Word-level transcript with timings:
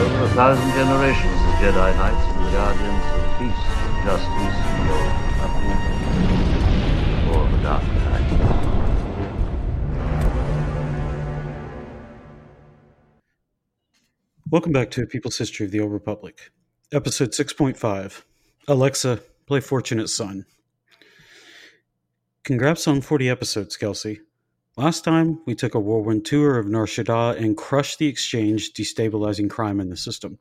over 0.00 0.24
a 0.24 0.28
thousand 0.30 0.70
generations, 0.72 1.38
the 1.46 1.52
Jedi 1.62 1.94
Knights 1.96 2.26
and 2.26 2.52
Guardians 2.52 3.04
of 3.14 3.22
Peace, 3.38 3.64
Justice, 4.04 4.56
Evil, 4.80 5.06
Uproar, 5.44 5.78
or 7.30 7.42
the 7.50 7.58
Dark 7.62 7.84
Knight. 7.84 8.28
Welcome 14.50 14.72
back 14.72 14.90
to 14.92 15.06
People's 15.06 15.38
History 15.38 15.66
of 15.66 15.72
the 15.72 15.78
Old 15.80 15.92
Republic, 15.92 16.50
episode 16.92 17.30
6.5. 17.30 18.22
Alexa, 18.66 19.20
play 19.46 19.60
Fortunate 19.60 20.08
Son. 20.08 20.44
Congrats 22.42 22.88
on 22.88 23.00
40 23.00 23.28
episodes, 23.28 23.76
Kelsey. 23.76 24.20
Last 24.76 25.04
time, 25.04 25.40
we 25.46 25.54
took 25.54 25.76
a 25.76 25.80
whirlwind 25.80 26.24
tour 26.24 26.58
of 26.58 26.66
Nar 26.66 26.86
Shaddaa 26.86 27.40
and 27.40 27.56
crushed 27.56 28.00
the 28.00 28.08
exchange, 28.08 28.72
destabilizing 28.72 29.48
crime 29.48 29.78
in 29.78 29.88
the 29.88 29.96
system. 29.96 30.38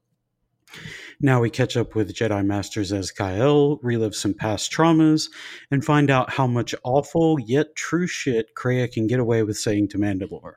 Now 1.21 1.39
we 1.39 1.51
catch 1.51 1.77
up 1.77 1.93
with 1.93 2.15
Jedi 2.15 2.43
Masters 2.43 2.91
Zez-Kai 2.91 3.37
Ell, 3.37 3.77
relive 3.83 4.15
some 4.15 4.33
past 4.33 4.71
traumas, 4.71 5.29
and 5.69 5.85
find 5.85 6.09
out 6.09 6.31
how 6.31 6.47
much 6.47 6.73
awful 6.83 7.39
yet 7.39 7.75
true 7.75 8.07
shit 8.07 8.55
Kreia 8.55 8.91
can 8.91 9.05
get 9.05 9.19
away 9.19 9.43
with 9.43 9.55
saying 9.55 9.89
to 9.89 9.99
Mandalore. 9.99 10.55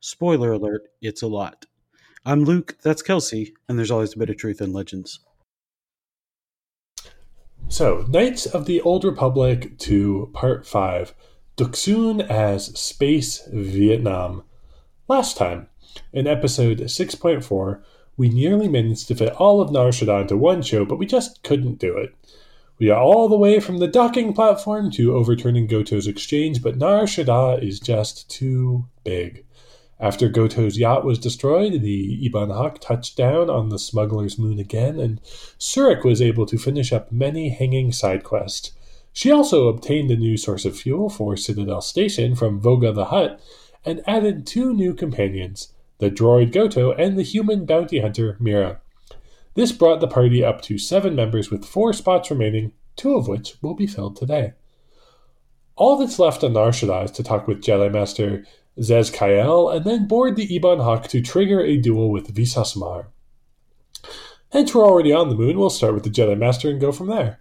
Spoiler 0.00 0.50
alert, 0.50 0.82
it's 1.00 1.22
a 1.22 1.28
lot. 1.28 1.66
I'm 2.26 2.42
Luke, 2.42 2.76
that's 2.82 3.00
Kelsey, 3.00 3.54
and 3.68 3.78
there's 3.78 3.92
always 3.92 4.14
a 4.14 4.18
bit 4.18 4.30
of 4.30 4.38
truth 4.38 4.60
in 4.60 4.72
legends. 4.72 5.20
So, 7.68 8.04
Knights 8.08 8.46
of 8.46 8.66
the 8.66 8.80
Old 8.80 9.04
Republic 9.04 9.78
to 9.78 10.30
Part 10.34 10.66
5 10.66 11.14
Dxun 11.56 12.28
as 12.28 12.76
Space 12.76 13.46
Vietnam. 13.52 14.42
Last 15.06 15.36
time, 15.36 15.68
in 16.12 16.26
episode 16.26 16.78
6.4, 16.80 17.80
we 18.16 18.28
nearly 18.28 18.66
managed 18.66 19.06
to 19.06 19.14
fit 19.14 19.32
all 19.34 19.60
of 19.60 19.70
Nar 19.70 19.90
Shaddaa 19.90 20.22
into 20.22 20.36
one 20.36 20.62
show, 20.62 20.84
but 20.84 20.98
we 20.98 21.06
just 21.06 21.44
couldn't 21.44 21.78
do 21.78 21.96
it. 21.96 22.12
We 22.80 22.90
are 22.90 23.00
all 23.00 23.28
the 23.28 23.38
way 23.38 23.60
from 23.60 23.78
the 23.78 23.86
docking 23.86 24.32
platform 24.32 24.90
to 24.92 25.14
overturning 25.14 25.68
Goto's 25.68 26.08
exchange, 26.08 26.60
but 26.60 26.76
Nar 26.76 27.04
Shaddaa 27.04 27.62
is 27.62 27.78
just 27.78 28.28
too 28.28 28.86
big. 29.04 29.44
After 30.00 30.28
Goto's 30.28 30.76
yacht 30.76 31.04
was 31.04 31.20
destroyed, 31.20 31.82
the 31.82 32.30
Hawk 32.34 32.80
touched 32.80 33.16
down 33.16 33.48
on 33.48 33.68
the 33.68 33.78
smuggler's 33.78 34.40
moon 34.40 34.58
again, 34.58 34.98
and 34.98 35.20
Surik 35.56 36.04
was 36.04 36.20
able 36.20 36.46
to 36.46 36.58
finish 36.58 36.92
up 36.92 37.12
many 37.12 37.50
hanging 37.50 37.92
side 37.92 38.24
quests. 38.24 38.72
She 39.14 39.30
also 39.30 39.68
obtained 39.68 40.10
a 40.10 40.16
new 40.16 40.36
source 40.36 40.64
of 40.64 40.76
fuel 40.76 41.08
for 41.08 41.36
Citadel 41.36 41.80
Station 41.80 42.34
from 42.34 42.60
Vogga 42.60 42.92
the 42.92 43.06
Hutt 43.06 43.40
and 43.84 44.02
added 44.08 44.44
two 44.44 44.74
new 44.74 44.92
companions, 44.92 45.72
the 45.98 46.10
droid 46.10 46.52
Goto 46.52 46.90
and 46.90 47.16
the 47.16 47.22
human 47.22 47.64
bounty 47.64 48.00
hunter 48.00 48.36
Mira. 48.40 48.80
This 49.54 49.70
brought 49.70 50.00
the 50.00 50.08
party 50.08 50.42
up 50.42 50.62
to 50.62 50.78
seven 50.78 51.14
members 51.14 51.48
with 51.48 51.64
four 51.64 51.92
spots 51.92 52.28
remaining, 52.28 52.72
two 52.96 53.14
of 53.14 53.28
which 53.28 53.54
will 53.62 53.74
be 53.74 53.86
filled 53.86 54.16
today. 54.16 54.54
All 55.76 55.96
that's 55.96 56.18
left 56.18 56.42
on 56.42 56.52
Nar 56.52 56.70
Shaddaa 56.70 57.04
is 57.04 57.10
to 57.12 57.22
talk 57.22 57.46
with 57.46 57.62
Jedi 57.62 57.92
Master 57.92 58.44
Zez-Kai 58.80 59.36
Ell 59.36 59.68
and 59.68 59.84
then 59.84 60.08
board 60.08 60.34
the 60.34 60.52
Ebon 60.52 60.80
Hawk 60.80 61.06
to 61.08 61.22
trigger 61.22 61.60
a 61.60 61.76
duel 61.76 62.10
with 62.10 62.34
Visas 62.34 62.74
Marr. 62.74 63.06
Since 64.50 64.74
we're 64.74 64.84
already 64.84 65.12
on 65.12 65.28
the 65.28 65.36
moon, 65.36 65.56
we'll 65.56 65.70
start 65.70 65.94
with 65.94 66.02
the 66.02 66.10
Jedi 66.10 66.36
Master 66.36 66.68
and 66.68 66.80
go 66.80 66.90
from 66.90 67.06
there. 67.06 67.38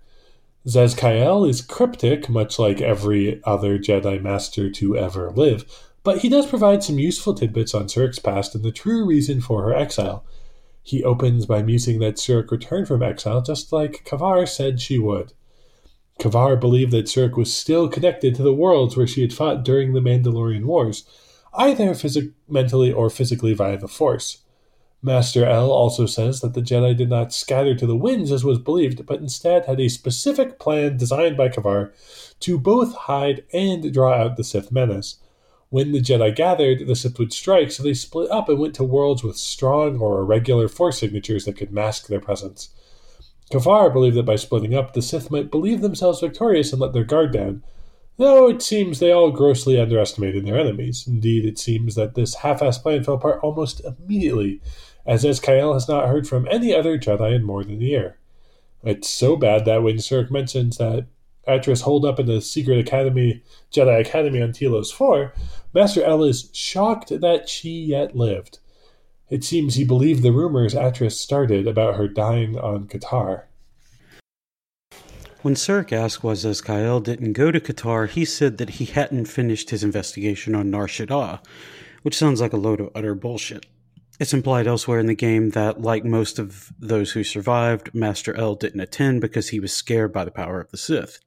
Zez-Kai 0.65 1.17
Ell 1.17 1.43
is 1.43 1.61
cryptic, 1.61 2.29
much 2.29 2.57
like 2.57 2.79
every 2.79 3.41
other 3.43 3.77
Jedi 3.77 4.21
Master 4.21 4.69
to 4.69 4.97
ever 4.97 5.29
live, 5.31 5.65
but 6.03 6.19
he 6.19 6.29
does 6.29 6.45
provide 6.45 6.83
some 6.83 6.99
useful 6.99 7.33
tidbits 7.33 7.73
on 7.73 7.87
Surik's 7.87 8.19
past 8.19 8.55
and 8.55 8.63
the 8.63 8.71
true 8.71 9.05
reason 9.05 9.41
for 9.41 9.63
her 9.63 9.73
exile. 9.73 10.25
He 10.81 11.03
opens 11.03 11.45
by 11.45 11.63
musing 11.63 11.99
that 11.99 12.15
Surik 12.15 12.51
returned 12.51 12.87
from 12.87 13.03
exile 13.03 13.41
just 13.41 13.71
like 13.71 14.05
Kavar 14.05 14.47
said 14.47 14.81
she 14.81 14.99
would. 14.99 15.33
Kavar 16.19 16.59
believed 16.59 16.91
that 16.91 17.05
Surik 17.05 17.35
was 17.35 17.53
still 17.53 17.89
connected 17.89 18.35
to 18.35 18.43
the 18.43 18.53
worlds 18.53 18.95
where 18.95 19.07
she 19.07 19.21
had 19.21 19.33
fought 19.33 19.65
during 19.65 19.93
the 19.93 20.01
Mandalorian 20.01 20.65
Wars, 20.65 21.05
either 21.53 21.89
phys- 21.89 22.33
mentally 22.47 22.91
or 22.91 23.09
physically 23.09 23.53
via 23.53 23.77
the 23.77 23.87
Force. 23.87 24.42
Master 25.05 25.45
Ell 25.45 25.69
also 25.69 26.05
says 26.05 26.39
that 26.39 26.53
the 26.53 26.61
Jedi 26.61 26.95
did 26.95 27.09
not 27.09 27.33
scatter 27.33 27.75
to 27.75 27.85
the 27.85 27.95
winds 27.95 28.31
as 28.31 28.45
was 28.45 28.57
believed, 28.57 29.05
but 29.05 29.19
instead 29.19 29.65
had 29.65 29.81
a 29.81 29.89
specific 29.89 30.59
plan 30.59 30.95
designed 30.95 31.35
by 31.35 31.49
Kavar 31.49 31.91
to 32.39 32.57
both 32.57 32.95
hide 32.95 33.43
and 33.51 33.93
draw 33.93 34.13
out 34.13 34.37
the 34.37 34.45
Sith 34.45 34.71
menace. 34.71 35.17
When 35.69 35.91
the 35.91 35.99
Jedi 35.99 36.33
gathered, 36.33 36.87
the 36.87 36.95
Sith 36.95 37.19
would 37.19 37.33
strike, 37.33 37.71
so 37.71 37.83
they 37.83 37.93
split 37.93 38.31
up 38.31 38.47
and 38.47 38.57
went 38.59 38.75
to 38.75 38.85
worlds 38.85 39.23
with 39.23 39.35
strong 39.35 39.99
or 39.99 40.21
irregular 40.21 40.69
force 40.69 40.99
signatures 40.99 41.43
that 41.45 41.57
could 41.57 41.73
mask 41.73 42.07
their 42.07 42.21
presence. 42.21 42.69
Kavar 43.51 43.91
believed 43.91 44.15
that 44.15 44.23
by 44.23 44.37
splitting 44.37 44.73
up, 44.73 44.93
the 44.93 45.01
Sith 45.01 45.29
might 45.29 45.51
believe 45.51 45.81
themselves 45.81 46.21
victorious 46.21 46.71
and 46.71 46.81
let 46.81 46.93
their 46.93 47.03
guard 47.03 47.33
down, 47.33 47.61
though 48.17 48.47
it 48.47 48.61
seems 48.61 48.99
they 48.99 49.11
all 49.11 49.31
grossly 49.31 49.77
underestimated 49.77 50.45
their 50.45 50.59
enemies. 50.59 51.05
Indeed, 51.05 51.43
it 51.43 51.59
seems 51.59 51.95
that 51.95 52.15
this 52.15 52.35
half-assed 52.35 52.83
plan 52.83 53.03
fell 53.03 53.15
apart 53.15 53.41
almost 53.43 53.81
immediately, 53.83 54.61
as 55.05 55.23
Zez-Kai 55.23 55.57
Ell 55.59 55.73
has 55.73 55.87
not 55.87 56.07
heard 56.07 56.27
from 56.27 56.47
any 56.49 56.73
other 56.73 56.97
Jedi 56.97 57.35
in 57.35 57.43
more 57.43 57.63
than 57.63 57.81
a 57.81 57.85
year. 57.85 58.17
It's 58.83 59.09
so 59.09 59.35
bad 59.35 59.65
that 59.65 59.83
when 59.83 59.97
Surik 59.97 60.29
mentions 60.29 60.77
that 60.77 61.05
Atris 61.47 61.81
holed 61.81 62.05
up 62.05 62.19
in 62.19 62.25
the 62.25 62.41
secret 62.41 62.79
academy, 62.79 63.41
Jedi 63.71 63.99
Academy 63.99 64.41
on 64.41 64.53
Telos 64.53 64.91
4, 64.91 65.33
Master 65.73 66.03
Ell 66.03 66.23
is 66.23 66.49
shocked 66.53 67.19
that 67.21 67.49
she 67.49 67.69
yet 67.69 68.15
lived. 68.15 68.59
It 69.29 69.43
seems 69.43 69.75
he 69.75 69.83
believed 69.83 70.21
the 70.21 70.31
rumors 70.31 70.73
Atris 70.73 71.13
started 71.13 71.67
about 71.67 71.95
her 71.95 72.07
dying 72.07 72.57
on 72.57 72.87
Katarr. 72.87 73.45
When 75.41 75.55
Surik 75.55 75.91
asked 75.91 76.23
why 76.23 76.33
Zez-Kai 76.33 76.83
Ell 76.83 77.01
didn't 77.01 77.33
go 77.33 77.51
to 77.51 77.59
Katarr, 77.59 78.07
he 78.07 78.23
said 78.23 78.57
that 78.59 78.69
he 78.69 78.85
hadn't 78.85 79.25
finished 79.25 79.71
his 79.71 79.83
investigation 79.83 80.55
on 80.55 80.69
Nar 80.69 80.87
Shaddaa, 80.87 81.43
which 82.03 82.15
sounds 82.15 82.39
like 82.39 82.53
a 82.53 82.57
load 82.57 82.79
of 82.79 82.89
utter 82.95 83.13
bullshit. 83.13 83.65
It's 84.19 84.33
implied 84.33 84.67
elsewhere 84.67 84.99
in 84.99 85.07
the 85.07 85.15
game 85.15 85.49
that, 85.51 85.81
like 85.81 86.05
most 86.05 86.37
of 86.37 86.71
those 86.79 87.11
who 87.11 87.23
survived, 87.23 87.93
Master 87.95 88.35
Ell 88.35 88.55
didn't 88.55 88.81
attend 88.81 89.21
because 89.21 89.49
he 89.49 89.59
was 89.59 89.73
scared 89.73 90.13
by 90.13 90.23
the 90.23 90.31
power 90.31 90.61
of 90.61 90.69
the 90.69 90.77
Sith. 90.77 91.19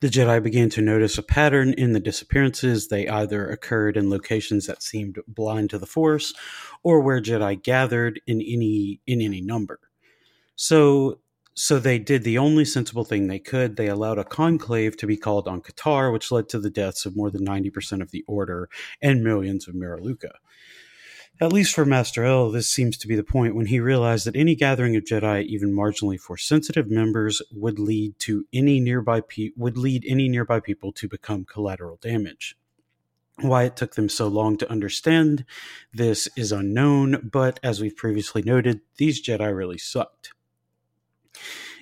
The 0.00 0.08
Jedi 0.08 0.42
began 0.42 0.68
to 0.70 0.82
notice 0.82 1.16
a 1.16 1.22
pattern 1.22 1.72
in 1.72 1.92
the 1.92 2.00
disappearances. 2.00 2.88
They 2.88 3.08
either 3.08 3.48
occurred 3.48 3.96
in 3.96 4.10
locations 4.10 4.66
that 4.66 4.82
seemed 4.82 5.18
blind 5.26 5.70
to 5.70 5.78
the 5.78 5.86
Force, 5.86 6.34
or 6.82 7.00
where 7.00 7.22
Jedi 7.22 7.62
gathered 7.62 8.20
in 8.26 8.42
any 8.42 9.00
in 9.06 9.22
any 9.22 9.40
number. 9.40 9.80
So 10.56 11.20
so 11.54 11.78
they 11.78 11.98
did 11.98 12.24
the 12.24 12.36
only 12.36 12.66
sensible 12.66 13.04
thing 13.04 13.26
they 13.26 13.38
could. 13.38 13.76
They 13.76 13.88
allowed 13.88 14.18
a 14.18 14.24
conclave 14.24 14.98
to 14.98 15.06
be 15.06 15.16
called 15.16 15.48
on 15.48 15.62
Katarr, 15.62 16.12
which 16.12 16.30
led 16.30 16.50
to 16.50 16.58
the 16.58 16.68
deaths 16.68 17.06
of 17.06 17.16
more 17.16 17.30
than 17.30 17.46
90% 17.46 18.02
of 18.02 18.10
the 18.10 18.22
Order 18.28 18.68
and 19.00 19.24
millions 19.24 19.66
of 19.66 19.74
Miraluka. 19.74 20.32
At 21.38 21.52
least 21.52 21.74
for 21.74 21.84
Master 21.84 22.24
Ell, 22.24 22.50
this 22.50 22.70
seems 22.70 22.96
to 22.96 23.06
be 23.06 23.14
the 23.14 23.22
point 23.22 23.54
when 23.54 23.66
he 23.66 23.78
realized 23.78 24.26
that 24.26 24.36
any 24.36 24.54
gathering 24.54 24.96
of 24.96 25.04
Jedi, 25.04 25.44
even 25.44 25.70
marginally 25.70 26.18
for 26.18 26.38
sensitive 26.38 26.90
members, 26.90 27.42
would 27.52 27.78
lead 27.78 28.18
to 28.20 28.46
any 28.54 28.80
nearby 28.80 29.20
pe- 29.20 29.50
would 29.54 29.76
lead 29.76 30.04
any 30.08 30.30
nearby 30.30 30.60
people 30.60 30.92
to 30.92 31.08
become 31.08 31.44
collateral 31.44 31.98
damage. 32.00 32.56
Why 33.38 33.64
it 33.64 33.76
took 33.76 33.96
them 33.96 34.08
so 34.08 34.28
long 34.28 34.56
to 34.56 34.70
understand 34.70 35.44
this 35.92 36.26
is 36.36 36.52
unknown, 36.52 37.28
but 37.30 37.60
as 37.62 37.82
we've 37.82 37.96
previously 37.96 38.40
noted, 38.40 38.80
these 38.96 39.22
Jedi 39.22 39.54
really 39.54 39.76
sucked. 39.76 40.32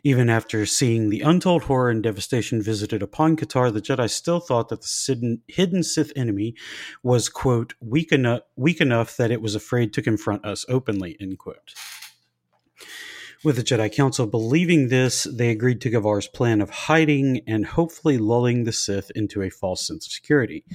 Even 0.06 0.28
after 0.28 0.66
seeing 0.66 1.08
the 1.08 1.22
untold 1.22 1.62
horror 1.62 1.88
and 1.88 2.02
devastation 2.02 2.60
visited 2.60 3.02
upon 3.02 3.36
Katarr, 3.36 3.70
the 3.70 3.80
Jedi 3.80 4.10
still 4.10 4.38
thought 4.38 4.68
that 4.68 4.82
the 4.82 5.38
hidden 5.48 5.82
Sith 5.82 6.12
enemy 6.14 6.54
was, 7.02 7.30
quote, 7.30 7.72
weak 7.80 8.12
enough, 8.12 8.42
weak 8.54 8.82
enough 8.82 9.16
that 9.16 9.30
it 9.30 9.40
was 9.40 9.54
afraid 9.54 9.94
to 9.94 10.02
confront 10.02 10.44
us 10.44 10.66
openly, 10.68 11.16
end 11.18 11.38
quote. 11.38 11.72
With 13.42 13.56
the 13.56 13.62
Jedi 13.62 13.90
Council 13.90 14.26
believing 14.26 14.88
this, 14.88 15.24
they 15.24 15.48
agreed 15.48 15.80
to 15.80 15.90
Kavar's 15.90 16.28
plan 16.28 16.60
of 16.60 16.68
hiding 16.68 17.40
and 17.46 17.64
hopefully 17.64 18.18
lulling 18.18 18.64
the 18.64 18.72
Sith 18.72 19.10
into 19.14 19.40
a 19.40 19.48
false 19.48 19.86
sense 19.86 20.06
of 20.06 20.12
security. 20.12 20.66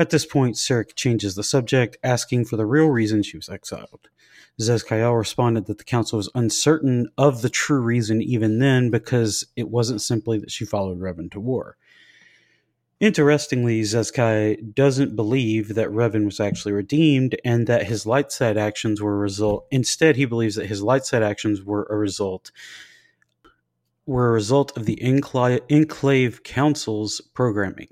At 0.00 0.08
this 0.08 0.24
point, 0.24 0.56
Surik 0.56 0.94
changes 0.94 1.34
the 1.34 1.42
subject, 1.44 1.98
asking 2.02 2.46
for 2.46 2.56
the 2.56 2.64
real 2.64 2.86
reason 2.86 3.22
she 3.22 3.36
was 3.36 3.50
exiled. 3.50 4.08
Zez-Kai 4.58 5.00
Ell 5.00 5.12
responded 5.12 5.66
that 5.66 5.76
the 5.76 5.84
council 5.84 6.16
was 6.16 6.30
uncertain 6.34 7.10
of 7.18 7.42
the 7.42 7.50
true 7.50 7.82
reason 7.82 8.22
even 8.22 8.60
then 8.60 8.88
because 8.88 9.46
it 9.56 9.68
wasn't 9.68 10.00
simply 10.00 10.38
that 10.38 10.50
she 10.50 10.64
followed 10.64 11.00
Revan 11.00 11.30
to 11.32 11.40
war. 11.40 11.76
Interestingly, 12.98 13.82
Zez-Kai 13.82 14.56
doesn't 14.72 15.16
believe 15.16 15.74
that 15.74 15.90
Revan 15.90 16.24
was 16.24 16.40
actually 16.40 16.72
redeemed 16.72 17.36
and 17.44 17.66
that 17.66 17.86
his 17.86 18.06
light 18.06 18.32
side 18.32 18.56
actions 18.56 19.02
were 19.02 19.16
a 19.16 19.18
result. 19.18 19.66
Instead, 19.70 20.16
he 20.16 20.24
believes 20.24 20.54
that 20.54 20.64
his 20.64 20.82
light 20.82 21.04
side 21.04 21.22
actions 21.22 21.62
were 21.62 21.86
a 21.90 21.96
result 21.98 22.52
were 24.06 24.30
a 24.30 24.32
result 24.32 24.74
of 24.78 24.86
the 24.86 24.98
Enclave 25.02 26.42
Council's 26.42 27.20
programming. 27.34 27.88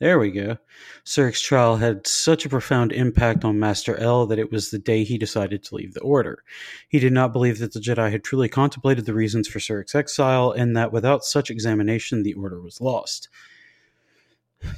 There 0.00 0.18
we 0.18 0.30
go. 0.30 0.56
Surik's 1.04 1.42
trial 1.42 1.76
had 1.76 2.06
such 2.06 2.46
a 2.46 2.48
profound 2.48 2.90
impact 2.90 3.44
on 3.44 3.60
Master 3.60 3.96
Ell 3.98 4.26
that 4.26 4.38
it 4.38 4.50
was 4.50 4.70
the 4.70 4.78
day 4.78 5.04
he 5.04 5.18
decided 5.18 5.62
to 5.62 5.74
leave 5.74 5.92
the 5.92 6.00
Order. 6.00 6.42
He 6.88 6.98
did 6.98 7.12
not 7.12 7.34
believe 7.34 7.58
that 7.58 7.74
the 7.74 7.80
Jedi 7.80 8.10
had 8.10 8.24
truly 8.24 8.48
contemplated 8.48 9.04
the 9.04 9.12
reasons 9.12 9.46
for 9.46 9.60
Surik's 9.60 9.94
exile, 9.94 10.52
and 10.52 10.74
that 10.74 10.90
without 10.90 11.22
such 11.22 11.50
examination, 11.50 12.22
the 12.22 12.32
Order 12.32 12.62
was 12.62 12.80
lost. 12.80 13.28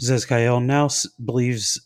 Zez-Kai 0.00 0.44
Ell 0.44 0.58
now 0.58 0.88
believes 1.24 1.80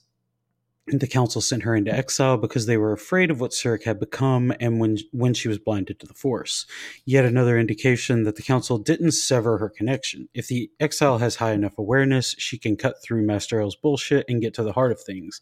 the 0.86 1.06
council 1.06 1.40
sent 1.40 1.64
her 1.64 1.74
into 1.74 1.92
exile 1.92 2.36
because 2.36 2.66
they 2.66 2.76
were 2.76 2.92
afraid 2.92 3.30
of 3.30 3.40
what 3.40 3.50
Surik 3.50 3.84
had 3.84 3.98
become 3.98 4.52
and 4.60 4.78
when 4.78 4.98
when 5.12 5.34
she 5.34 5.48
was 5.48 5.58
blinded 5.58 5.98
to 5.98 6.06
the 6.06 6.14
Force. 6.14 6.64
Yet 7.04 7.24
another 7.24 7.58
indication 7.58 8.22
that 8.22 8.36
the 8.36 8.42
council 8.42 8.78
didn't 8.78 9.12
sever 9.12 9.58
her 9.58 9.68
connection. 9.68 10.28
If 10.32 10.46
the 10.46 10.70
exile 10.78 11.18
has 11.18 11.36
high 11.36 11.52
enough 11.52 11.76
awareness, 11.78 12.36
she 12.38 12.56
can 12.56 12.76
cut 12.76 13.02
through 13.02 13.26
Master 13.26 13.60
Ell's 13.60 13.74
bullshit 13.74 14.26
and 14.28 14.40
get 14.40 14.54
to 14.54 14.62
the 14.62 14.72
heart 14.72 14.92
of 14.92 15.00
things. 15.00 15.40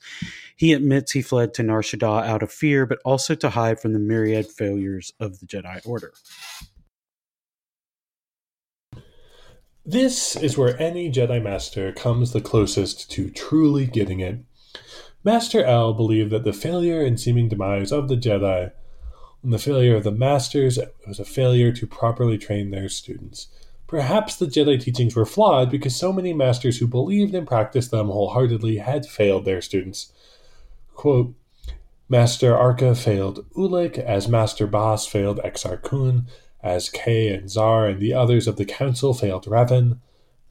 He 0.57 0.73
admits 0.73 1.13
he 1.13 1.21
fled 1.21 1.53
to 1.55 1.63
Nar 1.63 1.83
Shaddaa 1.83 2.27
out 2.27 2.43
of 2.43 2.51
fear, 2.51 2.87
but 2.87 3.01
also 3.05 3.35
to 3.35 3.51
hide 3.51 3.81
from 3.81 3.93
the 3.93 3.99
myriad 3.99 4.47
failures 4.47 5.13
of 5.21 5.41
the 5.41 5.47
Jedi 5.47 5.87
Order. 5.87 6.13
This 9.87 10.35
is 10.35 10.57
where 10.57 10.81
any 10.81 11.13
Jedi 11.13 11.43
Master 11.43 11.93
comes 11.93 12.33
the 12.33 12.41
closest 12.41 13.11
to 13.11 13.29
truly 13.29 13.85
getting 13.85 14.21
it. 14.21 14.39
Master 15.25 15.65
Ell 15.65 15.95
believed 15.95 16.31
that 16.31 16.45
the 16.45 16.53
failure 16.53 17.03
and 17.03 17.19
seeming 17.19 17.49
demise 17.49 17.91
of 17.91 18.09
the 18.09 18.17
Jedi 18.17 18.71
and 19.43 19.53
the 19.53 19.59
failure 19.59 19.97
of 19.97 20.05
the 20.05 20.13
Masters 20.13 20.79
was 21.07 21.19
a 21.19 21.25
failure 21.25 21.73
to 21.73 21.87
properly 21.87 22.37
train 22.37 22.71
their 22.71 22.91
students. 22.91 23.49
Perhaps 23.87 24.37
the 24.37 24.47
Jedi 24.47 24.79
teachings 24.79 25.17
were 25.17 25.25
flawed 25.25 25.71
because 25.71 25.97
so 25.97 26.13
many 26.13 26.35
Masters 26.35 26.79
who 26.79 26.87
believed 26.87 27.35
and 27.35 27.47
practiced 27.47 27.91
them 27.91 28.09
wholeheartedly 28.09 28.79
had 28.79 29.07
failed 29.07 29.45
their 29.45 29.63
students. 29.63 30.13
Quote, 30.95 31.35
Master 32.09 32.55
Arca 32.55 32.95
failed 32.95 33.47
Ulic, 33.53 33.99
as 33.99 34.29
Master 34.29 34.67
Baas 34.67 35.07
failed 35.07 35.41
Exar 35.43 35.83
Kun, 35.83 36.27
as 36.63 36.91
Kay 36.91 37.29
and 37.29 37.51
Zar 37.51 37.87
and 37.87 38.01
the 38.01 38.13
others 38.13 38.47
of 38.47 38.57
the 38.57 38.65
Council 38.67 39.15
failed 39.15 39.47
Revan 39.47 40.01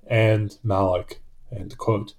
and 0.07 0.57
Malak. 0.63 1.19
End 1.51 1.77
quote. 1.77 2.13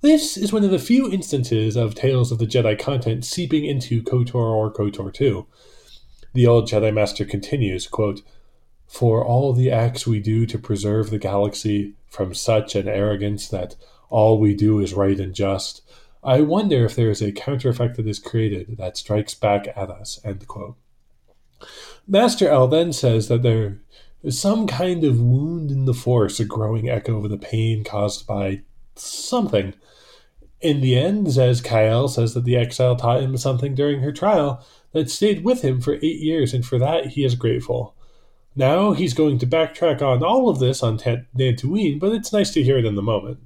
This 0.00 0.36
is 0.36 0.52
one 0.52 0.62
of 0.62 0.70
the 0.70 0.78
few 0.78 1.10
instances 1.10 1.74
of 1.74 1.96
Tales 1.96 2.30
of 2.30 2.38
the 2.38 2.46
Jedi 2.46 2.78
content 2.78 3.24
seeping 3.24 3.64
into 3.64 4.00
KOTOR 4.00 4.36
or 4.36 4.72
KOTOR 4.72 5.12
2. 5.12 5.44
The 6.34 6.46
old 6.46 6.68
Jedi 6.68 6.94
Master 6.94 7.24
continues, 7.24 7.88
quote, 7.88 8.22
For 8.86 9.24
all 9.24 9.52
the 9.52 9.72
acts 9.72 10.06
we 10.06 10.20
do 10.20 10.46
to 10.46 10.56
preserve 10.56 11.10
the 11.10 11.18
galaxy 11.18 11.94
from 12.06 12.32
such 12.32 12.76
an 12.76 12.86
arrogance 12.86 13.48
that 13.48 13.74
all 14.08 14.38
we 14.38 14.54
do 14.54 14.78
is 14.78 14.94
right 14.94 15.18
and 15.18 15.34
just, 15.34 15.82
I 16.22 16.42
wonder 16.42 16.84
if 16.84 16.94
there 16.94 17.10
is 17.10 17.20
a 17.20 17.32
counter 17.32 17.68
effect 17.68 17.96
that 17.96 18.06
is 18.06 18.20
created 18.20 18.76
that 18.76 18.96
strikes 18.96 19.34
back 19.34 19.66
at 19.74 19.90
us. 19.90 20.20
End 20.24 20.46
quote. 20.46 20.76
Master 22.06 22.48
Ell 22.48 22.68
then 22.68 22.92
says 22.92 23.26
that 23.26 23.42
there 23.42 23.80
is 24.22 24.40
some 24.40 24.68
kind 24.68 25.02
of 25.02 25.20
wound 25.20 25.72
in 25.72 25.86
the 25.86 25.94
Force, 25.94 26.38
a 26.38 26.44
growing 26.44 26.88
echo 26.88 27.16
of 27.16 27.30
the 27.30 27.36
pain 27.36 27.82
caused 27.82 28.24
by 28.24 28.62
something. 29.04 29.74
In 30.60 30.80
the 30.80 30.98
end, 30.98 31.28
Zez-Kai 31.28 31.86
Ell 31.86 32.08
says 32.08 32.34
that 32.34 32.44
the 32.44 32.56
exile 32.56 32.96
taught 32.96 33.22
him 33.22 33.36
something 33.36 33.74
during 33.74 34.00
her 34.00 34.12
trial 34.12 34.64
that 34.92 35.10
stayed 35.10 35.44
with 35.44 35.62
him 35.62 35.80
for 35.80 35.94
eight 35.94 36.20
years, 36.20 36.52
and 36.52 36.66
for 36.66 36.78
that 36.78 37.06
he 37.08 37.24
is 37.24 37.34
grateful. 37.34 37.94
Now 38.56 38.92
he's 38.92 39.14
going 39.14 39.38
to 39.38 39.46
backtrack 39.46 40.02
on 40.02 40.24
all 40.24 40.48
of 40.48 40.58
this 40.58 40.82
on 40.82 40.98
T- 40.98 41.18
Dantooine, 41.36 42.00
but 42.00 42.12
it's 42.12 42.32
nice 42.32 42.50
to 42.54 42.62
hear 42.62 42.76
it 42.76 42.84
in 42.84 42.96
the 42.96 43.02
moment. 43.02 43.38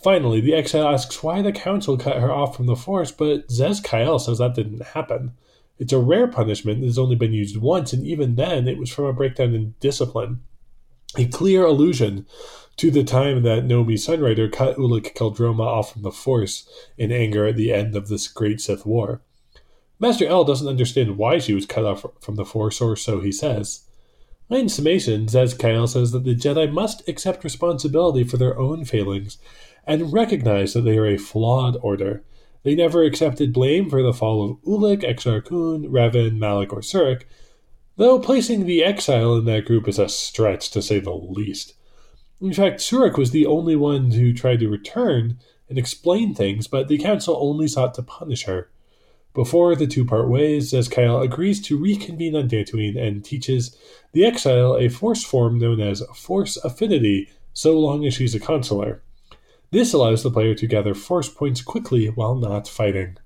Finally, 0.00 0.40
the 0.40 0.54
exile 0.54 0.86
asks 0.86 1.22
why 1.22 1.42
the 1.42 1.50
council 1.50 1.96
cut 1.96 2.20
her 2.20 2.30
off 2.30 2.54
from 2.54 2.66
the 2.66 2.76
force, 2.76 3.10
but 3.10 3.48
Zez-Kai 3.48 4.02
Ell 4.02 4.18
says 4.18 4.38
that 4.38 4.54
didn't 4.54 4.82
happen. 4.82 5.32
It's 5.78 5.92
a 5.92 5.98
rare 5.98 6.28
punishment 6.28 6.80
that 6.80 6.86
has 6.86 6.98
only 6.98 7.16
been 7.16 7.32
used 7.32 7.56
once, 7.56 7.92
and 7.92 8.06
even 8.06 8.36
then 8.36 8.68
it 8.68 8.78
was 8.78 8.90
from 8.90 9.06
a 9.06 9.12
breakdown 9.12 9.54
in 9.54 9.74
discipline. 9.80 10.42
A 11.16 11.26
clear 11.26 11.64
allusion 11.64 12.26
to 12.76 12.90
the 12.90 13.04
time 13.04 13.44
that 13.44 13.64
Nomi 13.64 13.94
Sunrider 13.94 14.50
cut 14.50 14.76
Ulic 14.76 15.14
Qel-Droma 15.14 15.60
off 15.60 15.92
from 15.92 16.02
the 16.02 16.10
Force 16.10 16.68
in 16.98 17.12
anger 17.12 17.46
at 17.46 17.54
the 17.54 17.72
end 17.72 17.94
of 17.94 18.08
this 18.08 18.26
great 18.26 18.60
Sith 18.60 18.84
War. 18.84 19.20
Master 20.00 20.26
Ell 20.26 20.42
doesn't 20.42 20.66
understand 20.66 21.16
why 21.16 21.38
she 21.38 21.54
was 21.54 21.66
cut 21.66 21.84
off 21.84 22.04
from 22.20 22.34
the 22.34 22.44
Force, 22.44 22.80
or 22.80 22.96
so 22.96 23.20
he 23.20 23.30
says. 23.30 23.82
In 24.50 24.68
summation, 24.68 25.26
Zez-Kai 25.26 25.70
Ell 25.70 25.86
says 25.86 26.10
that 26.10 26.24
the 26.24 26.34
Jedi 26.34 26.70
must 26.70 27.08
accept 27.08 27.44
responsibility 27.44 28.24
for 28.24 28.36
their 28.36 28.58
own 28.58 28.84
failings 28.84 29.38
and 29.86 30.12
recognize 30.12 30.72
that 30.72 30.80
they 30.80 30.98
are 30.98 31.06
a 31.06 31.16
flawed 31.16 31.76
order. 31.80 32.24
They 32.64 32.74
never 32.74 33.04
accepted 33.04 33.52
blame 33.52 33.88
for 33.88 34.02
the 34.02 34.12
fall 34.12 34.42
of 34.42 34.56
Ulic, 34.62 35.04
Exar 35.04 35.44
Kun, 35.44 35.84
Revan, 35.84 36.38
Malak, 36.38 36.72
or 36.72 36.80
Surik, 36.80 37.22
though 37.96 38.18
placing 38.18 38.66
the 38.66 38.82
exile 38.82 39.36
in 39.36 39.44
that 39.44 39.64
group 39.64 39.88
is 39.88 39.98
a 39.98 40.08
stretch 40.08 40.70
to 40.70 40.82
say 40.82 40.98
the 41.00 41.12
least. 41.12 41.74
In 42.40 42.52
fact, 42.52 42.80
Surik 42.80 43.16
was 43.16 43.30
the 43.30 43.46
only 43.46 43.76
one 43.76 44.10
who 44.10 44.32
tried 44.32 44.60
to 44.60 44.68
return 44.68 45.38
and 45.68 45.78
explain 45.78 46.34
things, 46.34 46.66
but 46.66 46.88
the 46.88 46.98
council 46.98 47.38
only 47.40 47.68
sought 47.68 47.94
to 47.94 48.02
punish 48.02 48.44
her. 48.44 48.70
Before 49.32 49.74
the 49.74 49.86
two 49.86 50.04
part 50.04 50.28
ways, 50.28 50.72
Zez-Kai 50.72 51.04
Ell 51.04 51.20
agrees 51.20 51.60
to 51.62 51.78
reconvene 51.78 52.36
on 52.36 52.48
Dantooine 52.48 52.96
and 52.96 53.24
teaches 53.24 53.76
the 54.12 54.24
exile 54.24 54.76
a 54.76 54.88
force 54.88 55.24
form 55.24 55.58
known 55.58 55.80
as 55.80 56.02
Force 56.14 56.56
Affinity, 56.58 57.30
so 57.52 57.78
long 57.78 58.06
as 58.06 58.14
she's 58.14 58.34
a 58.34 58.40
consular. 58.40 59.02
This 59.70 59.92
allows 59.92 60.22
the 60.22 60.30
player 60.30 60.54
to 60.54 60.66
gather 60.68 60.94
force 60.94 61.28
points 61.28 61.62
quickly 61.62 62.06
while 62.06 62.36
not 62.36 62.68
fighting. 62.68 63.16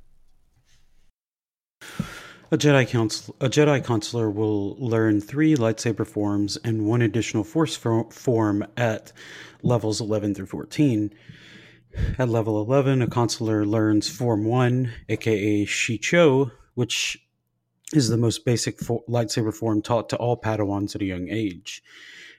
A 2.50 2.56
Jedi 2.56 2.88
council, 2.88 3.36
a 3.40 3.48
Jedi 3.50 3.84
consular 3.84 4.30
will 4.30 4.74
learn 4.76 5.20
three 5.20 5.54
lightsaber 5.54 6.06
forms 6.06 6.56
and 6.64 6.86
one 6.86 7.02
additional 7.02 7.44
force 7.44 7.76
form 7.76 8.66
at 8.74 9.12
levels 9.62 10.00
11 10.00 10.34
through 10.34 10.46
14. 10.46 11.12
At 12.18 12.30
level 12.30 12.58
11, 12.62 13.02
a 13.02 13.06
consular 13.06 13.66
learns 13.66 14.08
Form 14.08 14.46
1, 14.46 14.90
aka 15.10 15.66
Shii-Cho, 15.66 16.50
which 16.74 17.18
is 17.92 18.08
the 18.08 18.16
most 18.16 18.46
basic 18.46 18.78
lightsaber 18.78 19.52
form 19.52 19.82
taught 19.82 20.08
to 20.08 20.16
all 20.16 20.40
Padawans 20.40 20.94
at 20.94 21.02
a 21.02 21.06
young 21.06 21.28
age. 21.28 21.82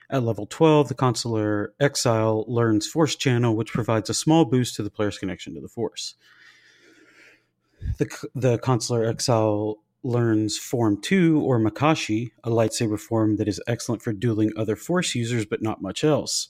At 0.08 0.24
level 0.24 0.46
12, 0.46 0.88
the 0.88 0.94
consular 0.94 1.72
exile 1.78 2.44
learns 2.48 2.84
Force 2.88 3.14
Channel, 3.14 3.54
which 3.54 3.70
provides 3.70 4.10
a 4.10 4.14
small 4.14 4.44
boost 4.44 4.74
to 4.74 4.82
the 4.82 4.90
player's 4.90 5.18
connection 5.18 5.54
to 5.54 5.60
the 5.60 5.68
Force. 5.68 6.16
The, 7.98 8.28
the 8.34 8.58
consular 8.58 9.04
exile 9.04 9.78
learns 10.02 10.56
Form 10.56 11.00
2 11.00 11.40
or 11.40 11.58
Makashi, 11.58 12.30
a 12.44 12.50
lightsaber 12.50 12.98
form 12.98 13.36
that 13.36 13.48
is 13.48 13.60
excellent 13.66 14.02
for 14.02 14.12
dueling 14.12 14.52
other 14.56 14.76
Force 14.76 15.14
users 15.14 15.44
but 15.44 15.62
not 15.62 15.82
much 15.82 16.04
else, 16.04 16.48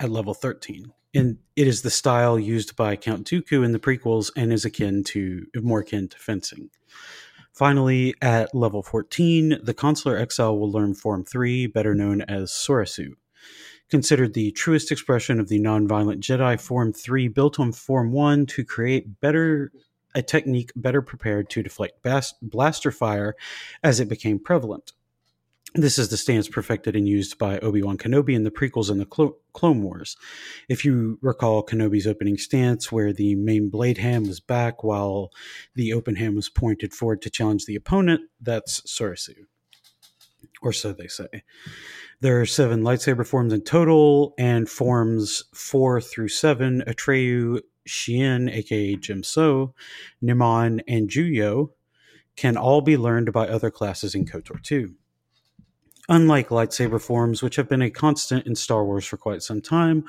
at 0.00 0.10
level 0.10 0.34
13. 0.34 0.92
And 1.14 1.38
it 1.54 1.66
is 1.66 1.82
the 1.82 1.90
style 1.90 2.38
used 2.38 2.76
by 2.76 2.94
Count 2.96 3.26
Dooku 3.26 3.64
in 3.64 3.72
the 3.72 3.78
prequels 3.78 4.30
and 4.36 4.52
is 4.52 4.66
akin 4.66 5.02
to 5.04 5.46
more 5.56 5.80
akin 5.80 6.08
to 6.08 6.18
fencing. 6.18 6.70
Finally, 7.52 8.14
at 8.20 8.54
level 8.54 8.82
14, 8.82 9.60
the 9.62 9.72
Consular 9.72 10.18
Exile 10.18 10.58
will 10.58 10.70
learn 10.70 10.92
Form 10.92 11.24
3, 11.24 11.68
better 11.68 11.94
known 11.94 12.20
as 12.22 12.50
Soresu. 12.50 13.12
Considered 13.88 14.34
the 14.34 14.50
truest 14.50 14.92
expression 14.92 15.40
of 15.40 15.48
the 15.48 15.58
nonviolent 15.58 16.18
Jedi, 16.18 16.60
Form 16.60 16.92
3 16.92 17.28
built 17.28 17.58
on 17.58 17.72
Form 17.72 18.12
1 18.12 18.44
to 18.46 18.64
create 18.64 19.20
better 19.20 19.72
a 20.16 20.22
technique 20.22 20.72
better 20.74 21.02
prepared 21.02 21.48
to 21.50 21.62
deflect 21.62 22.04
blaster 22.42 22.90
fire 22.90 23.36
as 23.84 24.00
it 24.00 24.08
became 24.08 24.40
prevalent. 24.40 24.92
This 25.74 25.98
is 25.98 26.08
the 26.08 26.16
stance 26.16 26.48
perfected 26.48 26.96
and 26.96 27.06
used 27.06 27.36
by 27.36 27.58
Obi 27.58 27.82
Wan 27.82 27.98
Kenobi 27.98 28.34
in 28.34 28.44
the 28.44 28.50
prequels 28.50 28.88
and 28.88 28.98
the 28.98 29.04
Clo- 29.04 29.36
Clone 29.52 29.82
Wars. 29.82 30.16
If 30.70 30.86
you 30.86 31.18
recall 31.20 31.62
Kenobi's 31.62 32.06
opening 32.06 32.38
stance, 32.38 32.90
where 32.90 33.12
the 33.12 33.34
main 33.34 33.68
blade 33.68 33.98
hand 33.98 34.26
was 34.26 34.40
back 34.40 34.82
while 34.82 35.30
the 35.74 35.92
open 35.92 36.16
hand 36.16 36.34
was 36.34 36.48
pointed 36.48 36.94
forward 36.94 37.20
to 37.22 37.30
challenge 37.30 37.66
the 37.66 37.76
opponent, 37.76 38.22
that's 38.40 38.80
Soresu. 38.82 39.44
Or 40.62 40.72
so 40.72 40.94
they 40.94 41.08
say. 41.08 41.42
There 42.20 42.40
are 42.40 42.46
seven 42.46 42.80
lightsaber 42.80 43.26
forms 43.26 43.52
in 43.52 43.60
total, 43.60 44.32
and 44.38 44.70
forms 44.70 45.44
four 45.52 46.00
through 46.00 46.28
seven 46.28 46.82
Ataru 46.86 47.60
Shien, 47.86 48.50
aka 48.50 48.96
Djem 48.96 49.24
So, 49.24 49.74
Niman, 50.22 50.80
and 50.86 51.08
Juyo 51.08 51.70
can 52.36 52.56
all 52.56 52.80
be 52.80 52.96
learned 52.96 53.32
by 53.32 53.48
other 53.48 53.70
classes 53.70 54.14
in 54.14 54.26
KOTOR 54.26 54.62
2. 54.62 54.94
Unlike 56.08 56.50
lightsaber 56.50 57.00
forms, 57.00 57.42
which 57.42 57.56
have 57.56 57.68
been 57.68 57.82
a 57.82 57.90
constant 57.90 58.46
in 58.46 58.54
Star 58.54 58.84
Wars 58.84 59.04
for 59.04 59.16
quite 59.16 59.42
some 59.42 59.60
time, 59.60 60.04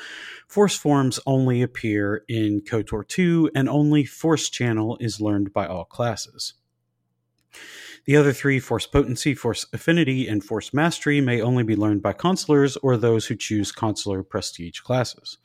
Force 0.47 0.75
forms 0.75 1.19
only 1.25 1.63
appear 1.63 2.23
in 2.27 2.61
KOTOR 2.61 3.07
2, 3.07 3.51
and 3.55 3.67
only 3.67 4.05
Force 4.05 4.49
Channel 4.49 4.97
is 4.99 5.19
learned 5.19 5.53
by 5.53 5.65
all 5.65 5.85
classes. 5.85 6.53
The 8.05 8.15
other 8.15 8.31
three, 8.31 8.59
Force 8.59 8.85
Potency, 8.85 9.33
Force 9.33 9.65
Affinity, 9.73 10.27
and 10.27 10.43
Force 10.43 10.73
Mastery, 10.73 11.19
may 11.19 11.41
only 11.41 11.63
be 11.63 11.75
learned 11.75 12.01
by 12.01 12.13
consulars 12.13 12.77
or 12.81 12.95
those 12.95 13.25
who 13.25 13.35
choose 13.35 13.71
consular 13.71 14.23
prestige 14.23 14.79
classes. 14.79 15.39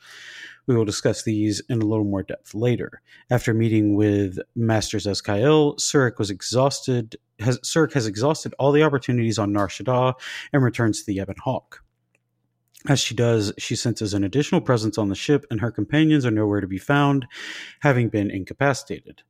We 0.67 0.77
will 0.77 0.85
discuss 0.85 1.23
these 1.25 1.61
in 1.69 1.83
a 1.83 1.87
little 1.87 2.05
more 2.05 2.23
depth 2.23 2.55
later. 2.55 3.03
After 3.31 3.53
meeting 3.53 3.97
with 3.97 4.39
Masters 4.55 5.07
Zez-Kai 5.07 5.43
Ell, 5.43 5.75
Surik 5.77 6.19
was 6.19 6.31
exhausted. 6.31 7.17
Has, 7.41 7.59
Surik 7.61 7.93
has 7.95 8.07
exhausted 8.07 8.55
all 8.59 8.73
the 8.73 8.85
opportunities 8.85 9.39
on 9.39 9.53
Nar 9.53 9.69
Shaddaa 9.69 10.15
and 10.53 10.63
returns 10.63 11.01
to 11.01 11.07
the 11.07 11.21
Ebon 11.21 11.37
Hawk. 11.43 11.83
As 12.89 13.01
she 13.01 13.15
does, 13.15 13.53
she 13.59 13.77
senses 13.77 14.13
an 14.13 14.25
additional 14.25 14.61
presence 14.61 14.99
on 14.99 15.09
the 15.09 15.15
ship, 15.15 15.47
and 15.51 15.61
her 15.61 15.71
companions 15.71 16.27
are 16.27 16.33
nowhere 16.33 16.61
to 16.61 16.67
be 16.67 16.79
found, 16.79 17.27
having 17.81 18.09
been 18.09 18.31
incapacitated. 18.31 19.23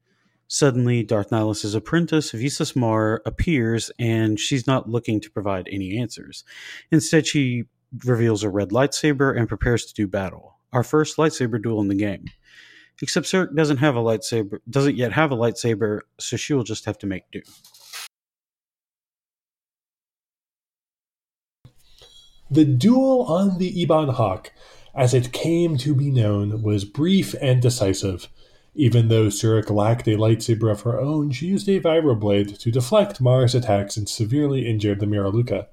Suddenly, 0.49 1.03
Darth 1.03 1.31
Nihilus' 1.31 1.75
apprentice, 1.75 2.31
Visas 2.31 2.77
Marr, 2.77 3.23
appears, 3.25 3.91
and 3.99 4.39
she's 4.39 4.67
not 4.67 4.89
looking 4.89 5.21
to 5.21 5.31
provide 5.31 5.69
any 5.71 5.99
answers. 5.99 6.45
Instead, 6.91 7.27
she 7.27 7.65
reveals 8.05 8.43
a 8.43 8.51
red 8.51 8.71
lightsaber 8.71 9.37
and 9.37 9.49
prepares 9.49 9.85
to 9.87 9.95
do 9.95 10.07
battle. 10.07 10.52
Our 10.73 10.83
first 10.83 11.17
lightsaber 11.17 11.63
duel 11.63 11.81
in 11.81 11.89
the 11.89 11.95
game. 11.95 12.25
Except 13.01 13.27
Surik 13.27 13.55
doesn't 13.55 13.79
have 13.79 13.97
a 13.97 14.01
lightsaber, 14.01 14.59
doesn't 14.69 14.97
yet 14.97 15.13
have 15.13 15.33
a 15.33 15.37
lightsaber, 15.37 16.01
so 16.19 16.37
she 16.37 16.55
will 16.55 16.65
just 16.65 16.85
have 16.85 16.99
to 16.99 17.07
make 17.07 17.25
do. 17.33 17.43
The 22.51 22.65
duel 22.65 23.23
on 23.23 23.59
the 23.59 23.81
Ebon 23.81 24.11
Hawk, 24.11 24.53
as 24.95 25.15
it 25.15 25.33
came 25.33 25.79
to 25.79 25.95
be 25.95 26.11
known, 26.11 26.63
was 26.63 26.85
brief 26.85 27.35
and 27.41 27.63
decisive. 27.63 28.29
Even 28.75 29.09
though 29.09 29.27
Surik 29.27 29.71
lacked 29.71 30.07
a 30.07 30.17
lightsaber 30.17 30.71
of 30.71 30.83
her 30.83 31.01
own, 31.01 31.31
she 31.31 31.47
used 31.47 31.69
a 31.69 31.81
vibroblade 31.81 32.59
to 32.59 32.71
deflect 32.71 33.21
Marr's 33.21 33.55
attacks 33.55 33.97
and 33.97 34.09
severely 34.09 34.67
injured 34.67 35.01
the 35.01 35.07
Miraluka. 35.07 35.67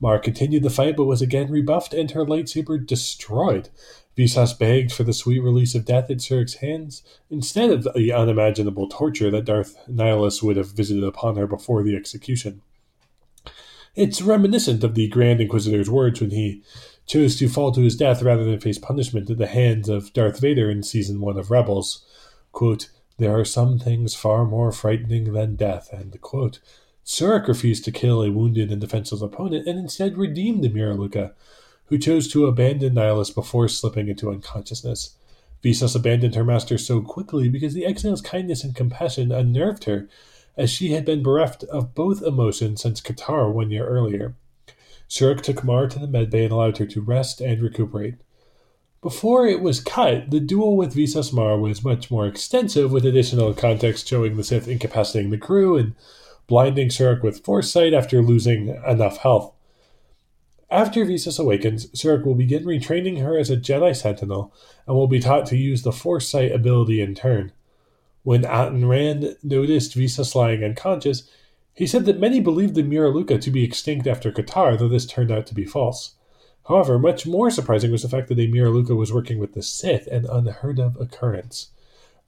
Marr 0.00 0.18
continued 0.18 0.62
the 0.62 0.70
fight 0.70 0.96
but 0.96 1.04
was 1.04 1.22
again 1.22 1.50
rebuffed 1.50 1.94
and 1.94 2.10
her 2.10 2.24
lightsaber 2.24 2.84
destroyed. 2.84 3.70
Visas 4.16 4.54
begged 4.54 4.92
for 4.92 5.04
the 5.04 5.12
sweet 5.12 5.40
release 5.40 5.74
of 5.74 5.84
death 5.84 6.10
at 6.10 6.18
Surik's 6.18 6.54
hands 6.54 7.02
instead 7.30 7.70
of 7.70 7.86
the 7.94 8.12
unimaginable 8.12 8.88
torture 8.88 9.30
that 9.30 9.44
Darth 9.44 9.76
Nihilus 9.88 10.42
would 10.42 10.56
have 10.56 10.70
visited 10.70 11.04
upon 11.04 11.36
her 11.36 11.46
before 11.46 11.82
the 11.82 11.94
execution. 11.94 12.62
It's 13.94 14.22
reminiscent 14.22 14.82
of 14.84 14.94
the 14.94 15.08
Grand 15.08 15.40
Inquisitor's 15.40 15.90
words 15.90 16.20
when 16.20 16.30
he 16.30 16.62
chose 17.06 17.36
to 17.36 17.48
fall 17.48 17.72
to 17.72 17.82
his 17.82 17.96
death 17.96 18.22
rather 18.22 18.44
than 18.44 18.60
face 18.60 18.78
punishment 18.78 19.30
at 19.30 19.38
the 19.38 19.46
hands 19.46 19.88
of 19.88 20.12
Darth 20.12 20.40
Vader 20.40 20.70
in 20.70 20.82
Season 20.82 21.20
1 21.20 21.38
of 21.38 21.50
Rebels. 21.50 22.04
Quote, 22.52 22.88
there 23.18 23.38
are 23.38 23.44
some 23.44 23.78
things 23.78 24.14
far 24.14 24.44
more 24.44 24.72
frightening 24.72 25.32
than 25.32 25.56
death, 25.56 25.88
end 25.92 26.20
quote. 26.20 26.58
Surik 27.04 27.48
refused 27.48 27.84
to 27.84 27.92
kill 27.92 28.22
a 28.22 28.30
wounded 28.30 28.70
and 28.70 28.80
defenseless 28.80 29.22
opponent 29.22 29.66
and 29.66 29.78
instead 29.78 30.18
redeemed 30.18 30.62
the 30.62 30.68
Miraluka, 30.68 31.32
who 31.86 31.98
chose 31.98 32.28
to 32.28 32.46
abandon 32.46 32.94
Nihilus 32.94 33.34
before 33.34 33.68
slipping 33.68 34.08
into 34.08 34.30
unconsciousness. 34.30 35.16
Visas 35.62 35.94
abandoned 35.94 36.34
her 36.34 36.44
master 36.44 36.78
so 36.78 37.00
quickly 37.00 37.48
because 37.48 37.74
the 37.74 37.86
exile's 37.86 38.20
kindness 38.20 38.62
and 38.62 38.74
compassion 38.74 39.32
unnerved 39.32 39.84
her, 39.84 40.08
as 40.56 40.70
she 40.70 40.92
had 40.92 41.04
been 41.04 41.22
bereft 41.22 41.64
of 41.64 41.94
both 41.94 42.22
emotions 42.22 42.82
since 42.82 43.00
Katarr 43.00 43.50
one 43.50 43.70
year 43.70 43.86
earlier. 43.86 44.34
Surik 45.08 45.42
took 45.42 45.62
Marr 45.62 45.86
to 45.88 45.98
the 45.98 46.06
medbay 46.06 46.44
and 46.44 46.52
allowed 46.52 46.78
her 46.78 46.86
to 46.86 47.00
rest 47.00 47.40
and 47.40 47.62
recuperate. 47.62 48.16
Before 49.02 49.46
it 49.46 49.60
was 49.60 49.80
cut, 49.80 50.30
the 50.30 50.40
duel 50.40 50.76
with 50.76 50.94
Visas 50.94 51.32
Marr 51.32 51.58
was 51.58 51.84
much 51.84 52.10
more 52.10 52.26
extensive, 52.26 52.90
with 52.90 53.06
additional 53.06 53.54
context 53.54 54.08
showing 54.08 54.36
the 54.36 54.42
Sith 54.42 54.66
incapacitating 54.66 55.30
the 55.30 55.38
crew 55.38 55.76
and 55.76 55.94
blinding 56.48 56.88
Surik 56.88 57.22
with 57.22 57.44
foresight 57.44 57.94
after 57.94 58.22
losing 58.22 58.68
enough 58.86 59.18
health. 59.18 59.52
After 60.70 61.04
Visas 61.04 61.38
awakens, 61.38 61.86
Surik 61.88 62.24
will 62.24 62.34
begin 62.34 62.64
retraining 62.64 63.20
her 63.20 63.38
as 63.38 63.50
a 63.50 63.56
Jedi 63.56 63.94
Sentinel 63.94 64.52
and 64.86 64.96
will 64.96 65.06
be 65.06 65.20
taught 65.20 65.46
to 65.46 65.56
use 65.56 65.82
the 65.82 65.92
foresight 65.92 66.50
ability 66.50 67.00
in 67.00 67.14
turn. 67.14 67.52
When 68.24 68.44
Atton 68.44 68.88
Rand 68.88 69.36
noticed 69.44 69.94
Visas 69.94 70.34
lying 70.34 70.64
unconscious, 70.64 71.30
he 71.72 71.86
said 71.86 72.04
that 72.06 72.18
many 72.18 72.40
believed 72.40 72.74
the 72.74 72.82
Miraluka 72.82 73.40
to 73.40 73.50
be 73.50 73.62
extinct 73.62 74.08
after 74.08 74.32
Katarr, 74.32 74.76
though 74.76 74.88
this 74.88 75.06
turned 75.06 75.30
out 75.30 75.46
to 75.46 75.54
be 75.54 75.64
false. 75.64 76.14
However, 76.66 76.98
much 76.98 77.26
more 77.26 77.50
surprising 77.50 77.92
was 77.92 78.02
the 78.02 78.08
fact 78.08 78.26
that 78.28 78.40
a 78.40 78.48
Miraluka 78.48 78.96
was 78.96 79.12
working 79.12 79.38
with 79.38 79.54
the 79.54 79.62
Sith, 79.62 80.08
an 80.08 80.26
unheard 80.28 80.80
of 80.80 81.00
occurrence. 81.00 81.68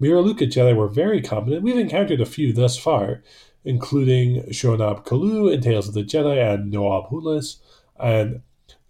Miraluka 0.00 0.47
Jedi 0.47 0.76
were 0.76 0.87
very 0.87 1.21
common, 1.21 1.54
and 1.54 1.64
we've 1.64 1.76
encountered 1.76 2.21
a 2.21 2.26
few 2.26 2.52
thus 2.52 2.78
far, 2.78 3.21
including 3.64 4.45
Shonab 4.50 5.04
Kalu 5.04 5.52
in 5.52 5.61
Tales 5.61 5.88
of 5.88 5.95
the 5.95 6.04
Jedi 6.04 6.40
and 6.40 6.73
Noab 6.73 7.11
Hulas, 7.11 7.57
and 8.00 8.43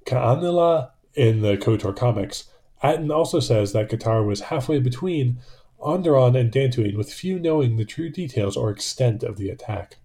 Ka'anila 0.06 0.90
in 1.14 1.42
the 1.42 1.56
KOTOR 1.56 1.96
comics. 1.96 2.44
Atton 2.82 3.10
also 3.10 3.40
says 3.40 3.72
that 3.72 3.88
Katarr 3.88 4.24
was 4.24 4.40
halfway 4.40 4.78
between 4.78 5.38
Onderon 5.80 6.38
and 6.38 6.50
Dantooine, 6.52 6.96
with 6.96 7.12
few 7.12 7.38
knowing 7.38 7.76
the 7.76 7.84
true 7.84 8.10
details 8.10 8.56
or 8.56 8.70
extent 8.70 9.22
of 9.22 9.36
the 9.36 9.50
attack. 9.50 9.96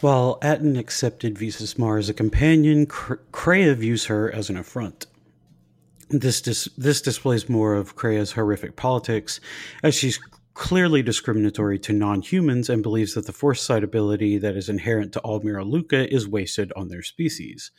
While 0.00 0.38
Atton 0.42 0.76
accepted 0.76 1.38
Visas 1.38 1.78
Marr 1.78 1.98
as 1.98 2.08
a 2.08 2.14
companion, 2.14 2.86
Kreia 2.86 3.76
views 3.76 4.06
her 4.06 4.32
as 4.32 4.48
an 4.48 4.56
affront. 4.56 5.06
This 6.08 6.40
dis- 6.40 6.68
this 6.76 7.00
displays 7.00 7.48
more 7.48 7.74
of 7.74 7.96
Kreia's 7.96 8.32
horrific 8.32 8.76
politics, 8.76 9.40
as 9.82 9.94
she's 9.94 10.18
clearly 10.54 11.02
discriminatory 11.02 11.78
to 11.78 11.92
non-humans 11.92 12.68
and 12.68 12.82
believes 12.82 13.14
that 13.14 13.26
the 13.26 13.32
foresight 13.32 13.84
ability 13.84 14.38
that 14.38 14.56
is 14.56 14.68
inherent 14.68 15.12
to 15.12 15.20
all 15.20 15.40
Miraluka 15.40 16.06
is 16.08 16.28
wasted 16.28 16.72
on 16.76 16.88
their 16.88 17.02
species. 17.02 17.70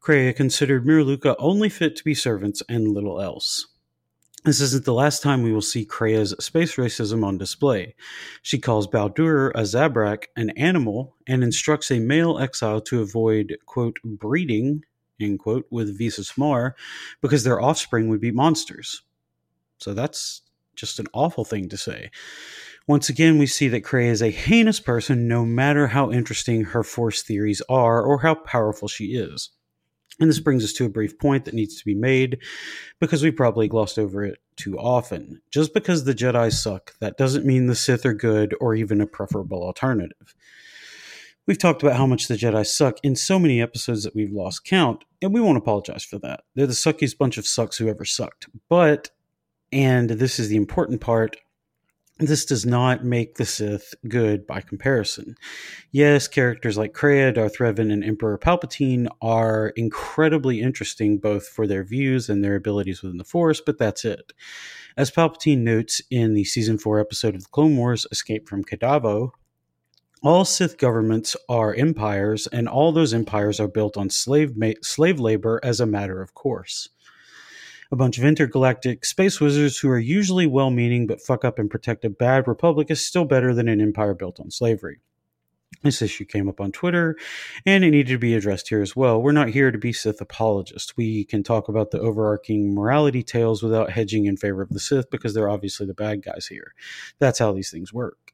Kreia 0.00 0.34
considered 0.34 0.84
Miraluka 0.84 1.34
only 1.38 1.68
fit 1.68 1.96
to 1.96 2.04
be 2.04 2.14
servants 2.14 2.62
and 2.68 2.88
little 2.88 3.20
else. 3.20 3.66
This 4.44 4.60
isn't 4.60 4.84
the 4.84 4.94
last 4.94 5.24
time 5.24 5.42
we 5.42 5.52
will 5.52 5.60
see 5.60 5.84
Kreia's 5.84 6.32
space 6.38 6.76
racism 6.76 7.24
on 7.24 7.36
display. 7.36 7.96
She 8.42 8.60
calls 8.60 8.86
Bao-Dur 8.86 9.50
a 9.50 9.62
Zabrak, 9.62 10.26
an 10.36 10.50
animal, 10.50 11.16
and 11.26 11.42
instructs 11.42 11.90
a 11.90 11.98
male 11.98 12.38
exile 12.38 12.80
to 12.82 13.02
avoid, 13.02 13.56
quote, 13.66 13.98
breeding, 14.04 14.84
end 15.18 15.40
quote, 15.40 15.66
with 15.70 15.98
Visas 15.98 16.38
Marr 16.38 16.76
because 17.20 17.42
their 17.42 17.60
offspring 17.60 18.08
would 18.08 18.20
be 18.20 18.30
monsters. 18.30 19.02
So 19.78 19.94
that's 19.94 20.42
just 20.76 20.98
an 20.98 21.06
awful 21.12 21.44
thing 21.44 21.68
to 21.70 21.76
say. 21.76 22.10
Once 22.86 23.08
again, 23.08 23.38
we 23.38 23.46
see 23.46 23.66
that 23.68 23.82
Kreia 23.82 24.10
is 24.10 24.22
a 24.22 24.30
heinous 24.30 24.78
person 24.78 25.26
no 25.26 25.44
matter 25.44 25.88
how 25.88 26.12
interesting 26.12 26.62
her 26.62 26.84
force 26.84 27.22
theories 27.22 27.60
are 27.68 28.02
or 28.02 28.20
how 28.20 28.34
powerful 28.34 28.86
she 28.86 29.16
is. 29.16 29.50
And 30.20 30.30
this 30.30 30.40
brings 30.40 30.64
us 30.64 30.72
to 30.74 30.84
a 30.86 30.90
brief 30.90 31.18
point 31.18 31.44
that 31.44 31.54
needs 31.54 31.76
to 31.78 31.84
be 31.84 31.94
made 31.94 32.38
because 33.00 33.22
we 33.22 33.30
probably 33.30 33.68
glossed 33.68 33.98
over 33.98 34.24
it 34.24 34.38
too 34.56 34.78
often. 34.78 35.42
Just 35.50 35.74
because 35.74 36.04
the 36.04 36.14
Jedi 36.14 36.52
suck, 36.52 36.94
that 37.00 37.18
doesn't 37.18 37.44
mean 37.44 37.66
the 37.66 37.74
Sith 37.74 38.06
are 38.06 38.14
good 38.14 38.54
or 38.60 38.74
even 38.74 39.00
a 39.00 39.06
preferable 39.06 39.62
alternative. 39.62 40.34
We've 41.46 41.58
talked 41.58 41.82
about 41.82 41.96
how 41.96 42.06
much 42.06 42.26
the 42.26 42.34
Jedi 42.34 42.66
suck 42.66 42.98
in 43.02 43.14
so 43.14 43.38
many 43.38 43.60
episodes 43.60 44.02
that 44.02 44.16
we've 44.16 44.32
lost 44.32 44.64
count, 44.64 45.04
and 45.22 45.32
we 45.32 45.40
won't 45.40 45.58
apologize 45.58 46.02
for 46.02 46.18
that. 46.20 46.40
They're 46.54 46.66
the 46.66 46.72
suckiest 46.72 47.18
bunch 47.18 47.38
of 47.38 47.46
sucks 47.46 47.76
who 47.76 47.88
ever 47.88 48.04
sucked. 48.04 48.48
But, 48.68 49.10
and 49.72 50.10
this 50.10 50.38
is 50.38 50.48
the 50.48 50.56
important 50.56 51.00
part, 51.00 51.36
this 52.18 52.46
does 52.46 52.64
not 52.64 53.04
make 53.04 53.34
the 53.34 53.44
Sith 53.44 53.94
good 54.08 54.46
by 54.46 54.62
comparison. 54.62 55.36
Yes, 55.92 56.28
characters 56.28 56.78
like 56.78 56.94
Kreia, 56.94 57.34
Darth 57.34 57.58
Revan, 57.58 57.92
and 57.92 58.02
Emperor 58.02 58.38
Palpatine 58.38 59.06
are 59.20 59.68
incredibly 59.76 60.62
interesting 60.62 61.18
both 61.18 61.46
for 61.46 61.66
their 61.66 61.84
views 61.84 62.30
and 62.30 62.42
their 62.42 62.54
abilities 62.54 63.02
within 63.02 63.18
the 63.18 63.24
Force, 63.24 63.60
but 63.60 63.76
that's 63.76 64.04
it. 64.06 64.32
As 64.96 65.10
Palpatine 65.10 65.58
notes 65.58 66.00
in 66.10 66.32
the 66.32 66.44
season 66.44 66.78
4 66.78 67.00
episode 67.00 67.34
of 67.34 67.42
the 67.42 67.50
Clone 67.50 67.76
Wars, 67.76 68.06
Escape 68.10 68.48
from 68.48 68.64
Kadavo, 68.64 69.32
all 70.22 70.46
Sith 70.46 70.78
governments 70.78 71.36
are 71.50 71.74
empires, 71.74 72.46
and 72.46 72.66
all 72.66 72.92
those 72.92 73.12
empires 73.12 73.60
are 73.60 73.68
built 73.68 73.98
on 73.98 74.08
slave, 74.08 74.56
ma- 74.56 74.70
slave 74.82 75.20
labor 75.20 75.60
as 75.62 75.80
a 75.80 75.86
matter 75.86 76.22
of 76.22 76.32
course 76.32 76.88
a 77.90 77.96
bunch 77.96 78.18
of 78.18 78.24
intergalactic 78.24 79.04
space 79.04 79.40
wizards 79.40 79.78
who 79.78 79.88
are 79.88 79.98
usually 79.98 80.46
well 80.46 80.70
meaning 80.70 81.06
but 81.06 81.20
fuck 81.20 81.44
up 81.44 81.58
and 81.58 81.70
protect 81.70 82.04
a 82.04 82.10
bad 82.10 82.48
republic 82.48 82.90
is 82.90 83.04
still 83.04 83.24
better 83.24 83.54
than 83.54 83.68
an 83.68 83.80
empire 83.80 84.14
built 84.14 84.40
on 84.40 84.50
slavery. 84.50 85.00
This 85.82 86.00
issue 86.00 86.24
came 86.24 86.48
up 86.48 86.60
on 86.60 86.72
Twitter, 86.72 87.16
and 87.64 87.84
it 87.84 87.90
needed 87.90 88.12
to 88.12 88.18
be 88.18 88.34
addressed 88.34 88.68
here 88.68 88.82
as 88.82 88.96
well. 88.96 89.20
We're 89.20 89.32
not 89.32 89.50
here 89.50 89.70
to 89.70 89.78
be 89.78 89.92
Sith 89.92 90.20
apologists. 90.20 90.96
We 90.96 91.24
can 91.24 91.42
talk 91.42 91.68
about 91.68 91.90
the 91.90 92.00
overarching 92.00 92.74
morality 92.74 93.22
tales 93.22 93.62
without 93.62 93.90
hedging 93.90 94.26
in 94.26 94.36
favor 94.36 94.62
of 94.62 94.70
the 94.70 94.80
Sith 94.80 95.10
because 95.10 95.34
they're 95.34 95.50
obviously 95.50 95.86
the 95.86 95.94
bad 95.94 96.22
guys 96.22 96.46
here. 96.46 96.72
That's 97.18 97.38
how 97.38 97.52
these 97.52 97.70
things 97.70 97.92
work. 97.92 98.32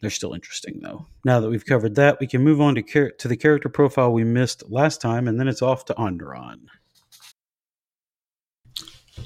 They're 0.00 0.10
still 0.10 0.34
interesting, 0.34 0.80
though. 0.82 1.06
Now 1.24 1.40
that 1.40 1.50
we've 1.50 1.64
covered 1.64 1.94
that, 1.96 2.18
we 2.18 2.26
can 2.26 2.42
move 2.42 2.60
on 2.60 2.74
to, 2.74 2.82
char- 2.82 3.10
to 3.10 3.28
the 3.28 3.36
character 3.36 3.68
profile 3.68 4.12
we 4.12 4.24
missed 4.24 4.64
last 4.68 5.00
time, 5.00 5.28
and 5.28 5.38
then 5.38 5.48
it's 5.48 5.62
off 5.62 5.84
to 5.86 5.94
Onderon. 5.94 6.66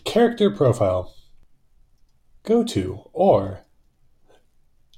Character 0.05 0.51
profile 0.51 1.15
Go 2.43 2.65
to 2.65 3.03
or 3.13 3.61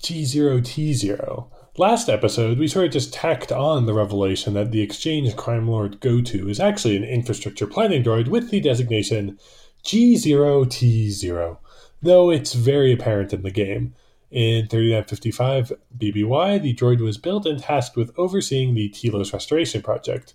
G0T0. 0.03 1.51
Last 1.77 2.09
episode, 2.09 2.59
we 2.59 2.69
sort 2.69 2.87
of 2.87 2.93
just 2.93 3.13
tacked 3.13 3.53
on 3.53 3.87
the 3.87 3.93
revelation 3.93 4.55
that 4.55 4.73
the 4.73 4.81
exchange 4.81 5.35
crime 5.37 5.69
lord 5.69 6.01
Go 6.01 6.21
to 6.23 6.49
is 6.49 6.59
actually 6.59 6.97
an 6.97 7.05
infrastructure 7.05 7.67
planning 7.67 8.03
droid 8.03 8.29
with 8.29 8.51
the 8.51 8.61
designation 8.61 9.39
G0T0, 9.85 11.59
though 12.03 12.31
it's 12.31 12.55
very 12.55 12.93
apparent 12.93 13.33
in 13.33 13.43
the 13.43 13.51
game. 13.51 13.95
In 14.31 14.69
3955 14.69 15.73
BBY, 15.97 16.63
the 16.63 16.75
droid 16.75 17.01
was 17.01 17.17
built 17.17 17.47
and 17.47 17.59
tasked 17.59 17.97
with 17.97 18.13
overseeing 18.19 18.75
the 18.75 18.89
Telos 18.91 19.33
Restoration 19.33 19.81
Project. 19.81 20.35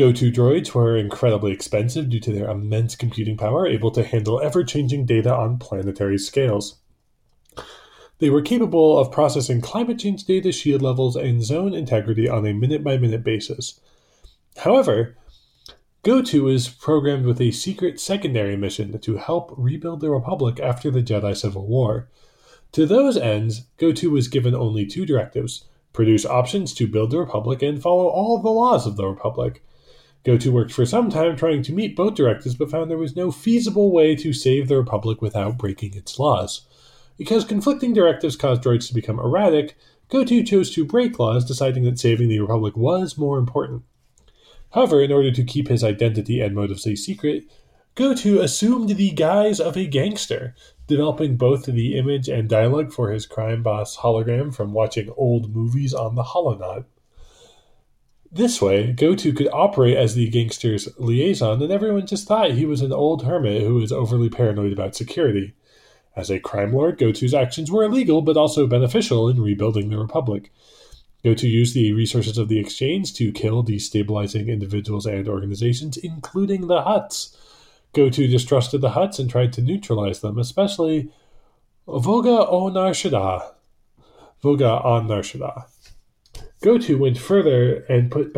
Go 0.00 0.12
to 0.12 0.32
droids 0.32 0.72
were 0.72 0.96
incredibly 0.96 1.52
expensive 1.52 2.08
due 2.08 2.20
to 2.20 2.32
their 2.32 2.48
immense 2.48 2.96
computing 2.96 3.36
power, 3.36 3.66
able 3.66 3.90
to 3.90 4.02
handle 4.02 4.40
ever 4.40 4.64
changing 4.64 5.04
data 5.04 5.30
on 5.30 5.58
planetary 5.58 6.16
scales. 6.16 6.76
They 8.18 8.30
were 8.30 8.40
capable 8.40 8.98
of 8.98 9.12
processing 9.12 9.60
climate 9.60 9.98
change 9.98 10.24
data, 10.24 10.52
shield 10.52 10.80
levels, 10.80 11.16
and 11.16 11.44
zone 11.44 11.74
integrity 11.74 12.30
on 12.30 12.46
a 12.46 12.54
minute 12.54 12.82
by 12.82 12.96
minute 12.96 13.22
basis. 13.22 13.78
However, 14.56 15.18
Go-To 16.02 16.48
is 16.48 16.70
programmed 16.70 17.26
with 17.26 17.38
a 17.38 17.50
secret 17.50 18.00
secondary 18.00 18.56
mission 18.56 18.98
to 19.00 19.18
help 19.18 19.52
rebuild 19.58 20.00
the 20.00 20.08
Republic 20.08 20.58
after 20.60 20.90
the 20.90 21.02
Jedi 21.02 21.36
Civil 21.36 21.66
War. 21.66 22.08
To 22.72 22.86
those 22.86 23.18
ends, 23.18 23.66
Go-To 23.76 24.08
was 24.08 24.28
given 24.28 24.54
only 24.54 24.86
two 24.86 25.04
directives 25.04 25.66
produce 25.92 26.24
options 26.24 26.72
to 26.72 26.88
build 26.88 27.10
the 27.10 27.18
Republic 27.18 27.60
and 27.60 27.82
follow 27.82 28.06
all 28.06 28.38
the 28.38 28.48
laws 28.48 28.86
of 28.86 28.96
the 28.96 29.06
Republic. 29.06 29.62
Go-To 30.24 30.52
worked 30.52 30.72
for 30.72 30.84
some 30.84 31.08
time 31.08 31.34
trying 31.34 31.62
to 31.62 31.72
meet 31.72 31.96
both 31.96 32.14
directives, 32.14 32.54
but 32.54 32.70
found 32.70 32.90
there 32.90 32.98
was 32.98 33.16
no 33.16 33.30
feasible 33.30 33.90
way 33.90 34.14
to 34.16 34.32
save 34.32 34.68
the 34.68 34.76
Republic 34.76 35.22
without 35.22 35.56
breaking 35.56 35.94
its 35.94 36.18
laws. 36.18 36.66
Because 37.16 37.44
conflicting 37.44 37.94
directives 37.94 38.36
caused 38.36 38.62
droids 38.62 38.88
to 38.88 38.94
become 38.94 39.18
erratic, 39.18 39.76
Go-To 40.08 40.42
chose 40.42 40.70
to 40.72 40.84
break 40.84 41.18
laws, 41.18 41.44
deciding 41.44 41.84
that 41.84 41.98
saving 41.98 42.28
the 42.28 42.40
Republic 42.40 42.76
was 42.76 43.16
more 43.16 43.38
important. 43.38 43.82
However, 44.72 45.02
in 45.02 45.10
order 45.10 45.30
to 45.30 45.44
keep 45.44 45.68
his 45.68 45.82
identity 45.82 46.40
and 46.40 46.54
motives 46.54 46.86
a 46.86 46.96
secret, 46.96 47.44
Go-To 47.94 48.40
assumed 48.40 48.90
the 48.90 49.10
guise 49.10 49.58
of 49.58 49.76
a 49.76 49.86
gangster, 49.86 50.54
developing 50.86 51.36
both 51.36 51.64
the 51.64 51.96
image 51.96 52.28
and 52.28 52.48
dialogue 52.48 52.92
for 52.92 53.10
his 53.10 53.26
crime 53.26 53.62
boss 53.62 53.96
hologram 53.98 54.54
from 54.54 54.72
watching 54.72 55.10
old 55.16 55.54
movies 55.54 55.94
on 55.94 56.14
the 56.14 56.22
HoloNet. 56.22 56.84
This 58.32 58.62
way, 58.62 58.92
Go-To 58.92 59.32
could 59.32 59.48
operate 59.52 59.96
as 59.96 60.14
the 60.14 60.28
gangster's 60.28 60.88
liaison, 60.98 61.60
and 61.60 61.72
everyone 61.72 62.06
just 62.06 62.28
thought 62.28 62.52
he 62.52 62.64
was 62.64 62.80
an 62.80 62.92
old 62.92 63.24
hermit 63.24 63.62
who 63.62 63.74
was 63.74 63.90
overly 63.90 64.28
paranoid 64.28 64.72
about 64.72 64.94
security. 64.94 65.54
As 66.14 66.30
a 66.30 66.38
crime 66.38 66.72
lord, 66.72 66.96
Go-To's 66.96 67.34
actions 67.34 67.72
were 67.72 67.82
illegal 67.82 68.22
but 68.22 68.36
also 68.36 68.68
beneficial 68.68 69.28
in 69.28 69.42
rebuilding 69.42 69.90
the 69.90 69.98
Republic. 69.98 70.52
Go-To 71.24 71.48
used 71.48 71.74
the 71.74 71.92
resources 71.92 72.38
of 72.38 72.48
the 72.48 72.60
exchange 72.60 73.14
to 73.14 73.32
kill 73.32 73.64
destabilizing 73.64 74.46
individuals 74.46 75.06
and 75.06 75.28
organizations, 75.28 75.96
including 75.96 76.68
the 76.68 76.82
Hutts. 76.82 77.36
Go-To 77.94 78.28
distrusted 78.28 78.80
the 78.80 78.90
Hutts 78.90 79.18
and 79.18 79.28
tried 79.28 79.52
to 79.54 79.60
neutralize 79.60 80.20
them, 80.20 80.38
especially 80.38 81.12
Vogga 81.88 82.46
o 82.48 82.68
Nar 82.68 82.92
Vogga 84.42 84.84
on 84.84 85.08
Go-To 86.62 86.98
went 86.98 87.16
further 87.16 87.86
and 87.88 88.10
put 88.10 88.34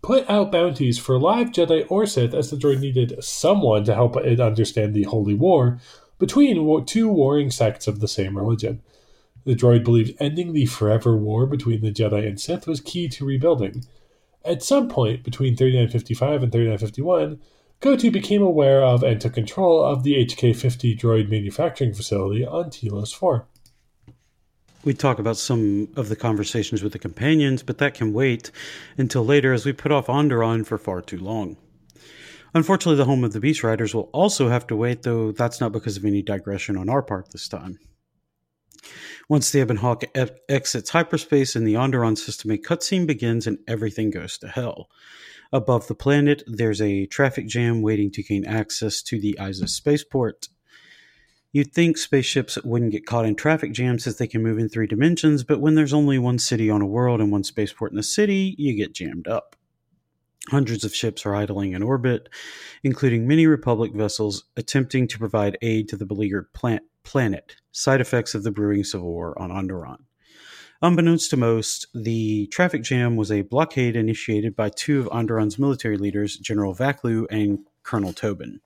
put 0.00 0.30
out 0.30 0.50
bounties 0.50 0.98
for 0.98 1.18
live 1.18 1.48
Jedi 1.48 1.84
or 1.90 2.06
Sith 2.06 2.32
as 2.32 2.50
the 2.50 2.56
droid 2.56 2.80
needed 2.80 3.22
someone 3.22 3.84
to 3.84 3.94
help 3.94 4.16
it 4.16 4.40
understand 4.40 4.94
the 4.94 5.02
Holy 5.02 5.34
War 5.34 5.78
between 6.18 6.86
two 6.86 7.08
warring 7.08 7.50
sects 7.50 7.86
of 7.86 8.00
the 8.00 8.08
same 8.08 8.38
religion. 8.38 8.80
The 9.44 9.54
droid 9.54 9.84
believed 9.84 10.16
ending 10.18 10.54
the 10.54 10.64
forever 10.64 11.14
war 11.16 11.46
between 11.46 11.82
the 11.82 11.92
Jedi 11.92 12.26
and 12.26 12.40
Sith 12.40 12.66
was 12.66 12.80
key 12.80 13.06
to 13.08 13.26
rebuilding. 13.26 13.84
At 14.44 14.62
some 14.62 14.88
point 14.88 15.22
between 15.22 15.54
3955 15.54 16.42
and 16.44 16.52
3951, 16.52 17.38
Go-To 17.80 18.10
became 18.10 18.42
aware 18.42 18.82
of 18.82 19.02
and 19.02 19.20
took 19.20 19.34
control 19.34 19.84
of 19.84 20.04
the 20.04 20.14
HK-50 20.14 20.98
droid 20.98 21.28
manufacturing 21.28 21.92
facility 21.92 22.46
on 22.46 22.70
Telos 22.70 23.12
4 23.12 23.46
we 24.88 24.94
talk 24.94 25.18
about 25.18 25.36
some 25.36 25.86
of 25.96 26.08
the 26.08 26.16
conversations 26.16 26.82
with 26.82 26.94
the 26.94 26.98
companions, 26.98 27.62
but 27.62 27.76
that 27.76 27.92
can 27.92 28.14
wait 28.14 28.50
until 28.96 29.22
later 29.22 29.52
as 29.52 29.66
we 29.66 29.72
put 29.74 29.92
off 29.92 30.06
Onderon 30.06 30.64
for 30.64 30.78
far 30.78 31.02
too 31.02 31.18
long. 31.18 31.58
Unfortunately, 32.54 32.96
the 32.96 33.04
home 33.04 33.22
of 33.22 33.34
the 33.34 33.38
Beast 33.38 33.62
Riders 33.62 33.94
will 33.94 34.08
also 34.14 34.48
have 34.48 34.66
to 34.68 34.76
wait, 34.76 35.02
though 35.02 35.30
that's 35.30 35.60
not 35.60 35.72
because 35.72 35.98
of 35.98 36.06
any 36.06 36.22
digression 36.22 36.78
on 36.78 36.88
our 36.88 37.02
part 37.02 37.32
this 37.32 37.48
time. 37.48 37.78
Once 39.28 39.50
the 39.50 39.60
Ebon 39.60 39.76
Hawk 39.76 40.04
exits 40.48 40.88
hyperspace 40.88 41.54
in 41.54 41.64
the 41.64 41.74
Onderon 41.74 42.16
system, 42.16 42.50
a 42.50 42.56
cutscene 42.56 43.06
begins 43.06 43.46
and 43.46 43.58
everything 43.68 44.08
goes 44.08 44.38
to 44.38 44.48
hell. 44.48 44.88
Above 45.52 45.86
the 45.86 45.94
planet, 45.94 46.42
there's 46.46 46.80
a 46.80 47.04
traffic 47.04 47.46
jam 47.46 47.82
waiting 47.82 48.10
to 48.12 48.22
gain 48.22 48.46
access 48.46 49.02
to 49.02 49.20
the 49.20 49.36
Iziz 49.38 49.68
spaceport. 49.68 50.48
You'd 51.50 51.72
think 51.72 51.96
spaceships 51.96 52.62
wouldn't 52.62 52.92
get 52.92 53.06
caught 53.06 53.24
in 53.24 53.34
traffic 53.34 53.72
jams 53.72 54.06
as 54.06 54.18
they 54.18 54.26
can 54.26 54.42
move 54.42 54.58
in 54.58 54.68
three 54.68 54.86
dimensions, 54.86 55.44
but 55.44 55.60
when 55.60 55.74
there's 55.74 55.94
only 55.94 56.18
one 56.18 56.38
city 56.38 56.68
on 56.68 56.82
a 56.82 56.86
world 56.86 57.20
and 57.20 57.32
one 57.32 57.44
spaceport 57.44 57.90
in 57.90 57.96
the 57.96 58.02
city, 58.02 58.54
you 58.58 58.76
get 58.76 58.92
jammed 58.92 59.26
up. 59.26 59.56
Hundreds 60.50 60.84
of 60.84 60.94
ships 60.94 61.24
are 61.24 61.34
idling 61.34 61.72
in 61.72 61.82
orbit, 61.82 62.28
including 62.82 63.26
many 63.26 63.46
Republic 63.46 63.92
vessels 63.94 64.44
attempting 64.56 65.08
to 65.08 65.18
provide 65.18 65.58
aid 65.62 65.88
to 65.88 65.96
the 65.96 66.06
beleaguered 66.06 66.52
plant- 66.52 66.84
planet, 67.02 67.56
side 67.72 68.00
effects 68.00 68.34
of 68.34 68.42
the 68.42 68.50
brewing 68.50 68.84
civil 68.84 69.08
war 69.08 69.40
on 69.40 69.50
Onderon. 69.50 69.98
Unbeknownst 70.80 71.30
to 71.30 71.36
most, 71.36 71.86
the 71.94 72.46
traffic 72.48 72.82
jam 72.82 73.16
was 73.16 73.32
a 73.32 73.42
blockade 73.42 73.96
initiated 73.96 74.54
by 74.54 74.68
two 74.68 75.00
of 75.00 75.08
Onderon's 75.08 75.58
military 75.58 75.96
leaders, 75.96 76.36
General 76.36 76.74
Vaklu 76.74 77.26
and 77.30 77.60
Colonel 77.82 78.12
Tobin. 78.12 78.60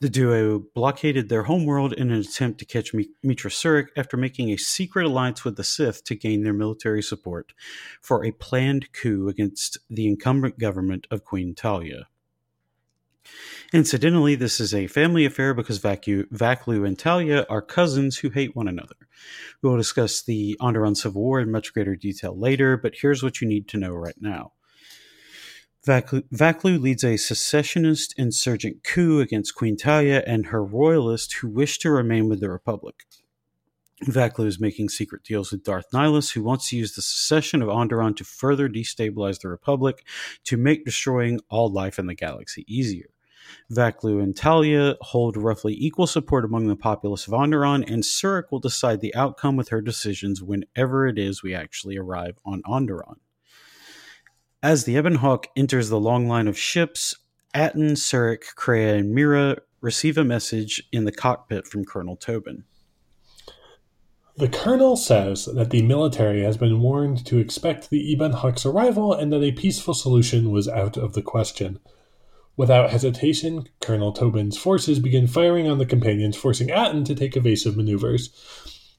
The 0.00 0.08
duo 0.08 0.64
blockaded 0.74 1.28
their 1.28 1.44
homeworld 1.44 1.92
in 1.92 2.10
an 2.10 2.20
attempt 2.20 2.58
to 2.60 2.64
catch 2.64 2.92
Meetra 2.92 3.50
Surik 3.50 3.88
after 3.96 4.16
making 4.16 4.50
a 4.50 4.56
secret 4.56 5.06
alliance 5.06 5.44
with 5.44 5.56
the 5.56 5.64
Sith 5.64 6.04
to 6.04 6.14
gain 6.14 6.42
their 6.42 6.52
military 6.52 7.02
support 7.02 7.52
for 8.00 8.24
a 8.24 8.32
planned 8.32 8.92
coup 8.92 9.28
against 9.28 9.78
the 9.88 10.06
incumbent 10.06 10.58
government 10.58 11.06
of 11.10 11.24
Queen 11.24 11.54
Talia. 11.54 12.08
Incidentally, 13.72 14.34
this 14.34 14.60
is 14.60 14.74
a 14.74 14.86
family 14.86 15.24
affair 15.24 15.54
because 15.54 15.78
Vacu- 15.78 16.28
Vaklu 16.30 16.86
and 16.86 16.98
Talia 16.98 17.46
are 17.48 17.62
cousins 17.62 18.18
who 18.18 18.28
hate 18.28 18.54
one 18.54 18.68
another. 18.68 18.96
We 19.62 19.70
will 19.70 19.76
discuss 19.76 20.22
the 20.22 20.56
Onderon 20.60 20.96
Civil 20.96 21.22
War 21.22 21.40
in 21.40 21.50
much 21.50 21.72
greater 21.72 21.96
detail 21.96 22.38
later, 22.38 22.76
but 22.76 22.96
here's 23.00 23.22
what 23.22 23.40
you 23.40 23.48
need 23.48 23.68
to 23.68 23.78
know 23.78 23.92
right 23.92 24.20
now. 24.20 24.52
Vaklu, 25.86 26.80
leads 26.80 27.02
a 27.02 27.16
secessionist 27.16 28.14
insurgent 28.16 28.84
coup 28.84 29.20
against 29.20 29.56
Queen 29.56 29.76
Talia 29.76 30.22
and 30.26 30.46
her 30.46 30.64
royalists 30.64 31.34
who 31.34 31.48
wish 31.48 31.78
to 31.78 31.90
remain 31.90 32.28
with 32.28 32.40
the 32.40 32.50
Republic. 32.50 33.04
Vaklu 34.04 34.46
is 34.46 34.60
making 34.60 34.88
secret 34.88 35.24
deals 35.24 35.50
with 35.50 35.64
Darth 35.64 35.90
Nihilus, 35.92 36.32
who 36.32 36.42
wants 36.42 36.68
to 36.68 36.76
use 36.76 36.94
the 36.94 37.02
secession 37.02 37.62
of 37.62 37.68
Onderon 37.68 38.16
to 38.16 38.24
further 38.24 38.68
destabilize 38.68 39.40
the 39.40 39.48
Republic 39.48 40.04
to 40.44 40.56
make 40.56 40.84
destroying 40.84 41.40
all 41.48 41.70
life 41.70 41.98
in 41.98 42.06
the 42.06 42.14
galaxy 42.14 42.64
easier. 42.68 43.10
Vaklu 43.70 44.22
and 44.22 44.36
Talia 44.36 44.96
hold 45.00 45.36
roughly 45.36 45.74
equal 45.74 46.06
support 46.06 46.44
among 46.44 46.68
the 46.68 46.76
populace 46.76 47.26
of 47.26 47.32
Onderon, 47.32 47.84
and 47.88 48.04
Surik 48.04 48.50
will 48.50 48.60
decide 48.60 49.00
the 49.00 49.14
outcome 49.14 49.56
with 49.56 49.70
her 49.70 49.80
decisions 49.80 50.42
whenever 50.42 51.06
it 51.06 51.18
is 51.18 51.42
we 51.42 51.54
actually 51.54 51.96
arrive 51.96 52.38
on 52.44 52.62
Onderon. 52.62 53.16
As 54.62 54.84
the 54.84 54.96
Ebon 54.96 55.16
Hawk 55.16 55.48
enters 55.56 55.88
the 55.88 55.98
long 55.98 56.28
line 56.28 56.46
of 56.46 56.56
ships, 56.56 57.16
Atton, 57.52 57.94
Surik, 57.94 58.54
Kreia, 58.56 58.96
and 58.96 59.12
Mira 59.12 59.56
receive 59.80 60.16
a 60.16 60.22
message 60.22 60.84
in 60.92 61.04
the 61.04 61.10
cockpit 61.10 61.66
from 61.66 61.84
Colonel 61.84 62.14
Tobin. 62.14 62.62
The 64.36 64.48
colonel 64.48 64.96
says 64.96 65.46
that 65.46 65.70
the 65.70 65.82
military 65.82 66.42
has 66.42 66.56
been 66.56 66.80
warned 66.80 67.26
to 67.26 67.38
expect 67.38 67.90
the 67.90 68.12
Ebon 68.12 68.32
Hawk's 68.32 68.64
arrival 68.64 69.12
and 69.12 69.32
that 69.32 69.42
a 69.42 69.50
peaceful 69.50 69.94
solution 69.94 70.52
was 70.52 70.68
out 70.68 70.96
of 70.96 71.14
the 71.14 71.22
question. 71.22 71.80
Without 72.56 72.90
hesitation, 72.90 73.68
Colonel 73.80 74.12
Tobin's 74.12 74.56
forces 74.56 75.00
begin 75.00 75.26
firing 75.26 75.68
on 75.68 75.78
the 75.78 75.86
companions, 75.86 76.36
forcing 76.36 76.70
Atton 76.70 77.02
to 77.04 77.16
take 77.16 77.36
evasive 77.36 77.76
maneuvers. 77.76 78.30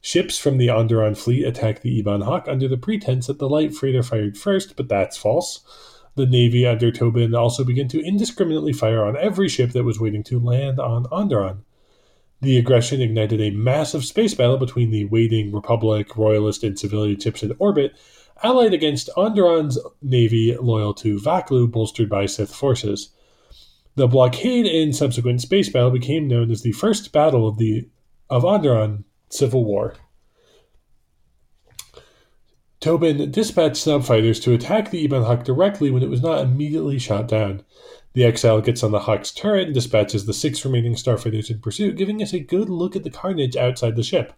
Ships 0.06 0.38
from 0.38 0.58
the 0.58 0.68
Onderon 0.68 1.16
fleet 1.16 1.46
attack 1.46 1.80
the 1.80 1.98
Ebon 1.98 2.20
Hawk 2.20 2.46
under 2.50 2.68
the 2.68 2.76
pretense 2.76 3.28
that 3.28 3.39
the 3.39 3.48
light 3.48 3.74
freighter 3.74 4.04
fired 4.04 4.38
first, 4.38 4.76
but 4.76 4.89
that's 4.89 5.16
false. 5.16 5.62
The 6.16 6.26
Navy 6.26 6.68
under 6.68 6.92
Tobin 6.92 7.34
also 7.34 7.63
began 7.63 7.88
to 7.88 8.06
indiscriminately 8.06 8.74
fire 8.74 9.06
on 9.06 9.16
every 9.16 9.48
ship 9.48 9.72
that 9.72 9.86
was 9.86 10.02
waiting 10.02 10.22
to 10.26 10.42
land 10.42 10.78
on 10.78 11.06
Onderon. 11.06 11.60
The 12.42 12.58
aggression 12.58 13.00
ignited 13.00 13.39
a 13.39 13.52
massive 13.52 14.04
space 14.04 14.34
battle 14.34 14.58
between 14.58 14.92
the 14.92 15.06
waiting 15.06 15.54
Republic, 15.54 16.18
Royalist, 16.18 16.66
and 16.66 16.78
civilian 16.78 17.18
ships 17.18 17.42
in 17.42 17.56
orbit, 17.58 17.94
allied 18.44 18.74
against 18.74 19.10
Onderon's 19.16 19.80
navy 20.02 20.54
loyal 20.58 20.94
to 20.96 21.18
Vaklu, 21.18 21.72
bolstered 21.72 22.10
by 22.10 22.26
Sith 22.26 22.54
forces. 22.54 23.12
The 23.96 24.10
blockade 24.10 24.66
and 24.66 24.94
subsequent 24.94 25.39
space 25.39 25.70
battle 25.70 25.92
became 25.92 26.28
known 26.28 26.52
as 26.52 26.62
the 26.62 26.74
First 26.74 27.13
Battle 27.13 27.48
of 27.48 27.58
the 27.58 27.88
of 28.30 28.44
Onderon 28.44 29.06
Civil 29.34 29.65
War. 29.65 29.96
Tobin 32.80 33.32
dispatched 33.32 33.78
subfighters 33.78 34.41
to 34.43 34.54
attack 34.54 34.91
the 34.91 35.00
Ebon 35.00 35.24
Hawk 35.24 35.46
directly 35.46 35.89
when 35.89 36.04
it 36.04 36.10
was 36.10 36.22
not 36.22 36.41
immediately 36.41 37.00
shot 37.00 37.30
down. 37.30 37.63
The 38.13 38.26
Exile 38.26 38.62
gets 38.62 38.84
on 38.84 38.91
the 38.91 39.00
Hawk's 39.00 39.32
turret 39.32 39.67
and 39.67 39.74
dispatches 39.74 40.26
the 40.26 40.34
six 40.34 40.63
remaining 40.65 40.93
starfighters 40.93 41.50
in 41.50 41.60
pursuit, 41.60 41.96
giving 41.96 42.22
us 42.22 42.34
a 42.34 42.39
good 42.39 42.69
look 42.69 42.96
at 42.96 43.04
the 43.04 43.10
carnage 43.10 43.56
outside 43.56 43.96
the 43.96 44.04
ship. 44.04 44.34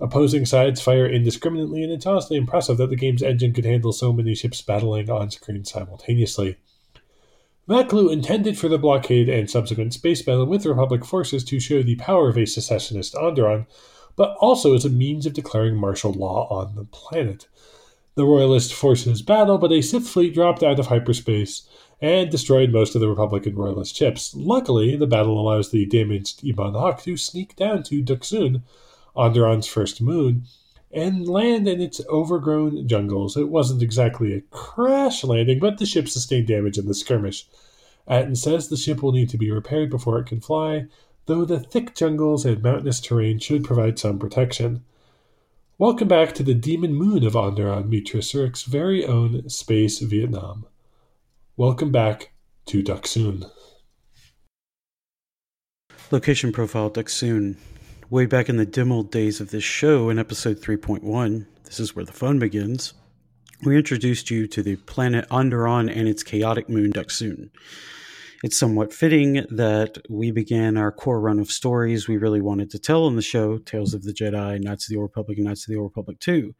Opposing 0.00 0.46
sides 0.46 0.80
fire 0.80 1.06
indiscriminately, 1.06 1.82
and 1.82 1.92
it's 1.92 2.06
honestly 2.06 2.36
impressive 2.36 2.78
that 2.78 2.88
the 2.88 2.96
game's 2.96 3.22
engine 3.22 3.52
could 3.52 3.66
handle 3.66 3.92
so 3.92 4.12
many 4.12 4.34
ships 4.34 4.62
battling 4.62 5.10
on 5.10 5.30
screen 5.30 5.64
simultaneously. 5.64 6.56
Vaklu 7.68 8.10
intended 8.10 8.56
for 8.56 8.68
the 8.68 8.78
blockade 8.78 9.28
and 9.28 9.50
subsequent 9.50 9.92
space 9.92 10.22
battle 10.22 10.46
with 10.46 10.64
Republic 10.64 11.04
forces 11.04 11.44
to 11.44 11.60
show 11.60 11.82
the 11.82 11.96
power 11.96 12.30
of 12.30 12.38
a 12.38 12.46
secessionist 12.46 13.12
Onderon, 13.14 13.66
but 14.18 14.36
also 14.40 14.74
as 14.74 14.84
a 14.84 14.90
means 14.90 15.24
of 15.24 15.32
declaring 15.32 15.76
martial 15.76 16.12
law 16.12 16.48
on 16.50 16.74
the 16.74 16.84
planet. 16.84 17.46
The 18.16 18.24
Royalist 18.24 18.74
forces 18.74 19.22
battle, 19.22 19.58
but 19.58 19.70
a 19.70 19.80
Sith 19.80 20.08
fleet 20.08 20.34
dropped 20.34 20.64
out 20.64 20.80
of 20.80 20.88
hyperspace 20.88 21.68
and 22.00 22.28
destroyed 22.28 22.72
most 22.72 22.96
of 22.96 23.00
the 23.00 23.08
Republican 23.08 23.54
Royalist 23.54 23.94
ships. 23.94 24.34
Luckily, 24.34 24.96
the 24.96 25.06
battle 25.06 25.40
allows 25.40 25.70
the 25.70 25.86
damaged 25.86 26.42
Ebon 26.42 26.74
Hawk 26.74 27.00
to 27.04 27.16
sneak 27.16 27.54
down 27.54 27.84
to 27.84 28.02
Dxun, 28.02 28.62
Onderon's 29.14 29.68
first 29.68 30.02
moon, 30.02 30.46
and 30.90 31.28
land 31.28 31.68
in 31.68 31.80
its 31.80 32.00
overgrown 32.08 32.88
jungles. 32.88 33.36
It 33.36 33.50
wasn't 33.50 33.82
exactly 33.82 34.34
a 34.34 34.40
crash 34.50 35.22
landing, 35.22 35.60
but 35.60 35.78
the 35.78 35.86
ship 35.86 36.08
sustained 36.08 36.48
damage 36.48 36.76
in 36.76 36.88
the 36.88 36.94
skirmish. 36.94 37.46
Atton 38.08 38.34
says 38.34 38.68
the 38.68 38.76
ship 38.76 39.00
will 39.00 39.12
need 39.12 39.28
to 39.28 39.38
be 39.38 39.52
repaired 39.52 39.90
before 39.90 40.18
it 40.18 40.26
can 40.26 40.40
fly, 40.40 40.86
though 41.28 41.44
the 41.44 41.60
thick 41.60 41.94
jungles 41.94 42.46
and 42.46 42.62
mountainous 42.62 43.00
terrain 43.00 43.38
should 43.38 43.62
provide 43.62 43.98
some 43.98 44.18
protection. 44.18 44.82
Welcome 45.76 46.08
back 46.08 46.34
to 46.34 46.42
the 46.42 46.54
demon 46.54 46.94
moon 46.94 47.22
of 47.24 47.34
Onderon, 47.34 47.84
Meetra 47.84 48.64
very 48.64 49.04
own 49.04 49.46
Space 49.46 49.98
Vietnam. 49.98 50.64
Welcome 51.54 51.92
back 51.92 52.32
to 52.64 52.82
Dxun. 52.82 53.48
Location 56.10 56.50
profile 56.50 56.90
Dxun. 56.90 57.56
Way 58.08 58.24
back 58.24 58.48
in 58.48 58.56
the 58.56 58.64
dim 58.64 58.90
old 58.90 59.10
days 59.10 59.38
of 59.38 59.50
this 59.50 59.62
show, 59.62 60.08
in 60.08 60.18
episode 60.18 60.62
3.1, 60.62 61.44
this 61.64 61.78
is 61.78 61.94
where 61.94 62.06
the 62.06 62.12
fun 62.12 62.38
begins, 62.38 62.94
we 63.62 63.76
introduced 63.76 64.30
you 64.30 64.46
to 64.46 64.62
the 64.62 64.76
planet 64.76 65.28
Onderon 65.28 65.94
and 65.94 66.08
its 66.08 66.22
chaotic 66.22 66.70
moon 66.70 66.90
Dxun. 66.90 67.50
It's 68.44 68.56
somewhat 68.56 68.92
fitting 68.92 69.44
that 69.50 69.98
we 70.08 70.30
began 70.30 70.76
our 70.76 70.92
core 70.92 71.20
run 71.20 71.40
of 71.40 71.50
stories 71.50 72.06
we 72.06 72.18
really 72.18 72.40
wanted 72.40 72.70
to 72.70 72.78
tell 72.78 73.04
on 73.06 73.16
the 73.16 73.22
show 73.22 73.58
Tales 73.58 73.94
of 73.94 74.04
the 74.04 74.12
Jedi, 74.12 74.62
Knights 74.62 74.84
of 74.84 74.90
the 74.90 74.96
Old 74.96 75.10
Republic, 75.10 75.38
and 75.38 75.48
Knights 75.48 75.66
of 75.66 75.72
the 75.72 75.76
Old 75.76 75.90
Republic 75.90 76.20
2. 76.20 76.54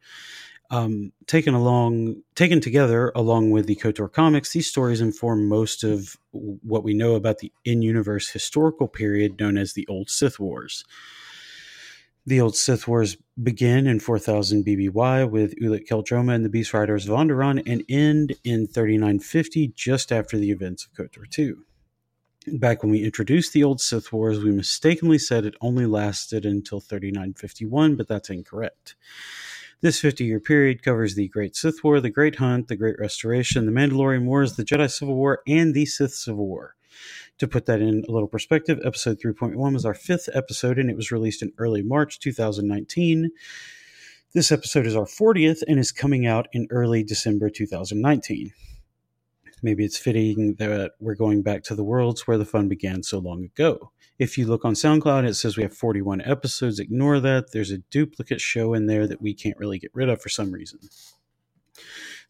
Um, 0.71 1.13
taken 1.25 1.53
along, 1.53 2.21
taken 2.35 2.59
together 2.59 3.13
along 3.15 3.51
with 3.51 3.65
the 3.65 3.77
KOTOR 3.77 4.11
comics, 4.11 4.51
these 4.51 4.67
stories 4.67 4.99
inform 4.99 5.47
most 5.47 5.85
of 5.85 6.17
what 6.31 6.83
we 6.83 6.93
know 6.93 7.15
about 7.15 7.37
the 7.37 7.51
in-universe 7.63 8.29
historical 8.29 8.89
period 8.89 9.39
known 9.39 9.57
as 9.57 9.73
the 9.73 9.87
Old 9.87 10.09
Sith 10.09 10.37
Wars. 10.37 10.83
The 12.25 12.41
Old 12.41 12.57
Sith 12.57 12.89
Wars 12.89 13.15
begin 13.41 13.87
in 13.87 14.01
4000 14.01 14.65
BBY 14.65 15.31
with 15.31 15.55
Ulic 15.55 15.87
Qel-Droma 15.87 16.35
and 16.35 16.43
the 16.43 16.49
Beast 16.49 16.73
Riders 16.73 17.07
of 17.07 17.15
Onderon 17.15 17.63
and 17.65 17.83
end 17.87 18.35
in 18.43 18.67
3950 18.67 19.69
just 19.69 20.11
after 20.11 20.37
the 20.37 20.51
events 20.51 20.85
of 20.85 20.93
KOTOR 20.93 21.27
2. 21.29 21.63
Back 22.53 22.81
when 22.81 22.91
we 22.91 23.03
introduced 23.03 23.53
the 23.53 23.63
Old 23.63 23.81
Sith 23.81 24.11
Wars, 24.11 24.39
we 24.39 24.51
mistakenly 24.51 25.19
said 25.19 25.45
it 25.45 25.55
only 25.61 25.85
lasted 25.85 26.45
until 26.45 26.79
3951, 26.79 27.95
but 27.95 28.07
that's 28.07 28.29
incorrect. 28.29 28.95
This 29.81 29.99
50 29.99 30.23
year 30.23 30.39
period 30.39 30.81
covers 30.81 31.15
the 31.15 31.27
Great 31.27 31.55
Sith 31.55 31.83
War, 31.83 31.99
the 31.99 32.09
Great 32.09 32.37
Hunt, 32.37 32.67
the 32.67 32.75
Great 32.75 32.97
Restoration, 32.97 33.65
the 33.65 33.71
Mandalorian 33.71 34.25
Wars, 34.25 34.55
the 34.55 34.63
Jedi 34.63 34.89
Civil 34.89 35.15
War, 35.15 35.41
and 35.47 35.73
the 35.73 35.85
Sith 35.85 36.13
Civil 36.13 36.47
War. 36.47 36.75
To 37.37 37.47
put 37.47 37.65
that 37.67 37.81
in 37.81 38.03
a 38.07 38.11
little 38.11 38.27
perspective, 38.27 38.79
episode 38.83 39.19
3.1 39.19 39.73
was 39.73 39.85
our 39.85 39.93
fifth 39.93 40.29
episode 40.33 40.79
and 40.79 40.89
it 40.89 40.95
was 40.95 41.11
released 41.11 41.41
in 41.41 41.53
early 41.57 41.83
March 41.83 42.19
2019. 42.19 43.31
This 44.33 44.51
episode 44.51 44.85
is 44.85 44.95
our 44.95 45.05
40th 45.05 45.61
and 45.67 45.79
is 45.79 45.91
coming 45.91 46.25
out 46.25 46.47
in 46.51 46.67
early 46.71 47.03
December 47.03 47.49
2019. 47.49 48.53
Maybe 49.61 49.83
it's 49.85 49.97
fitting 49.97 50.55
that 50.55 50.91
we're 50.99 51.15
going 51.15 51.41
back 51.41 51.63
to 51.63 51.75
the 51.75 51.83
worlds 51.83 52.27
where 52.27 52.37
the 52.37 52.45
fun 52.45 52.67
began 52.67 53.03
so 53.03 53.19
long 53.19 53.43
ago. 53.43 53.91
If 54.17 54.37
you 54.37 54.45
look 54.45 54.65
on 54.65 54.73
SoundCloud, 54.73 55.27
it 55.27 55.35
says 55.35 55.57
we 55.57 55.63
have 55.63 55.73
41 55.73 56.21
episodes. 56.21 56.79
Ignore 56.79 57.19
that. 57.21 57.51
There's 57.51 57.71
a 57.71 57.77
duplicate 57.77 58.41
show 58.41 58.73
in 58.73 58.87
there 58.87 59.07
that 59.07 59.21
we 59.21 59.33
can't 59.33 59.57
really 59.57 59.79
get 59.79 59.91
rid 59.93 60.09
of 60.09 60.21
for 60.21 60.29
some 60.29 60.51
reason. 60.51 60.79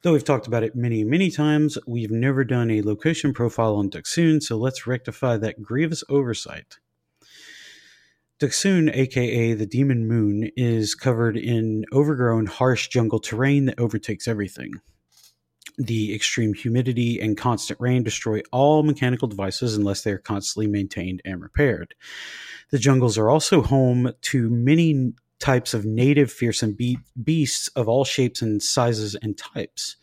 Though 0.02 0.14
we've 0.14 0.24
talked 0.24 0.48
about 0.48 0.64
it 0.64 0.76
many, 0.76 1.04
many 1.04 1.30
times, 1.30 1.78
we've 1.86 2.12
never 2.12 2.44
done 2.44 2.72
a 2.72 2.82
location 2.82 3.34
profile 3.34 3.76
on 3.76 3.90
Dxun, 3.90 4.42
so 4.42 4.56
let's 4.56 4.88
rectify 4.88 5.36
that 5.38 5.62
grievous 5.62 6.04
oversight. 6.08 6.78
Dxun, 8.40 8.96
aka 8.96 9.54
the 9.54 9.66
Demon 9.66 10.08
Moon, 10.08 10.50
is 10.56 10.96
covered 10.96 11.36
in 11.36 11.84
overgrown, 11.92 12.46
harsh 12.46 12.88
jungle 12.88 13.20
terrain 13.20 13.66
that 13.66 13.78
overtakes 13.78 14.30
everything. 14.30 14.76
The 15.80 16.14
extreme 16.14 16.54
humidity 16.54 17.22
and 17.22 17.38
constant 17.38 17.80
rain 17.80 18.04
destroy 18.04 18.42
all 18.52 18.84
mechanical 18.84 19.30
devices 19.30 19.78
unless 19.78 20.02
they 20.02 20.12
are 20.12 20.18
constantly 20.18 20.68
maintained 20.68 21.22
and 21.24 21.42
repaired. 21.42 21.96
The 22.70 22.80
jungles 22.80 23.18
are 23.18 23.30
also 23.30 23.62
home 23.62 24.12
to 24.24 24.50
many 24.50 25.14
types 25.40 25.74
of 25.74 25.86
native 25.86 26.34
fearsome 26.34 26.74
be- 26.74 27.00
beasts 27.24 27.70
of 27.70 27.88
all 27.88 28.04
shapes 28.04 28.42
and 28.42 28.62
sizes 28.62 29.16
and 29.16 29.38
types. 29.38 29.96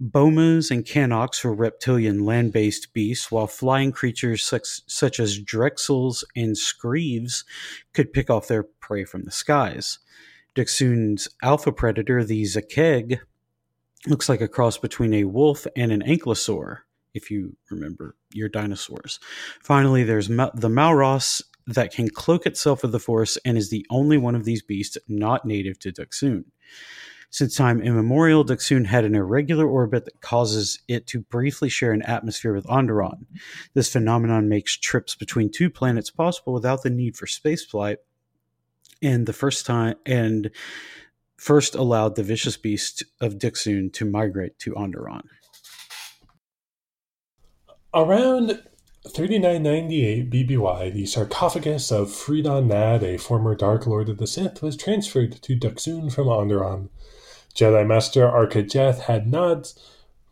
Bomas 0.00 0.70
and 0.70 0.86
Cannoks 0.86 1.44
are 1.44 1.52
reptilian 1.52 2.24
land 2.24 2.52
based 2.52 2.92
beasts, 2.92 3.30
while 3.30 3.48
flying 3.48 3.90
creatures 3.90 4.44
such, 4.44 4.82
such 4.86 5.18
as 5.18 5.38
Drexls 5.38 6.22
and 6.36 6.56
Screeves 6.56 7.44
could 7.92 8.12
pick 8.12 8.30
off 8.30 8.46
their 8.46 8.62
prey 8.62 9.04
from 9.04 9.24
the 9.24 9.30
skies. 9.32 9.98
Dxun's 10.54 11.28
alpha 11.42 11.72
predator, 11.72 12.22
the 12.22 12.42
Zakkeg, 12.42 13.20
looks 14.06 14.28
like 14.28 14.40
a 14.40 14.48
cross 14.48 14.78
between 14.78 15.14
a 15.14 15.24
wolf 15.24 15.66
and 15.76 15.92
an 15.92 16.02
ankylosaur, 16.02 16.78
if 17.14 17.30
you 17.30 17.56
remember 17.70 18.16
your 18.32 18.48
dinosaurs. 18.48 19.20
Finally, 19.60 20.04
there's 20.04 20.28
Ma- 20.28 20.50
the 20.54 20.68
Maalraas 20.68 21.42
that 21.66 21.92
can 21.92 22.08
cloak 22.08 22.46
itself 22.46 22.82
with 22.82 22.92
the 22.92 22.98
Force 22.98 23.38
and 23.44 23.56
is 23.56 23.70
the 23.70 23.86
only 23.90 24.18
one 24.18 24.34
of 24.34 24.44
these 24.44 24.62
beasts 24.62 24.98
not 25.08 25.44
native 25.44 25.78
to 25.80 25.92
Dxun. 25.92 26.44
Since 27.30 27.56
time 27.56 27.80
immemorial, 27.80 28.44
Dxun 28.44 28.86
had 28.86 29.06
an 29.06 29.14
irregular 29.14 29.66
orbit 29.66 30.04
that 30.04 30.20
causes 30.20 30.80
it 30.86 31.06
to 31.08 31.20
briefly 31.20 31.70
share 31.70 31.92
an 31.92 32.02
atmosphere 32.02 32.52
with 32.52 32.66
Onderon. 32.66 33.24
This 33.72 33.90
phenomenon 33.90 34.50
makes 34.50 34.76
trips 34.76 35.14
between 35.14 35.50
two 35.50 35.70
planets 35.70 36.10
possible 36.10 36.52
without 36.52 36.82
the 36.82 36.90
need 36.90 37.16
for 37.16 37.24
spaceflight, 37.24 37.96
and 39.00 39.26
the 39.26 39.32
first 39.32 39.64
time 39.64 39.94
and 40.04 40.50
first 41.42 41.74
allowed 41.74 42.14
the 42.14 42.22
vicious 42.22 42.56
beast 42.56 43.02
of 43.20 43.34
Dxun 43.34 43.92
to 43.94 44.04
migrate 44.04 44.60
to 44.60 44.74
Onderon. 44.74 45.24
Around 47.92 48.62
3998 49.08 50.30
BBY, 50.30 50.92
the 50.92 51.04
sarcophagus 51.04 51.90
of 51.90 52.10
Freedon 52.10 52.68
Nad, 52.68 53.02
a 53.02 53.18
former 53.18 53.56
Dark 53.56 53.88
Lord 53.88 54.08
of 54.08 54.18
the 54.18 54.26
Sith, 54.28 54.62
was 54.62 54.76
transferred 54.76 55.42
to 55.42 55.56
Dxun 55.56 56.12
from 56.12 56.28
Onderon. 56.28 56.90
Jedi 57.56 57.84
Master 57.84 58.24
Arca 58.28 58.62
Jeth 58.62 59.00
had 59.00 59.26
Nad's 59.26 59.76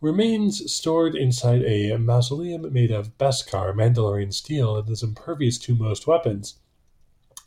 remains 0.01 0.73
stored 0.73 1.17
inside 1.17 1.65
a 1.65 1.97
mausoleum 1.97 2.73
made 2.73 2.93
of 2.93 3.19
Beskar 3.19 3.75
Mandalorian 3.75 4.33
steel 4.33 4.81
that 4.81 4.91
is 4.91 5.03
impervious 5.03 5.59
to 5.59 5.75
most 5.75 6.07
weapons, 6.07 6.55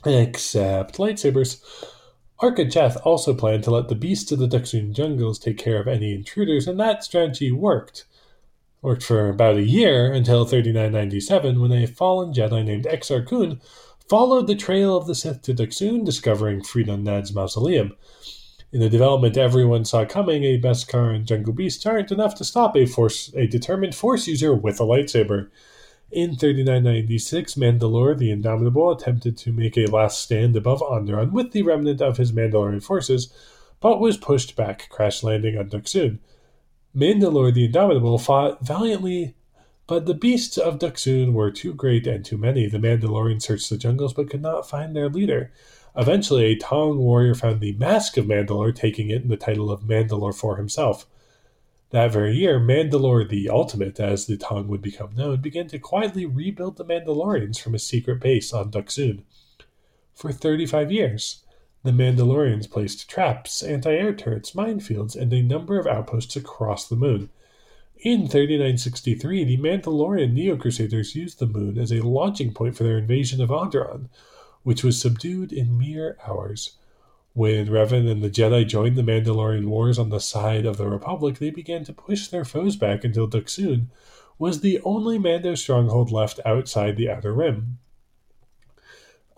except 0.05 0.97
lightsabers. 0.97 1.63
Arca 2.43 2.65
Jeth 2.65 2.97
also 3.05 3.33
planned 3.33 3.63
to 3.63 3.71
let 3.71 3.87
the 3.87 3.95
beasts 3.95 4.29
of 4.33 4.39
the 4.39 4.49
Dxun 4.49 4.91
jungles 4.91 5.39
take 5.39 5.57
care 5.57 5.79
of 5.79 5.87
any 5.87 6.13
intruders, 6.13 6.67
and 6.67 6.77
that 6.77 7.01
strategy 7.01 7.53
worked 7.53 8.03
worked 8.81 9.01
for 9.01 9.29
about 9.29 9.55
a 9.55 9.63
year 9.63 10.11
until 10.11 10.43
3997 10.43 11.61
when 11.61 11.71
a 11.71 11.87
fallen 11.87 12.33
Jedi 12.33 12.65
named 12.65 12.83
Exar 12.83 13.25
Kun 13.25 13.61
followed 14.09 14.47
the 14.47 14.57
trail 14.57 14.97
of 14.97 15.07
the 15.07 15.15
Sith 15.15 15.41
to 15.43 15.53
Dxun, 15.53 16.03
discovering 16.03 16.61
Freedon 16.61 17.03
Nad's 17.03 17.33
mausoleum. 17.33 17.95
In 18.73 18.81
the 18.81 18.89
development 18.89 19.37
everyone 19.37 19.85
saw 19.85 20.03
coming, 20.03 20.43
a 20.43 20.59
Beskar 20.59 21.15
and 21.15 21.25
Jungle 21.25 21.53
Beast 21.53 21.87
aren't 21.87 22.11
enough 22.11 22.35
to 22.35 22.43
stop 22.43 22.75
a 22.75 22.85
force 22.85 23.33
a 23.35 23.47
determined 23.47 23.95
Force 23.95 24.27
user 24.27 24.53
with 24.53 24.81
a 24.81 24.83
lightsaber. 24.83 25.47
In 26.13 26.35
3996, 26.35 27.55
Mandalore 27.55 28.15
the 28.15 28.29
Indomitable 28.29 28.91
attempted 28.91 29.35
to 29.35 29.51
make 29.51 29.75
a 29.75 29.87
last 29.87 30.21
stand 30.21 30.55
above 30.55 30.83
Onderon 30.83 31.31
with 31.31 31.53
the 31.53 31.63
remnant 31.63 32.03
of 32.03 32.17
his 32.17 32.31
Mandalorian 32.31 32.83
forces, 32.83 33.33
but 33.79 33.99
was 33.99 34.15
pushed 34.15 34.55
back, 34.55 34.87
crash 34.89 35.23
landing 35.23 35.57
on 35.57 35.71
Dxun. 35.71 36.19
Mandalore 36.95 37.51
the 37.51 37.65
Indomitable 37.65 38.19
fought 38.19 38.63
valiantly, 38.63 39.33
but 39.87 40.05
the 40.05 40.13
beasts 40.13 40.55
of 40.55 40.77
Dxun 40.77 41.33
were 41.33 41.49
too 41.49 41.73
great 41.73 42.05
and 42.05 42.23
too 42.23 42.37
many. 42.37 42.67
The 42.67 42.77
Mandalorians 42.77 43.41
searched 43.41 43.71
the 43.71 43.77
jungles 43.77 44.13
but 44.13 44.29
could 44.29 44.43
not 44.43 44.69
find 44.69 44.95
their 44.95 45.09
leader. 45.09 45.51
Eventually, 45.95 46.45
a 46.45 46.59
Taung 46.59 46.97
warrior 46.97 47.33
found 47.33 47.59
the 47.59 47.73
Mask 47.73 48.17
of 48.17 48.27
Mandalore, 48.27 48.75
taking 48.75 49.09
it 49.09 49.23
and 49.23 49.31
the 49.31 49.35
title 49.35 49.71
of 49.71 49.81
Mandalore 49.81 50.35
for 50.35 50.57
himself. 50.57 51.07
That 51.93 52.11
very 52.11 52.35
year, 52.35 52.59
Mandalore 52.59 53.29
the 53.29 53.49
Ultimate, 53.49 53.99
as 53.99 54.25
the 54.25 54.35
Taung 54.35 54.65
would 54.65 54.81
become 54.81 55.13
known, 55.13 55.41
began 55.41 55.67
to 55.67 55.77
quietly 55.77 56.25
rebuild 56.25 56.77
the 56.77 56.83
Mandalorians 56.83 57.61
from 57.61 57.75
a 57.75 57.79
secret 57.79 58.19
base 58.19 58.51
on 58.51 58.71
Dxun. 58.71 59.21
For 60.15 60.31
35 60.31 60.91
years, 60.91 61.43
the 61.83 61.91
Mandalorians 61.91 62.67
placed 62.67 63.07
traps, 63.07 63.61
anti 63.61 63.93
air 63.93 64.11
turrets, 64.11 64.53
minefields, 64.53 65.15
and 65.15 65.31
a 65.31 65.43
number 65.43 65.77
of 65.77 65.85
outposts 65.85 66.35
across 66.35 66.87
the 66.87 66.95
moon. 66.95 67.29
In 67.97 68.27
3963, 68.27 69.43
the 69.43 69.57
Mandalorian 69.57 70.33
Neo 70.33 70.57
Crusaders 70.57 71.15
used 71.15 71.37
the 71.37 71.45
moon 71.45 71.77
as 71.77 71.91
a 71.91 72.01
launching 72.01 72.55
point 72.55 72.75
for 72.75 72.85
their 72.85 72.97
invasion 72.97 73.39
of 73.39 73.51
Onderon, 73.51 74.09
which 74.63 74.83
was 74.83 74.99
subdued 74.99 75.53
in 75.53 75.77
mere 75.77 76.17
hours. 76.27 76.71
When 77.35 77.65
Revan 77.65 78.09
and 78.09 78.21
the 78.21 78.29
Jedi 78.29 78.67
joined 78.67 78.95
the 78.95 79.01
Mandalorian 79.01 79.65
wars 79.65 79.97
on 79.97 80.09
the 80.09 80.19
side 80.19 80.67
of 80.67 80.77
the 80.77 80.87
Republic, 80.87 81.39
they 81.39 81.49
began 81.49 81.83
to 81.85 81.93
push 81.93 82.27
their 82.27 82.45
foes 82.45 82.75
back 82.75 83.03
until 83.03 83.27
Dxun 83.27 83.87
was 84.37 84.61
the 84.61 84.79
only 84.81 85.17
Mando 85.17 85.55
stronghold 85.55 86.11
left 86.11 86.39
outside 86.45 86.95
the 86.95 87.09
Outer 87.09 87.33
Rim. 87.33 87.79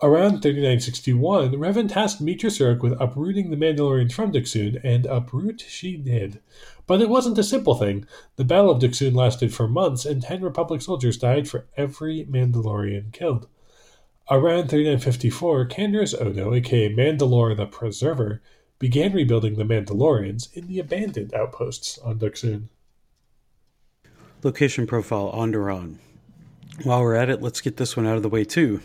Around 0.02 0.42
3961, 0.42 1.52
Revan 1.52 1.88
tasked 1.88 2.22
Meetra 2.22 2.50
Surik 2.50 2.82
with 2.82 3.00
uprooting 3.00 3.48
the 3.48 3.56
Mandalorians 3.56 4.12
from 4.12 4.30
Dxun, 4.30 4.78
and 4.84 5.06
uproot 5.06 5.64
she 5.66 5.96
did. 5.96 6.40
But 6.86 7.00
it 7.00 7.08
wasn't 7.08 7.38
a 7.38 7.42
simple 7.42 7.76
thing. 7.76 8.04
The 8.36 8.44
Battle 8.44 8.70
of 8.70 8.82
Dxun 8.82 9.14
lasted 9.14 9.54
for 9.54 9.66
months, 9.66 10.04
and 10.04 10.20
ten 10.20 10.42
Republic 10.42 10.82
soldiers 10.82 11.16
died 11.16 11.48
for 11.48 11.64
every 11.78 12.26
Mandalorian 12.26 13.10
killed. 13.14 13.48
Around 14.28 14.70
3954, 14.70 15.66
Canderous 15.66 16.12
Ordo, 16.12 16.52
aka 16.52 16.92
Mandalore 16.92 17.56
the 17.56 17.64
Preserver, 17.64 18.42
began 18.80 19.12
rebuilding 19.12 19.54
the 19.54 19.62
Mandalorians 19.62 20.52
in 20.52 20.66
the 20.66 20.80
abandoned 20.80 21.32
outposts 21.32 21.96
on 21.98 22.18
Dxun. 22.18 22.64
Location 24.42 24.84
profile 24.84 25.30
Onderon. 25.32 25.98
While 26.82 27.02
we're 27.02 27.14
at 27.14 27.30
it, 27.30 27.40
let's 27.40 27.60
get 27.60 27.76
this 27.76 27.96
one 27.96 28.04
out 28.04 28.16
of 28.16 28.24
the 28.24 28.28
way 28.28 28.42
too. 28.42 28.80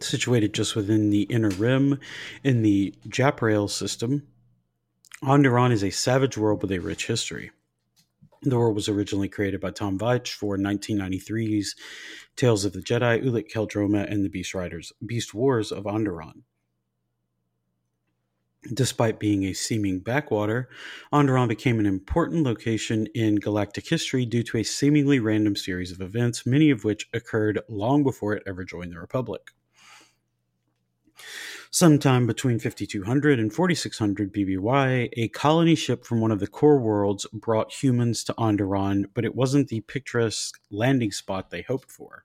Situated 0.00 0.52
just 0.52 0.76
within 0.76 1.08
the 1.08 1.22
inner 1.22 1.48
rim 1.48 1.98
in 2.44 2.60
the 2.60 2.94
Japrael 3.08 3.70
system, 3.70 4.26
Onderon 5.22 5.72
is 5.72 5.82
a 5.82 5.88
savage 5.88 6.36
world 6.36 6.60
with 6.60 6.72
a 6.72 6.78
rich 6.78 7.06
history. 7.06 7.52
The 8.42 8.56
world 8.56 8.76
was 8.76 8.88
originally 8.88 9.28
created 9.28 9.60
by 9.60 9.70
Tom 9.70 9.98
Veitch 9.98 10.32
for 10.32 10.56
1993's 10.56 11.74
Tales 12.36 12.64
of 12.64 12.72
the 12.72 12.80
Jedi, 12.80 13.24
Ulic 13.24 13.50
Qel-Droma, 13.50 14.10
and 14.10 14.24
the 14.24 14.28
Beast 14.28 14.54
Riders, 14.54 14.92
Beast 15.04 15.34
Wars 15.34 15.72
of 15.72 15.84
Onderon. 15.84 16.42
Despite 18.72 19.20
being 19.20 19.44
a 19.44 19.52
seeming 19.52 20.00
backwater, 20.00 20.68
Onderon 21.12 21.48
became 21.48 21.78
an 21.78 21.86
important 21.86 22.42
location 22.42 23.06
in 23.14 23.36
galactic 23.36 23.88
history 23.88 24.26
due 24.26 24.42
to 24.42 24.58
a 24.58 24.64
seemingly 24.64 25.20
random 25.20 25.54
series 25.54 25.92
of 25.92 26.00
events, 26.00 26.44
many 26.44 26.70
of 26.70 26.84
which 26.84 27.08
occurred 27.14 27.60
long 27.68 28.02
before 28.02 28.34
it 28.34 28.42
ever 28.46 28.64
joined 28.64 28.92
the 28.92 28.98
Republic. 28.98 29.52
Sometime 31.70 32.26
between 32.26 32.58
5200 32.58 33.38
and 33.38 33.52
4600 33.52 34.32
BBY, 34.32 35.08
a 35.12 35.28
colony 35.28 35.74
ship 35.74 36.04
from 36.04 36.20
one 36.20 36.30
of 36.30 36.38
the 36.38 36.46
core 36.46 36.78
worlds 36.78 37.26
brought 37.32 37.82
humans 37.82 38.22
to 38.24 38.34
Onderon, 38.34 39.06
but 39.14 39.24
it 39.24 39.34
wasn't 39.34 39.68
the 39.68 39.80
picturesque 39.80 40.58
landing 40.70 41.10
spot 41.10 41.50
they 41.50 41.62
hoped 41.62 41.90
for. 41.90 42.24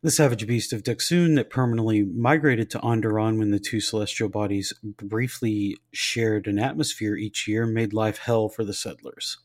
The 0.00 0.12
savage 0.12 0.46
beast 0.46 0.72
of 0.72 0.84
Dxun 0.84 1.34
that 1.36 1.50
permanently 1.50 2.04
migrated 2.04 2.70
to 2.70 2.78
Onderon 2.78 3.38
when 3.38 3.50
the 3.50 3.58
two 3.58 3.80
celestial 3.80 4.28
bodies 4.28 4.72
briefly 4.82 5.76
shared 5.92 6.46
an 6.46 6.58
atmosphere 6.58 7.16
each 7.16 7.48
year 7.48 7.66
made 7.66 7.92
life 7.92 8.18
hell 8.18 8.48
for 8.48 8.64
the 8.64 8.74
settlers. 8.74 9.38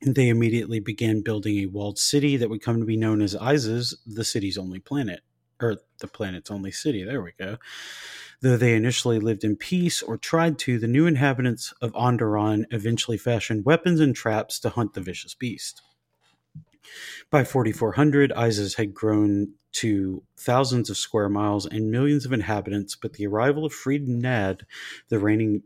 They 0.00 0.28
immediately 0.28 0.80
began 0.80 1.20
building 1.20 1.58
a 1.58 1.66
walled 1.66 1.98
city 1.98 2.36
that 2.38 2.48
would 2.48 2.62
come 2.62 2.80
to 2.80 2.86
be 2.86 2.96
known 2.96 3.20
as 3.20 3.34
Iziz, 3.34 3.94
the 4.06 4.24
city's 4.24 4.56
only 4.56 4.80
planet 4.80 5.20
or 5.62 5.76
the 6.00 6.08
planet's 6.08 6.50
only 6.50 6.72
city. 6.72 7.04
There 7.04 7.22
we 7.22 7.32
go. 7.38 7.58
Though 8.40 8.56
they 8.56 8.74
initially 8.74 9.20
lived 9.20 9.44
in 9.44 9.56
peace 9.56 10.02
or 10.02 10.16
tried 10.16 10.58
to, 10.60 10.78
the 10.78 10.88
new 10.88 11.06
inhabitants 11.06 11.72
of 11.80 11.92
Onderon 11.92 12.64
eventually 12.70 13.16
fashioned 13.16 13.64
weapons 13.64 14.00
and 14.00 14.14
traps 14.14 14.58
to 14.60 14.70
hunt 14.70 14.94
the 14.94 15.00
vicious 15.00 15.34
beast. 15.34 15.80
By 17.30 17.44
4400, 17.44 18.32
Iziz 18.32 18.76
had 18.76 18.92
grown 18.94 19.54
to 19.72 20.22
thousands 20.36 20.90
of 20.90 20.96
square 20.96 21.28
miles 21.28 21.66
and 21.66 21.90
millions 21.90 22.26
of 22.26 22.32
inhabitants, 22.32 22.96
but 22.96 23.14
the 23.14 23.26
arrival 23.26 23.64
of 23.64 23.72
Freed 23.72 24.08
Nad, 24.08 24.66
the 25.08 25.18
reigning 25.18 25.62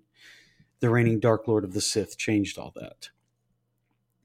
the 0.80 0.90
reigning 0.90 1.18
Dark 1.18 1.48
Lord 1.48 1.64
of 1.64 1.72
the 1.72 1.80
Sith, 1.80 2.18
changed 2.18 2.58
all 2.58 2.72
that. 2.76 3.08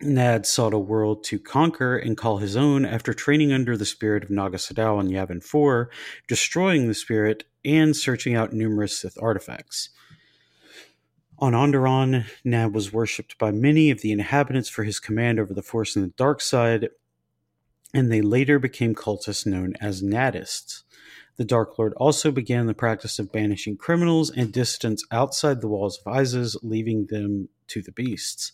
Nad 0.04 0.46
sought 0.46 0.74
a 0.74 0.80
world 0.80 1.24
to 1.26 1.40
conquer 1.40 1.98
and 1.98 2.18
call 2.18 2.38
his 2.38 2.56
own 2.56 2.86
after 2.86 3.14
training 3.14 3.52
under 3.52 3.78
the 3.78 3.86
spirit 3.86 4.24
of 4.24 4.30
Naga 4.30 4.58
Sadow 4.58 4.98
on 4.98 5.10
Yavin 5.10 5.44
4, 5.44 5.90
destroying 6.28 6.88
the 6.88 6.94
spirit, 6.94 7.44
and 7.64 7.96
searching 7.96 8.36
out 8.36 8.54
numerous 8.54 8.98
Sith 8.98 9.18
artifacts. 9.22 9.90
On 11.40 11.54
Onderon, 11.54 12.26
Nad 12.44 12.74
was 12.74 12.94
worshipped 12.94 13.38
by 13.38 13.52
many 13.52 13.90
of 13.90 14.02
the 14.02 14.12
inhabitants 14.12 14.70
for 14.70 14.84
his 14.84 15.00
command 15.00 15.40
over 15.40 15.54
the 15.54 15.64
Force 15.64 15.96
and 15.96 16.06
the 16.06 16.14
dark 16.16 16.42
side, 16.42 16.90
and 17.94 18.12
they 18.12 18.22
later 18.22 18.60
became 18.60 18.96
cultists 18.96 19.46
known 19.46 19.74
as 19.82 20.02
Nadists. 20.02 20.84
The 21.42 21.46
Dark 21.46 21.80
Lord 21.80 21.94
also 21.98 22.32
began 22.32 22.68
the 22.68 22.76
practice 22.76 23.18
of 23.18 23.32
banishing 23.32 23.76
criminals 23.76 24.30
and 24.30 24.54
dissidents 24.54 25.04
outside 25.10 25.60
the 25.60 25.68
walls 25.68 25.98
of 25.98 26.14
Iziz, 26.14 26.56
leaving 26.62 27.08
them 27.08 27.50
to 27.70 27.82
the 27.82 27.92
beasts. 27.92 28.52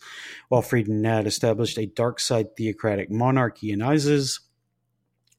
While 0.47 0.61
Freedon 0.61 1.01
Nad 1.01 1.27
established 1.27 1.77
a 1.77 1.85
dark 1.85 2.17
side 2.21 2.55
theocratic 2.55 3.11
monarchy 3.11 3.73
in 3.73 3.79
Iziz, 3.79 4.39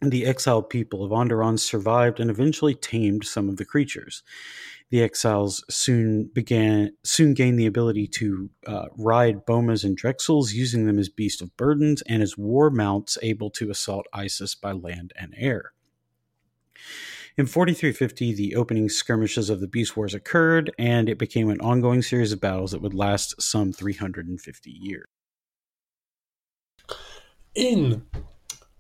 the 0.03 0.27
exiled 0.27 0.69
people 0.69 1.03
of 1.03 1.11
Onderon 1.11 1.59
survived 1.59 2.21
and 2.21 2.31
eventually 2.31 2.75
tamed 2.75 3.25
some 3.25 3.49
of 3.49 3.57
the 3.57 3.65
creatures. 3.65 4.23
The 4.91 5.03
exiles 5.03 5.65
soon 5.71 6.25
began 6.25 6.91
soon 7.03 7.33
gained 7.33 7.59
the 7.59 7.65
ability 7.65 8.09
to 8.09 8.51
uh, 8.67 8.89
ride 8.99 9.47
bomas 9.47 9.85
and 9.85 9.99
drexls, 9.99 10.53
using 10.53 10.85
them 10.85 10.99
as 10.99 11.09
beasts 11.09 11.41
of 11.41 11.57
burdens 11.57 12.03
and 12.03 12.23
as 12.23 12.37
war 12.37 12.69
mounts, 12.69 13.17
able 13.23 13.49
to 13.53 13.71
assault 13.71 14.05
Iziz 14.15 14.55
by 14.61 14.73
land 14.73 15.15
and 15.17 15.33
air. 15.39 15.73
In 17.39 17.47
4350, 17.47 18.35
the 18.35 18.57
opening 18.57 18.89
skirmishes 18.89 19.49
of 19.49 19.61
the 19.61 19.69
Beast 19.69 19.97
Wars 19.97 20.13
occurred, 20.13 20.73
and 20.77 21.09
it 21.09 21.21
became 21.21 21.51
an 21.51 21.61
ongoing 21.61 22.03
series 22.03 22.33
of 22.33 22.41
battles 22.41 22.73
that 22.73 22.83
would 22.83 22.95
last 22.95 23.41
some 23.41 23.73
350 23.73 24.71
years. 24.73 25.07
In 27.55 28.03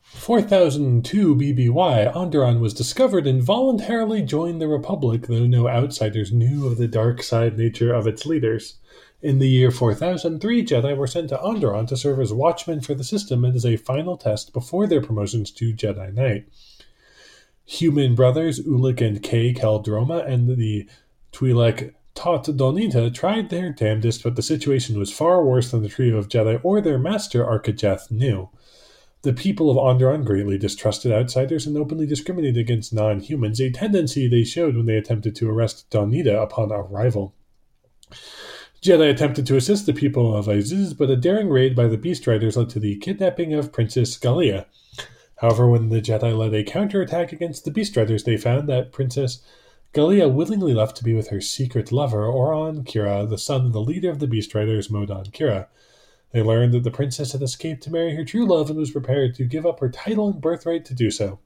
4002 0.03 1.37
BBY, 1.37 2.12
Onderon 2.12 2.59
was 2.59 2.75
discovered 2.75 3.29
and 3.29 3.40
voluntarily 3.40 4.23
joined 4.23 4.61
the 4.61 4.66
Republic, 4.66 5.29
though 5.29 5.47
no 5.47 5.68
outsiders 5.68 6.33
knew 6.33 6.66
of 6.66 6.79
the 6.79 6.88
dark 6.88 7.23
side 7.23 7.57
nature 7.57 7.94
of 7.94 8.09
its 8.09 8.27
leaders. 8.27 8.79
In 9.23 9.38
the 9.38 9.49
year 9.49 9.71
4003, 9.71 10.64
Jedi 10.64 10.97
were 10.97 11.07
sent 11.07 11.29
to 11.29 11.37
Onderon 11.37 11.87
to 11.87 11.97
serve 11.97 12.18
as 12.18 12.33
watchmen 12.33 12.81
for 12.81 12.97
the 12.97 13.05
system 13.05 13.44
and 13.44 13.55
as 13.55 13.64
a 13.64 13.77
final 13.77 14.16
test 14.16 14.53
before 14.53 14.88
their 14.88 15.01
promotions 15.01 15.53
to 15.53 15.73
Jedi 15.73 16.12
Knight 16.12 16.49
human 17.68 18.14
brothers 18.14 18.61
Ulic 18.61 19.07
and 19.07 19.22
Cay 19.22 19.52
Qel-Droma 19.52 20.26
and 20.26 20.57
the 20.57 20.88
Twi'lek 21.33 21.92
Tott 22.14 22.46
Doneeta 22.46 23.12
tried 23.12 23.50
their 23.50 23.70
damnedest, 23.70 24.22
but 24.22 24.37
the 24.37 24.42
situation 24.42 24.98
was 24.98 25.12
far 25.12 25.44
worse 25.44 25.70
than 25.70 25.83
the 25.83 25.88
trio 25.90 26.16
of 26.16 26.31
Jedi 26.31 26.59
or 26.62 26.81
their 26.81 26.98
master 26.98 27.46
Arca 27.46 27.72
Jeth 27.72 28.11
knew. 28.11 28.48
The 29.20 29.35
people 29.35 29.70
of 29.70 29.76
Onderon 29.76 30.24
greatly 30.24 30.57
distrusted 30.57 31.12
outsiders 31.12 31.66
and 31.66 31.76
openly 31.76 32.07
discriminated 32.07 32.57
against 32.57 32.94
non 32.94 33.20
humans, 33.20 33.61
a 33.61 33.70
tendency 33.70 34.26
they 34.26 34.44
showed 34.44 34.74
when 34.74 34.87
they 34.87 34.96
attempted 34.96 35.37
to 35.37 35.50
arrest 35.50 35.90
Donita 35.90 36.42
upon 36.42 36.72
arrival. 36.72 37.35
Jedi 38.81 39.11
attempted 39.11 39.46
to 39.46 39.57
assist 39.57 39.85
the 39.85 39.92
people 39.92 40.35
of 40.35 40.46
Iziz, 40.46 40.96
but 40.96 41.11
a 41.11 41.16
daring 41.16 41.50
raid 41.50 41.76
by 41.76 41.87
the 41.87 41.98
Beast 41.98 42.26
Riders 42.26 42.57
led 42.57 42.70
to 42.70 42.81
the 42.81 42.96
kidnapping 42.96 43.52
of 43.52 43.72
Princess 43.72 44.18
Galia. 44.18 44.64
However, 45.40 45.68
when 45.68 45.88
the 45.88 46.01
Jedi 46.01 46.37
led 46.37 46.53
a 46.53 46.64
counterattack 46.64 47.33
against 47.33 47.64
the 47.64 47.70
Beast 47.70 47.96
Riders, 47.96 48.24
they 48.24 48.37
found 48.37 48.68
that 48.68 48.90
Princess 48.92 49.40
Galia 49.94 50.29
willingly 50.29 50.74
left 50.74 50.96
to 50.96 51.05
be 51.05 51.14
with 51.14 51.29
her 51.29 51.40
secret 51.40 51.92
lover, 51.92 52.27
Oron 52.27 52.85
Kira, 52.85 53.29
the 53.29 53.38
son 53.38 53.66
of 53.66 53.72
the 53.72 53.81
leader 53.81 54.11
of 54.11 54.18
the 54.18 54.27
Beast 54.27 54.55
Riders, 54.55 54.88
Modan 54.88 55.31
Kira. 55.31 55.68
They 56.33 56.42
learned 56.42 56.74
that 56.74 56.83
the 56.83 56.90
princess 56.90 57.33
had 57.33 57.42
escaped 57.42 57.85
to 57.85 57.92
marry 57.92 58.14
her 58.14 58.24
true 58.24 58.46
love 58.46 58.68
and 58.68 58.79
was 58.79 58.90
prepared 58.90 59.35
to 59.37 59.44
give 59.44 59.64
up 59.64 59.81
her 59.81 59.88
title 59.88 60.29
and 60.29 60.40
birthright 60.40 60.85
to 60.87 60.94
do 60.94 61.11
so. 61.11 61.38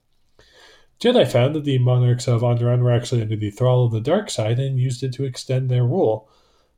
Jedi 0.98 1.30
found 1.30 1.54
that 1.54 1.64
the 1.64 1.78
monarchs 1.78 2.26
of 2.26 2.42
Onderon 2.42 2.80
were 2.80 2.92
actually 2.92 3.22
under 3.22 3.36
the 3.36 3.50
thrall 3.50 3.84
of 3.84 3.92
the 3.92 4.00
dark 4.00 4.30
side 4.30 4.58
and 4.58 4.78
used 4.78 5.02
it 5.02 5.12
to 5.14 5.24
extend 5.24 5.68
their 5.68 5.84
rule. 5.84 6.28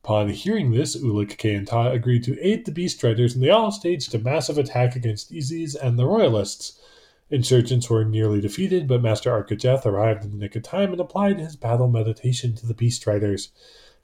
Upon 0.03 0.29
hearing 0.31 0.71
this, 0.71 0.97
Ulic 0.97 1.39
Cay 1.39 1.55
and 1.55 1.67
Ta 1.67 1.91
agreed 1.91 2.25
to 2.25 2.39
aid 2.47 2.67
the 2.67 2.73
Beast 2.73 3.03
Riders, 3.03 3.35
and 3.35 3.43
they 3.43 3.51
all 3.51 3.71
staged 3.71 4.15
a 4.15 4.19
massive 4.19 4.59
attack 4.59 4.97
against 4.97 5.33
Iziz 5.33 5.75
and 5.75 5.99
the 5.99 6.07
Royalists. 6.07 6.79
Insurgents 7.35 7.91
were 7.91 8.05
nearly 8.05 8.41
defeated, 8.41 8.87
but 8.87 9.03
Master 9.03 9.33
Arca 9.33 9.57
Jeth 9.57 9.85
arrived 9.85 10.25
in 10.25 10.31
the 10.31 10.37
nick 10.37 10.55
of 10.55 10.63
time 10.63 10.93
and 10.93 11.01
applied 11.01 11.41
his 11.41 11.57
battle 11.57 11.89
meditation 11.89 12.55
to 12.55 12.65
the 12.65 12.75
Beast 12.75 13.05
Riders. 13.09 13.51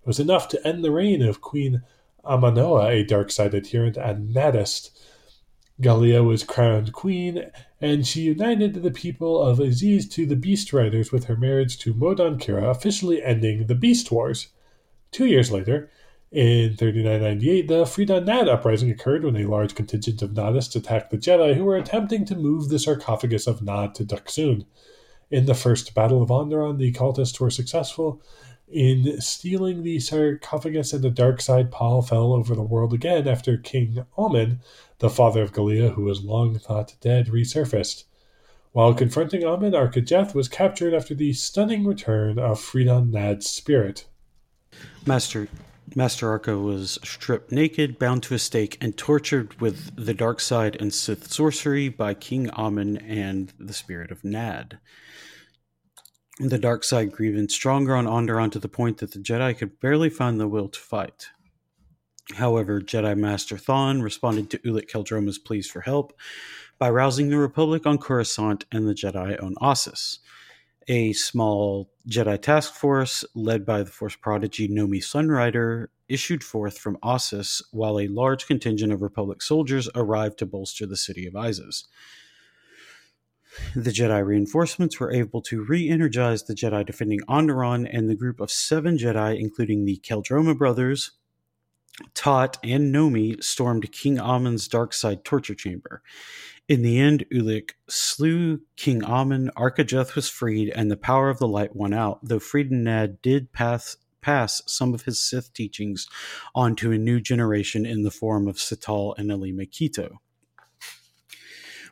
It 0.02 0.06
was 0.08 0.18
enough 0.18 0.48
to 0.48 0.66
end 0.66 0.82
the 0.82 0.90
reign 0.90 1.22
of 1.22 1.40
Queen 1.40 1.82
Amanoa, 2.24 2.88
a 2.90 3.04
dark 3.04 3.30
side 3.30 3.54
adherent 3.54 3.96
and 3.96 4.34
Nadist. 4.34 4.90
Galia 5.80 6.24
was 6.24 6.42
crowned 6.42 6.92
queen, 6.92 7.52
and 7.80 8.04
she 8.04 8.22
united 8.22 8.74
the 8.74 8.90
people 8.90 9.40
of 9.40 9.60
Iziz 9.60 10.10
to 10.10 10.26
the 10.26 10.34
Beast 10.34 10.72
Riders 10.72 11.12
with 11.12 11.26
her 11.26 11.36
marriage 11.36 11.78
to 11.78 11.94
Modan 11.94 12.36
Kira, 12.40 12.68
officially 12.68 13.22
ending 13.22 13.68
the 13.68 13.76
Beast 13.76 14.10
Wars. 14.10 14.48
Two 15.12 15.26
years 15.26 15.52
later, 15.52 15.88
in 16.32 16.76
3998, 16.76 17.66
the 17.66 18.20
Nadd 18.20 18.48
uprising 18.48 18.90
occurred 18.90 19.24
when 19.24 19.36
a 19.36 19.46
large 19.46 19.74
contingent 19.74 20.22
of 20.22 20.30
Naddists 20.30 20.76
attacked 20.76 21.10
the 21.10 21.18
Jedi 21.18 21.54
who 21.54 21.64
were 21.64 21.76
attempting 21.76 22.24
to 22.26 22.36
move 22.36 22.68
the 22.68 22.78
sarcophagus 22.78 23.48
of 23.48 23.60
Nadd 23.60 23.94
to 23.94 24.04
Dxun. 24.04 24.64
In 25.30 25.46
the 25.46 25.54
First 25.54 25.92
Battle 25.94 26.22
of 26.22 26.28
Onderon, 26.28 26.78
the 26.78 26.92
cultists 26.92 27.40
were 27.40 27.50
successful 27.50 28.22
in 28.68 29.20
stealing 29.20 29.82
the 29.82 29.98
sarcophagus, 29.98 30.92
and 30.92 31.02
the 31.02 31.10
dark 31.10 31.40
side 31.40 31.72
pall 31.72 32.02
fell 32.02 32.32
over 32.32 32.54
the 32.54 32.62
world 32.62 32.92
again 32.92 33.26
after 33.26 33.56
King 33.56 34.04
Ommin, 34.16 34.60
the 34.98 35.10
father 35.10 35.42
of 35.42 35.52
Galia, 35.52 35.94
who 35.94 36.04
was 36.04 36.22
long 36.22 36.56
thought 36.58 36.94
dead, 37.00 37.26
resurfaced. 37.26 38.04
While 38.70 38.94
confronting 38.94 39.42
Ommin, 39.42 39.72
Arkajeth 39.72 40.32
was 40.32 40.48
captured 40.48 40.94
after 40.94 41.12
the 41.12 41.32
stunning 41.32 41.84
return 41.84 42.38
of 42.38 42.60
Freedon 42.60 43.10
Nadd's 43.10 43.48
spirit. 43.48 44.06
Master 45.04 45.48
Master 45.96 46.30
Arca 46.30 46.56
was 46.56 46.98
stripped 47.02 47.50
naked, 47.50 47.98
bound 47.98 48.22
to 48.24 48.34
a 48.34 48.38
stake, 48.38 48.78
and 48.80 48.96
tortured 48.96 49.60
with 49.60 49.94
the 49.96 50.14
dark 50.14 50.40
side 50.40 50.76
and 50.78 50.94
Sith 50.94 51.32
sorcery 51.32 51.88
by 51.88 52.14
King 52.14 52.48
Ommin 52.50 52.96
and 52.98 53.52
the 53.58 53.72
spirit 53.72 54.12
of 54.12 54.22
Nadd. 54.22 54.78
The 56.38 56.58
dark 56.58 56.84
side 56.84 57.10
grew 57.10 57.28
even 57.28 57.48
stronger 57.48 57.96
on 57.96 58.06
Onderon 58.06 58.52
to 58.52 58.60
the 58.60 58.68
point 58.68 58.98
that 58.98 59.12
the 59.12 59.18
Jedi 59.18 59.58
could 59.58 59.80
barely 59.80 60.10
find 60.10 60.38
the 60.38 60.48
will 60.48 60.68
to 60.68 60.78
fight. 60.78 61.26
However, 62.34 62.80
Jedi 62.80 63.16
Master 63.18 63.58
Thon 63.58 64.00
responded 64.00 64.48
to 64.50 64.58
Ulic 64.58 64.88
Qel-Droma's 64.88 65.38
pleas 65.38 65.68
for 65.68 65.80
help 65.80 66.12
by 66.78 66.88
rousing 66.88 67.28
the 67.28 67.36
Republic 67.36 67.84
on 67.84 67.98
Coruscant 67.98 68.64
and 68.70 68.86
the 68.86 68.94
Jedi 68.94 69.42
on 69.42 69.56
Ossus 69.56 70.20
a 70.90 71.12
small 71.12 71.88
Jedi 72.08 72.42
task 72.42 72.74
force 72.74 73.24
led 73.36 73.64
by 73.64 73.84
the 73.84 73.90
Force 73.92 74.16
prodigy 74.16 74.66
Nomi 74.68 74.98
Sunrider 74.98 75.86
issued 76.08 76.42
forth 76.42 76.78
from 76.78 76.96
Ossus 76.96 77.62
while 77.70 78.00
a 78.00 78.08
large 78.08 78.48
contingent 78.48 78.92
of 78.92 79.00
Republic 79.00 79.40
soldiers 79.40 79.88
arrived 79.94 80.38
to 80.40 80.46
bolster 80.46 80.86
the 80.86 80.96
city 80.96 81.26
of 81.26 81.34
Iziz. 81.34 81.84
The 83.76 83.92
Jedi 83.92 84.26
reinforcements 84.26 84.98
were 84.98 85.12
able 85.12 85.40
to 85.42 85.62
re 85.62 85.88
energize 85.88 86.42
the 86.42 86.54
Jedi 86.54 86.84
defending 86.84 87.20
Onderon, 87.28 87.88
and 87.88 88.10
the 88.10 88.16
group 88.16 88.40
of 88.40 88.50
seven 88.50 88.98
Jedi, 88.98 89.38
including 89.38 89.84
the 89.84 90.00
Qel-Droma 90.02 90.58
brothers, 90.58 91.12
Tott, 92.14 92.58
and 92.64 92.92
Nomi, 92.92 93.40
stormed 93.44 93.92
King 93.92 94.18
Ommin's 94.18 94.66
dark 94.66 94.92
side 94.92 95.24
torture 95.24 95.54
chamber. 95.54 96.02
In 96.70 96.82
the 96.82 97.00
end, 97.00 97.24
Ulic 97.34 97.70
slew 97.88 98.60
King 98.76 99.02
Ommin, 99.02 99.50
Arkajeth 99.56 100.14
was 100.14 100.28
freed, 100.28 100.68
and 100.68 100.88
the 100.88 100.96
power 100.96 101.28
of 101.28 101.40
the 101.40 101.48
light 101.48 101.74
won 101.74 101.92
out, 101.92 102.20
though 102.22 102.38
Freedon 102.38 102.84
Nadd 102.84 103.20
did 103.22 103.52
pass, 103.52 103.96
pass 104.20 104.62
some 104.68 104.94
of 104.94 105.02
his 105.02 105.20
Sith 105.20 105.52
teachings 105.52 106.06
onto 106.54 106.92
a 106.92 106.96
new 106.96 107.20
generation 107.20 107.84
in 107.84 108.04
the 108.04 108.10
form 108.12 108.46
of 108.46 108.60
Satal 108.60 109.16
and 109.18 109.32
Aleema 109.32 109.68
Keto. 109.68 110.18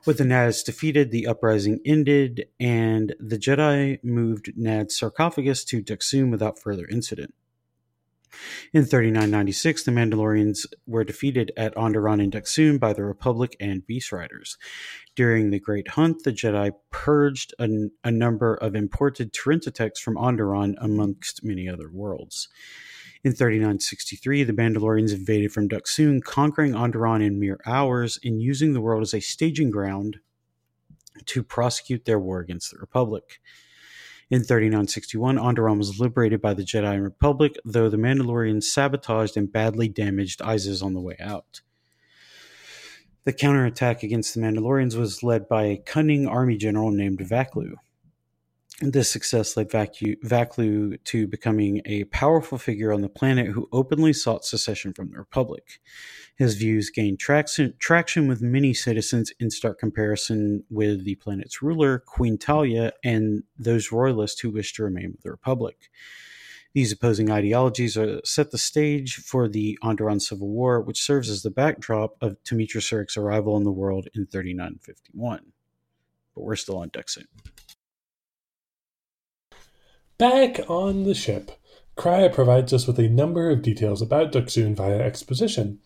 With 0.06 0.18
the 0.18 0.24
Nadds 0.24 0.64
defeated, 0.64 1.10
the 1.10 1.26
uprising 1.26 1.80
ended, 1.84 2.46
and 2.60 3.16
the 3.18 3.36
Jedi 3.36 3.98
moved 4.04 4.52
Nadd's 4.56 4.96
sarcophagus 4.96 5.64
to 5.64 5.82
Dxun 5.82 6.30
without 6.30 6.60
further 6.60 6.86
incident. 6.86 7.34
In 8.72 8.84
3996, 8.84 9.84
the 9.84 9.90
Mandalorians 9.90 10.66
were 10.86 11.04
defeated 11.04 11.52
at 11.56 11.74
Onderon 11.74 12.22
and 12.22 12.32
Dxun 12.32 12.78
by 12.78 12.92
the 12.92 13.04
Republic 13.04 13.56
and 13.60 13.86
Beast 13.86 14.12
Riders. 14.12 14.56
During 15.14 15.50
the 15.50 15.60
Great 15.60 15.88
Hunt, 15.88 16.24
the 16.24 16.32
Jedi 16.32 16.72
purged 16.90 17.54
a, 17.58 17.68
a 18.04 18.10
number 18.10 18.54
of 18.54 18.74
imported 18.74 19.32
Tyranitar 19.32 19.98
from 19.98 20.16
Onderon, 20.16 20.74
amongst 20.80 21.44
many 21.44 21.68
other 21.68 21.90
worlds. 21.90 22.48
In 23.24 23.32
3963, 23.32 24.44
the 24.44 24.52
Mandalorians 24.52 25.12
invaded 25.12 25.52
from 25.52 25.68
Dxun, 25.68 26.22
conquering 26.22 26.72
Onderon 26.72 27.24
in 27.24 27.40
mere 27.40 27.58
hours 27.66 28.18
and 28.22 28.40
using 28.40 28.72
the 28.72 28.80
world 28.80 29.02
as 29.02 29.14
a 29.14 29.20
staging 29.20 29.70
ground 29.70 30.18
to 31.26 31.42
prosecute 31.42 32.04
their 32.04 32.18
war 32.18 32.38
against 32.38 32.70
the 32.70 32.78
Republic. 32.78 33.40
In 34.30 34.44
3961, 34.44 35.38
Onderon 35.38 35.78
was 35.78 35.98
liberated 35.98 36.42
by 36.42 36.52
the 36.52 36.62
Jedi 36.62 36.92
and 36.92 37.02
Republic, 37.02 37.56
though 37.64 37.88
the 37.88 37.96
Mandalorians 37.96 38.64
sabotaged 38.64 39.38
and 39.38 39.50
badly 39.50 39.88
damaged 39.88 40.40
Iziz 40.40 40.82
on 40.82 40.92
the 40.92 41.00
way 41.00 41.16
out. 41.18 41.62
The 43.24 43.32
counterattack 43.32 44.02
against 44.02 44.34
the 44.34 44.40
Mandalorians 44.40 44.96
was 44.96 45.22
led 45.22 45.48
by 45.48 45.64
a 45.64 45.78
cunning 45.78 46.26
army 46.26 46.58
general 46.58 46.90
named 46.90 47.20
Vaklu. 47.20 47.76
This 48.80 49.10
success 49.10 49.56
led 49.56 49.70
Vaklu 49.70 51.02
to 51.02 51.26
becoming 51.26 51.82
a 51.84 52.04
powerful 52.04 52.58
figure 52.58 52.92
on 52.92 53.00
the 53.00 53.08
planet 53.08 53.48
who 53.48 53.68
openly 53.72 54.12
sought 54.12 54.44
secession 54.44 54.94
from 54.94 55.10
the 55.10 55.18
Republic. 55.18 55.80
His 56.36 56.54
views 56.54 56.88
gained 56.88 57.18
traction, 57.18 57.74
traction 57.80 58.28
with 58.28 58.40
many 58.40 58.72
citizens 58.72 59.32
in 59.40 59.50
stark 59.50 59.80
comparison 59.80 60.62
with 60.70 61.04
the 61.04 61.16
planet's 61.16 61.60
ruler, 61.60 61.98
Queen 61.98 62.38
Talia, 62.38 62.92
and 63.02 63.42
those 63.58 63.90
royalists 63.90 64.40
who 64.40 64.52
wished 64.52 64.76
to 64.76 64.84
remain 64.84 65.10
with 65.10 65.22
the 65.22 65.32
Republic. 65.32 65.90
These 66.72 66.92
opposing 66.92 67.32
ideologies 67.32 67.96
are, 67.96 68.20
set 68.24 68.52
the 68.52 68.58
stage 68.58 69.16
for 69.16 69.48
the 69.48 69.76
Onderon 69.82 70.22
Civil 70.22 70.50
War, 70.50 70.80
which 70.80 71.02
serves 71.02 71.28
as 71.28 71.42
the 71.42 71.50
backdrop 71.50 72.14
of 72.20 72.36
Temetra 72.44 72.80
Surik's 72.80 73.16
arrival 73.16 73.56
in 73.56 73.64
the 73.64 73.72
world 73.72 74.06
in 74.14 74.26
3951. 74.26 75.52
But 76.36 76.44
we're 76.44 76.54
still 76.54 76.78
on 76.78 76.90
Dxun. 76.90 77.24
Back 80.18 80.68
on 80.68 81.04
the 81.04 81.14
ship, 81.14 81.52
Kreia 81.96 82.34
provides 82.34 82.72
us 82.72 82.88
with 82.88 82.98
a 82.98 83.08
number 83.08 83.50
of 83.50 83.62
details 83.62 84.02
about 84.02 84.32
Dxun 84.32 84.74
via 84.74 84.98
exposition. 84.98 85.78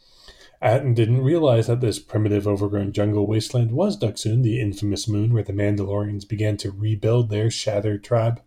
Atton 0.62 0.94
didn't 0.94 1.20
realize 1.20 1.66
that 1.66 1.82
this 1.82 1.98
primitive, 1.98 2.48
overgrown 2.48 2.92
jungle 2.92 3.26
wasteland 3.26 3.72
was 3.72 3.98
Dxun, 3.98 4.42
the 4.42 4.58
infamous 4.58 5.06
moon 5.06 5.34
where 5.34 5.42
the 5.42 5.52
Mandalorians 5.52 6.26
began 6.26 6.56
to 6.56 6.70
rebuild 6.70 7.28
their 7.28 7.50
shattered 7.50 8.02
tribe. 8.02 8.40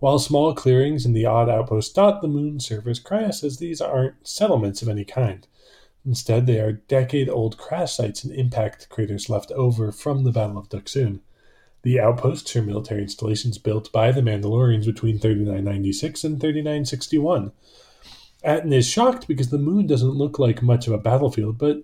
While 0.00 0.18
small 0.18 0.52
clearings 0.52 1.06
and 1.06 1.14
the 1.14 1.26
odd 1.26 1.48
outposts 1.48 1.92
dot 1.92 2.20
the 2.20 2.26
moon's 2.26 2.66
surface, 2.66 2.98
Kreia 2.98 3.32
says 3.32 3.58
these 3.58 3.80
aren't 3.80 4.26
settlements 4.26 4.82
of 4.82 4.88
any 4.88 5.04
kind. 5.04 5.46
Instead, 6.04 6.46
they 6.46 6.58
are 6.58 6.72
decade 6.72 7.28
old 7.28 7.56
crash 7.56 7.94
sites 7.94 8.24
and 8.24 8.34
impact 8.34 8.88
craters 8.88 9.30
left 9.30 9.52
over 9.52 9.92
from 9.92 10.24
the 10.24 10.32
Battle 10.32 10.58
of 10.58 10.68
Dxun. 10.70 11.20
The 11.84 12.00
outposts 12.00 12.56
are 12.56 12.62
military 12.62 13.02
installations 13.02 13.58
built 13.58 13.92
by 13.92 14.10
the 14.10 14.22
Mandalorians 14.22 14.86
between 14.86 15.18
3996 15.18 16.24
and 16.24 16.40
3961. 16.40 17.52
Atton 18.42 18.72
is 18.72 18.88
shocked 18.88 19.28
because 19.28 19.50
the 19.50 19.58
moon 19.58 19.86
doesn't 19.86 20.16
look 20.16 20.38
like 20.38 20.62
much 20.62 20.86
of 20.86 20.94
a 20.94 20.98
battlefield, 20.98 21.58
but 21.58 21.82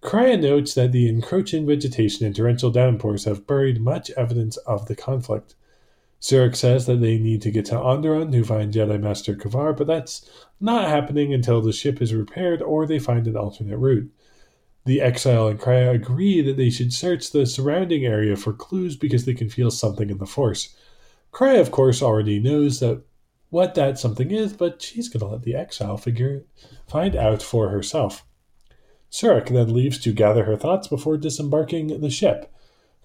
Kreia 0.00 0.40
notes 0.40 0.74
that 0.74 0.92
the 0.92 1.08
encroaching 1.08 1.66
vegetation 1.66 2.24
and 2.24 2.36
torrential 2.36 2.70
downpours 2.70 3.24
have 3.24 3.46
buried 3.46 3.80
much 3.80 4.10
evidence 4.12 4.56
of 4.58 4.86
the 4.86 4.94
conflict. 4.94 5.56
Surik 6.20 6.54
says 6.54 6.86
that 6.86 7.00
they 7.00 7.18
need 7.18 7.42
to 7.42 7.50
get 7.50 7.64
to 7.66 7.74
Onderon 7.74 8.30
to 8.30 8.44
find 8.44 8.72
Jedi 8.72 9.00
Master 9.00 9.34
Kavar, 9.34 9.76
but 9.76 9.88
that's 9.88 10.24
not 10.60 10.88
happening 10.88 11.34
until 11.34 11.60
the 11.60 11.72
ship 11.72 12.00
is 12.00 12.14
repaired 12.14 12.62
or 12.62 12.86
they 12.86 13.00
find 13.00 13.26
an 13.26 13.36
alternate 13.36 13.78
route. 13.78 14.08
The 14.84 15.00
exile 15.00 15.46
and 15.46 15.60
Kreia 15.60 15.94
agree 15.94 16.40
that 16.40 16.56
they 16.56 16.70
should 16.70 16.92
search 16.92 17.30
the 17.30 17.46
surrounding 17.46 18.04
area 18.04 18.36
for 18.36 18.52
clues 18.52 18.96
because 18.96 19.24
they 19.24 19.34
can 19.34 19.48
feel 19.48 19.70
something 19.70 20.10
in 20.10 20.18
the 20.18 20.26
Force. 20.26 20.74
Kreia, 21.32 21.60
of 21.60 21.70
course, 21.70 22.02
already 22.02 22.40
knows 22.40 22.80
that 22.80 23.02
what 23.50 23.74
that 23.74 23.98
something 23.98 24.30
is, 24.30 24.52
but 24.52 24.82
she's 24.82 25.08
going 25.08 25.20
to 25.20 25.26
let 25.26 25.42
the 25.42 25.54
exile 25.54 25.96
figure 25.96 26.44
find 26.88 27.14
out 27.14 27.42
for 27.42 27.68
herself. 27.68 28.24
Surik 29.10 29.50
then 29.50 29.72
leaves 29.72 29.98
to 29.98 30.12
gather 30.12 30.44
her 30.44 30.56
thoughts 30.56 30.88
before 30.88 31.16
disembarking 31.16 32.00
the 32.00 32.10
ship. 32.10 32.52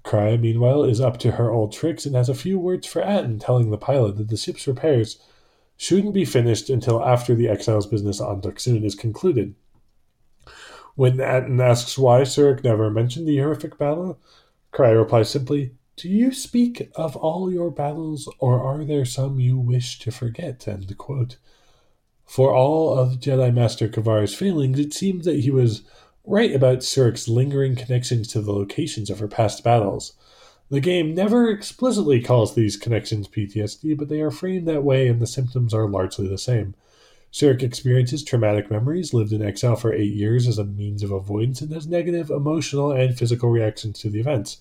Kreia, 0.03 0.39
meanwhile, 0.39 0.83
is 0.83 1.01
up 1.01 1.17
to 1.19 1.31
her 1.31 1.51
old 1.51 1.73
tricks 1.73 2.05
and 2.05 2.15
has 2.15 2.29
a 2.29 2.33
few 2.33 2.57
words 2.57 2.87
for 2.87 3.01
Atton, 3.01 3.39
telling 3.39 3.69
the 3.69 3.77
pilot 3.77 4.15
that 4.17 4.29
the 4.29 4.37
ship's 4.37 4.65
repairs 4.65 5.19
shouldn't 5.75 6.13
be 6.13 6.25
finished 6.25 6.69
until 6.69 7.03
after 7.03 7.35
the 7.35 7.49
exile's 7.49 7.85
business 7.85 8.21
on 8.21 8.41
Dxun 8.41 8.85
is 8.85 8.95
concluded. 8.95 9.53
When 10.97 11.21
Atton 11.21 11.61
asks 11.61 11.95
why 11.95 12.21
Surik 12.21 12.63
never 12.63 12.89
mentioned 12.89 13.27
the 13.27 13.37
horrific 13.37 13.77
battle, 13.77 14.19
Kreia 14.73 14.97
replies 14.97 15.29
simply, 15.29 15.75
Do 15.95 16.09
you 16.09 16.31
speak 16.31 16.89
of 16.95 17.15
all 17.15 17.53
your 17.53 17.69
battles, 17.69 18.27
or 18.39 18.59
are 18.59 18.83
there 18.83 19.05
some 19.05 19.39
you 19.39 19.59
wish 19.59 19.99
to 19.99 20.11
forget? 20.11 20.67
For 22.25 22.51
all 22.51 22.97
of 22.97 23.19
Jedi 23.19 23.53
Master 23.53 23.87
Kavar's 23.87 24.33
failings, 24.33 24.79
it 24.79 24.91
seems 24.91 25.25
that 25.25 25.41
he 25.41 25.51
was 25.51 25.83
right 26.25 26.55
about 26.55 26.79
Surik's 26.79 27.27
lingering 27.27 27.75
connections 27.75 28.27
to 28.29 28.41
the 28.41 28.51
locations 28.51 29.11
of 29.11 29.19
her 29.19 29.27
past 29.27 29.63
battles. 29.63 30.13
The 30.71 30.79
game 30.79 31.13
never 31.13 31.47
explicitly 31.51 32.23
calls 32.23 32.55
these 32.55 32.75
connections 32.75 33.27
PTSD, 33.27 33.95
but 33.95 34.09
they 34.09 34.21
are 34.21 34.31
framed 34.31 34.67
that 34.67 34.83
way 34.83 35.07
and 35.07 35.21
the 35.21 35.27
symptoms 35.27 35.75
are 35.75 35.87
largely 35.87 36.27
the 36.27 36.39
same. 36.39 36.73
Surik 37.31 37.61
experiences 37.61 38.23
traumatic 38.23 38.71
memories, 38.71 39.13
lived 39.13 39.33
in 39.33 39.41
exile 39.41 39.75
for 39.75 39.93
eight 39.93 40.13
years 40.13 40.47
as 40.47 40.57
a 40.57 40.63
means 40.63 41.03
of 41.03 41.11
avoidance, 41.11 41.61
and 41.61 41.71
has 41.71 41.85
negative 41.85 42.29
emotional 42.29 42.91
and 42.91 43.17
physical 43.17 43.49
reactions 43.49 43.99
to 43.99 44.09
the 44.09 44.19
events. 44.19 44.57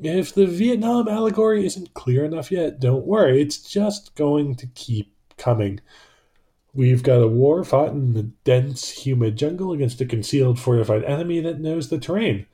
If 0.00 0.32
the 0.32 0.46
Vietnam 0.46 1.08
allegory 1.08 1.66
isn't 1.66 1.94
clear 1.94 2.24
enough 2.24 2.52
yet, 2.52 2.78
don't 2.78 3.06
worry, 3.06 3.40
it's 3.40 3.58
just 3.58 4.14
going 4.14 4.54
to 4.56 4.66
keep 4.68 5.12
coming. 5.36 5.80
We've 6.74 7.02
got 7.02 7.22
a 7.22 7.26
war 7.26 7.64
fought 7.64 7.92
in 7.92 8.12
the 8.12 8.30
dense, 8.44 8.90
humid 8.90 9.36
jungle 9.36 9.72
against 9.72 10.00
a 10.00 10.06
concealed, 10.06 10.60
fortified 10.60 11.02
enemy 11.04 11.40
that 11.40 11.60
knows 11.60 11.88
the 11.88 11.98
terrain. 11.98 12.46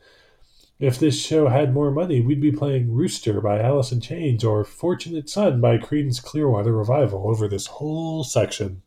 If 0.78 0.98
this 0.98 1.20
show 1.20 1.48
had 1.48 1.74
more 1.74 1.90
money, 1.90 2.20
we'd 2.20 2.40
be 2.40 2.52
playing 2.52 2.94
Rooster 2.94 3.40
by 3.40 3.60
Alice 3.60 3.92
in 3.92 4.00
Chains 4.00 4.42
or 4.44 4.64
Fortunate 4.64 5.28
Son 5.28 5.60
by 5.60 5.78
Creedence 5.78 6.22
Clearwater 6.22 6.72
Revival 6.72 7.28
over 7.28 7.46
this 7.46 7.66
whole 7.66 8.24
section. 8.24 8.82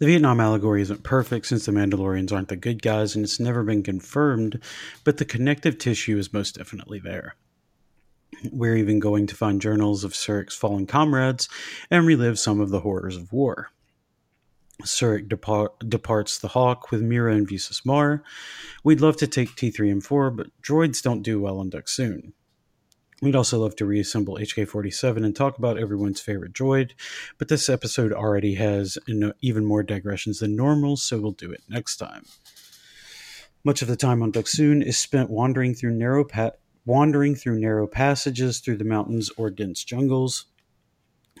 The 0.00 0.06
Vietnam 0.06 0.40
allegory 0.40 0.80
isn't 0.80 1.02
perfect 1.02 1.44
since 1.44 1.66
the 1.66 1.72
Mandalorians 1.72 2.32
aren't 2.32 2.48
the 2.48 2.56
good 2.56 2.80
guys 2.80 3.14
and 3.14 3.22
it's 3.22 3.38
never 3.38 3.62
been 3.62 3.82
confirmed, 3.82 4.58
but 5.04 5.18
the 5.18 5.26
connective 5.26 5.76
tissue 5.76 6.16
is 6.16 6.32
most 6.32 6.56
definitely 6.56 7.00
there. 7.00 7.34
We're 8.50 8.76
even 8.76 8.98
going 8.98 9.26
to 9.26 9.36
find 9.36 9.60
journals 9.60 10.02
of 10.02 10.14
Surik's 10.14 10.56
fallen 10.56 10.86
comrades 10.86 11.50
and 11.90 12.06
relive 12.06 12.38
some 12.38 12.60
of 12.60 12.70
the 12.70 12.80
horrors 12.80 13.16
of 13.16 13.30
war. 13.30 13.72
Surik 14.84 15.28
depart, 15.28 15.78
departs 15.86 16.38
the 16.38 16.48
Hawk 16.48 16.90
with 16.90 17.02
Mira 17.02 17.34
and 17.34 17.46
Visas 17.46 17.82
Marr. 17.84 18.22
We'd 18.82 19.02
love 19.02 19.18
to 19.18 19.26
take 19.26 19.50
T3 19.50 19.92
and 19.92 20.02
4, 20.02 20.30
but 20.30 20.46
droids 20.62 21.02
don't 21.02 21.20
do 21.20 21.38
well 21.38 21.58
on 21.58 21.70
Dxun. 21.70 22.32
We'd 23.22 23.36
also 23.36 23.58
love 23.58 23.76
to 23.76 23.84
reassemble 23.84 24.36
HK 24.36 24.66
47 24.66 25.24
and 25.24 25.36
talk 25.36 25.58
about 25.58 25.78
everyone's 25.78 26.20
favorite 26.20 26.54
droid, 26.54 26.92
but 27.36 27.48
this 27.48 27.68
episode 27.68 28.12
already 28.12 28.54
has 28.54 28.96
even 29.42 29.64
more 29.64 29.82
digressions 29.82 30.38
than 30.38 30.56
normal, 30.56 30.96
so 30.96 31.20
we'll 31.20 31.32
do 31.32 31.52
it 31.52 31.62
next 31.68 31.96
time. 31.96 32.24
Much 33.62 33.82
of 33.82 33.88
the 33.88 33.96
time 33.96 34.22
on 34.22 34.32
Dxun 34.32 34.82
is 34.82 34.98
spent 34.98 35.28
wandering 35.28 35.74
through 35.74 35.92
narrow 35.92 36.24
pa- 36.24 36.52
wandering 36.86 37.34
through 37.34 37.60
narrow 37.60 37.86
passages 37.86 38.60
through 38.60 38.78
the 38.78 38.84
mountains 38.84 39.30
or 39.36 39.50
dense 39.50 39.84
jungles, 39.84 40.46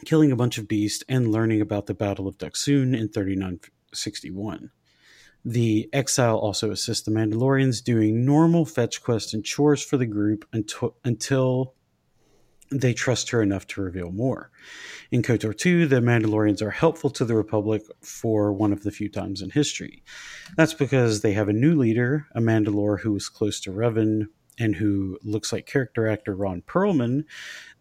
killing 0.04 0.30
a 0.30 0.36
bunch 0.36 0.58
of 0.58 0.68
beasts, 0.68 1.02
and 1.08 1.32
learning 1.32 1.62
about 1.62 1.86
the 1.86 1.94
Battle 1.94 2.28
of 2.28 2.36
Dxun 2.36 2.94
in 2.94 3.08
3961. 3.08 4.70
The 5.44 5.88
exile 5.92 6.36
also 6.36 6.70
assists 6.70 7.04
the 7.04 7.10
Mandalorians 7.10 7.82
doing 7.82 8.24
normal 8.24 8.66
fetch 8.66 9.02
quests 9.02 9.32
and 9.32 9.44
chores 9.44 9.82
for 9.82 9.96
the 9.96 10.06
group 10.06 10.44
until, 10.52 10.96
until 11.04 11.74
they 12.70 12.92
trust 12.92 13.30
her 13.30 13.42
enough 13.42 13.66
to 13.68 13.82
reveal 13.82 14.12
more. 14.12 14.50
In 15.10 15.22
KOTOR 15.22 15.56
2, 15.56 15.86
the 15.86 16.00
Mandalorians 16.00 16.62
are 16.62 16.70
helpful 16.70 17.10
to 17.10 17.24
the 17.24 17.34
Republic 17.34 17.82
for 18.02 18.52
one 18.52 18.72
of 18.72 18.82
the 18.82 18.90
few 18.90 19.08
times 19.08 19.42
in 19.42 19.50
history. 19.50 20.04
That's 20.56 20.74
because 20.74 21.22
they 21.22 21.32
have 21.32 21.48
a 21.48 21.54
new 21.54 21.76
leader, 21.76 22.26
a 22.34 22.40
Mandalore 22.40 23.00
who 23.00 23.16
is 23.16 23.28
close 23.28 23.60
to 23.62 23.72
Revan 23.72 24.26
and 24.58 24.76
who 24.76 25.18
looks 25.24 25.52
like 25.52 25.66
character 25.66 26.06
actor 26.06 26.34
Ron 26.34 26.62
Perlman, 26.62 27.24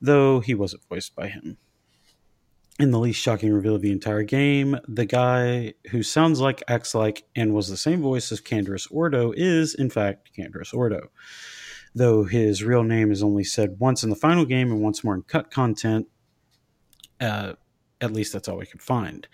though 0.01 0.39
he 0.39 0.55
wasn't 0.55 0.88
voiced 0.89 1.16
by 1.16 1.28
him 1.28 1.57
in 2.80 2.92
the 2.92 3.00
least 3.00 3.20
shocking 3.20 3.52
reveal 3.52 3.76
of 3.76 3.82
the 3.82 3.92
entire 3.92 4.24
game, 4.24 4.78
the 4.88 5.06
guy 5.06 5.74
who 5.92 6.02
sounds 6.02 6.40
like, 6.40 6.64
acts 6.70 6.96
like, 6.96 7.26
and 7.36 7.54
was 7.54 7.68
the 7.68 7.78
same 7.78 8.02
voice 8.02 8.32
as 8.32 8.40
Canderous 8.40 8.88
Ordo 8.90 9.34
is, 9.36 9.76
in 9.76 9.90
fact, 9.90 10.32
Canderous 10.38 10.74
Ordo. 10.74 11.12
Though 11.94 12.24
his 12.24 12.64
real 12.64 12.84
name 12.84 13.12
is 13.12 13.22
only 13.22 13.44
said 13.44 13.80
once 13.80 14.04
in 14.04 14.10
the 14.10 14.16
final 14.16 14.46
game 14.46 14.72
and 14.72 14.82
once 14.82 15.04
more 15.04 15.16
in 15.16 15.24
cut 15.24 15.52
content, 15.52 16.08
uh, 17.20 17.54
at 18.00 18.14
least 18.14 18.32
that's 18.32 18.48
all 18.48 18.58
we 18.58 18.66
could 18.66 18.82
find. 18.82 19.28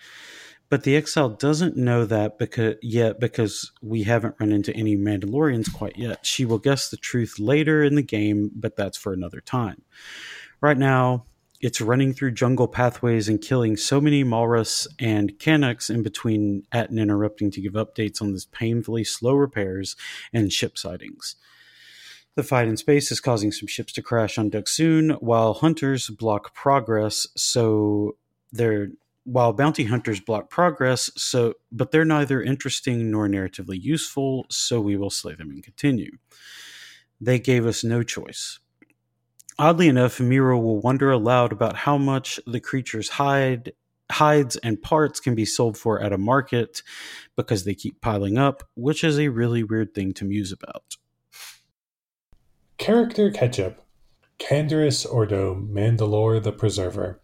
But 0.68 0.82
the 0.82 0.96
Exile 0.96 1.28
doesn't 1.28 1.76
know 1.76 2.04
that 2.06 2.38
because 2.38 2.74
yet 2.82 3.20
because 3.20 3.70
we 3.82 4.02
haven't 4.02 4.34
run 4.40 4.50
into 4.50 4.74
any 4.74 4.96
Mandalorians 4.96 5.72
quite 5.72 5.96
yet. 5.96 6.26
She 6.26 6.44
will 6.44 6.58
guess 6.58 6.88
the 6.88 6.96
truth 6.96 7.38
later 7.38 7.84
in 7.84 7.94
the 7.94 8.02
game, 8.02 8.50
but 8.52 8.74
that's 8.74 8.98
for 8.98 9.12
another 9.12 9.40
time. 9.40 9.82
Right 10.60 10.76
now, 10.76 11.26
it's 11.66 11.80
running 11.80 12.12
through 12.12 12.30
jungle 12.30 12.68
pathways 12.68 13.28
and 13.28 13.40
killing 13.40 13.76
so 13.76 14.00
many 14.00 14.22
Maalraas 14.22 14.86
and 15.00 15.36
Cannoks 15.40 15.90
in 15.90 16.04
between 16.04 16.62
at 16.70 16.90
and 16.90 16.98
interrupting 17.00 17.50
to 17.50 17.60
give 17.60 17.72
updates 17.72 18.22
on 18.22 18.32
this 18.32 18.44
painfully 18.44 19.02
slow 19.02 19.34
repairs 19.34 19.96
and 20.32 20.52
ship 20.52 20.78
sightings. 20.78 21.34
The 22.36 22.44
fight 22.44 22.68
in 22.68 22.76
space 22.76 23.10
is 23.10 23.18
causing 23.18 23.50
some 23.50 23.66
ships 23.66 23.92
to 23.94 24.02
crash 24.02 24.38
on 24.38 24.48
Dxun, 24.48 25.20
while 25.20 25.54
hunters 25.54 26.08
block 26.08 26.54
progress. 26.54 27.26
So 27.36 28.16
they're 28.52 28.90
while 29.24 29.52
bounty 29.52 29.86
hunters 29.86 30.20
block 30.20 30.48
progress. 30.48 31.10
So, 31.16 31.54
but 31.72 31.90
they're 31.90 32.04
neither 32.04 32.40
interesting 32.40 33.10
nor 33.10 33.26
narratively 33.26 33.82
useful. 33.82 34.46
So 34.50 34.80
we 34.80 34.96
will 34.96 35.10
slay 35.10 35.34
them 35.34 35.50
and 35.50 35.64
continue. 35.64 36.12
They 37.20 37.40
gave 37.40 37.66
us 37.66 37.82
no 37.82 38.04
choice. 38.04 38.60
Oddly 39.58 39.88
enough, 39.88 40.20
Mira 40.20 40.58
will 40.58 40.80
wonder 40.80 41.10
aloud 41.10 41.50
about 41.50 41.76
how 41.76 41.96
much 41.96 42.38
the 42.46 42.60
creature's 42.60 43.08
hide, 43.08 43.72
hides 44.12 44.56
and 44.56 44.82
parts 44.82 45.18
can 45.18 45.34
be 45.34 45.46
sold 45.46 45.78
for 45.78 46.00
at 46.02 46.12
a 46.12 46.18
market 46.18 46.82
because 47.36 47.64
they 47.64 47.74
keep 47.74 48.00
piling 48.02 48.36
up, 48.36 48.62
which 48.74 49.02
is 49.02 49.18
a 49.18 49.28
really 49.28 49.62
weird 49.62 49.94
thing 49.94 50.12
to 50.14 50.26
muse 50.26 50.52
about. 50.52 50.96
Character 52.76 53.30
Ketchup 53.30 53.82
Canderous 54.38 55.10
Ordo, 55.10 55.54
Mandalore 55.54 56.42
the 56.42 56.52
Preserver. 56.52 57.20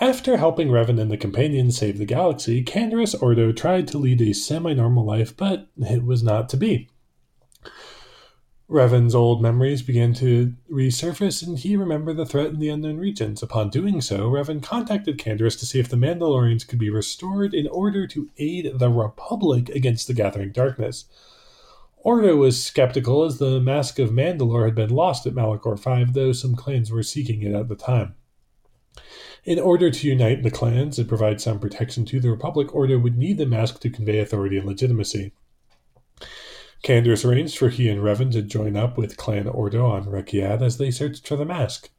After 0.00 0.38
helping 0.38 0.68
Revan 0.68 1.00
and 1.00 1.10
the 1.10 1.18
Companions 1.18 1.76
save 1.76 1.98
the 1.98 2.06
galaxy, 2.06 2.64
Canderous 2.64 3.14
Ordo 3.20 3.52
tried 3.52 3.88
to 3.88 3.98
lead 3.98 4.22
a 4.22 4.32
semi 4.32 4.72
normal 4.72 5.04
life, 5.04 5.36
but 5.36 5.68
it 5.76 6.04
was 6.04 6.22
not 6.22 6.48
to 6.50 6.56
be. 6.56 6.88
Revan's 8.68 9.14
old 9.14 9.40
memories 9.40 9.82
began 9.82 10.12
to 10.14 10.52
resurface, 10.68 11.46
and 11.46 11.56
he 11.56 11.76
remembered 11.76 12.16
the 12.16 12.26
threat 12.26 12.48
in 12.48 12.58
the 12.58 12.68
unknown 12.68 12.96
regions. 12.96 13.40
Upon 13.40 13.70
doing 13.70 14.00
so, 14.00 14.28
Revan 14.28 14.60
contacted 14.60 15.18
Canderous 15.18 15.58
to 15.60 15.66
see 15.66 15.78
if 15.78 15.88
the 15.88 15.96
Mandalorians 15.96 16.66
could 16.66 16.80
be 16.80 16.90
restored 16.90 17.54
in 17.54 17.68
order 17.68 18.08
to 18.08 18.28
aid 18.38 18.72
the 18.78 18.90
Republic 18.90 19.68
against 19.68 20.08
the 20.08 20.14
gathering 20.14 20.50
darkness. 20.50 21.04
Ordo 21.98 22.34
was 22.36 22.64
skeptical 22.64 23.22
as 23.22 23.38
the 23.38 23.60
Mask 23.60 24.00
of 24.00 24.10
Mandalore 24.10 24.64
had 24.64 24.74
been 24.74 24.90
lost 24.90 25.26
at 25.26 25.34
Malachor 25.34 25.78
V, 25.78 26.12
though 26.12 26.32
some 26.32 26.56
clans 26.56 26.90
were 26.90 27.04
seeking 27.04 27.42
it 27.42 27.54
at 27.54 27.68
the 27.68 27.76
time. 27.76 28.16
In 29.44 29.60
order 29.60 29.92
to 29.92 30.08
unite 30.08 30.42
the 30.42 30.50
clans 30.50 30.98
and 30.98 31.08
provide 31.08 31.40
some 31.40 31.60
protection 31.60 32.04
to 32.06 32.18
the 32.18 32.30
Republic, 32.30 32.74
Ordo 32.74 32.98
would 32.98 33.16
need 33.16 33.38
the 33.38 33.46
mask 33.46 33.78
to 33.80 33.90
convey 33.90 34.18
authority 34.18 34.56
and 34.56 34.66
legitimacy. 34.66 35.32
Canderous 36.84 37.24
arranged 37.24 37.58
for 37.58 37.68
he 37.68 37.88
and 37.88 38.00
Revan 38.00 38.30
to 38.32 38.42
join 38.42 38.76
up 38.76 38.96
with 38.96 39.16
Clan 39.16 39.48
Ordo 39.48 39.86
on 39.86 40.04
Rekkiad 40.04 40.62
as 40.62 40.78
they 40.78 40.90
searched 40.90 41.26
for 41.26 41.36
the 41.36 41.44
mask. 41.44 41.90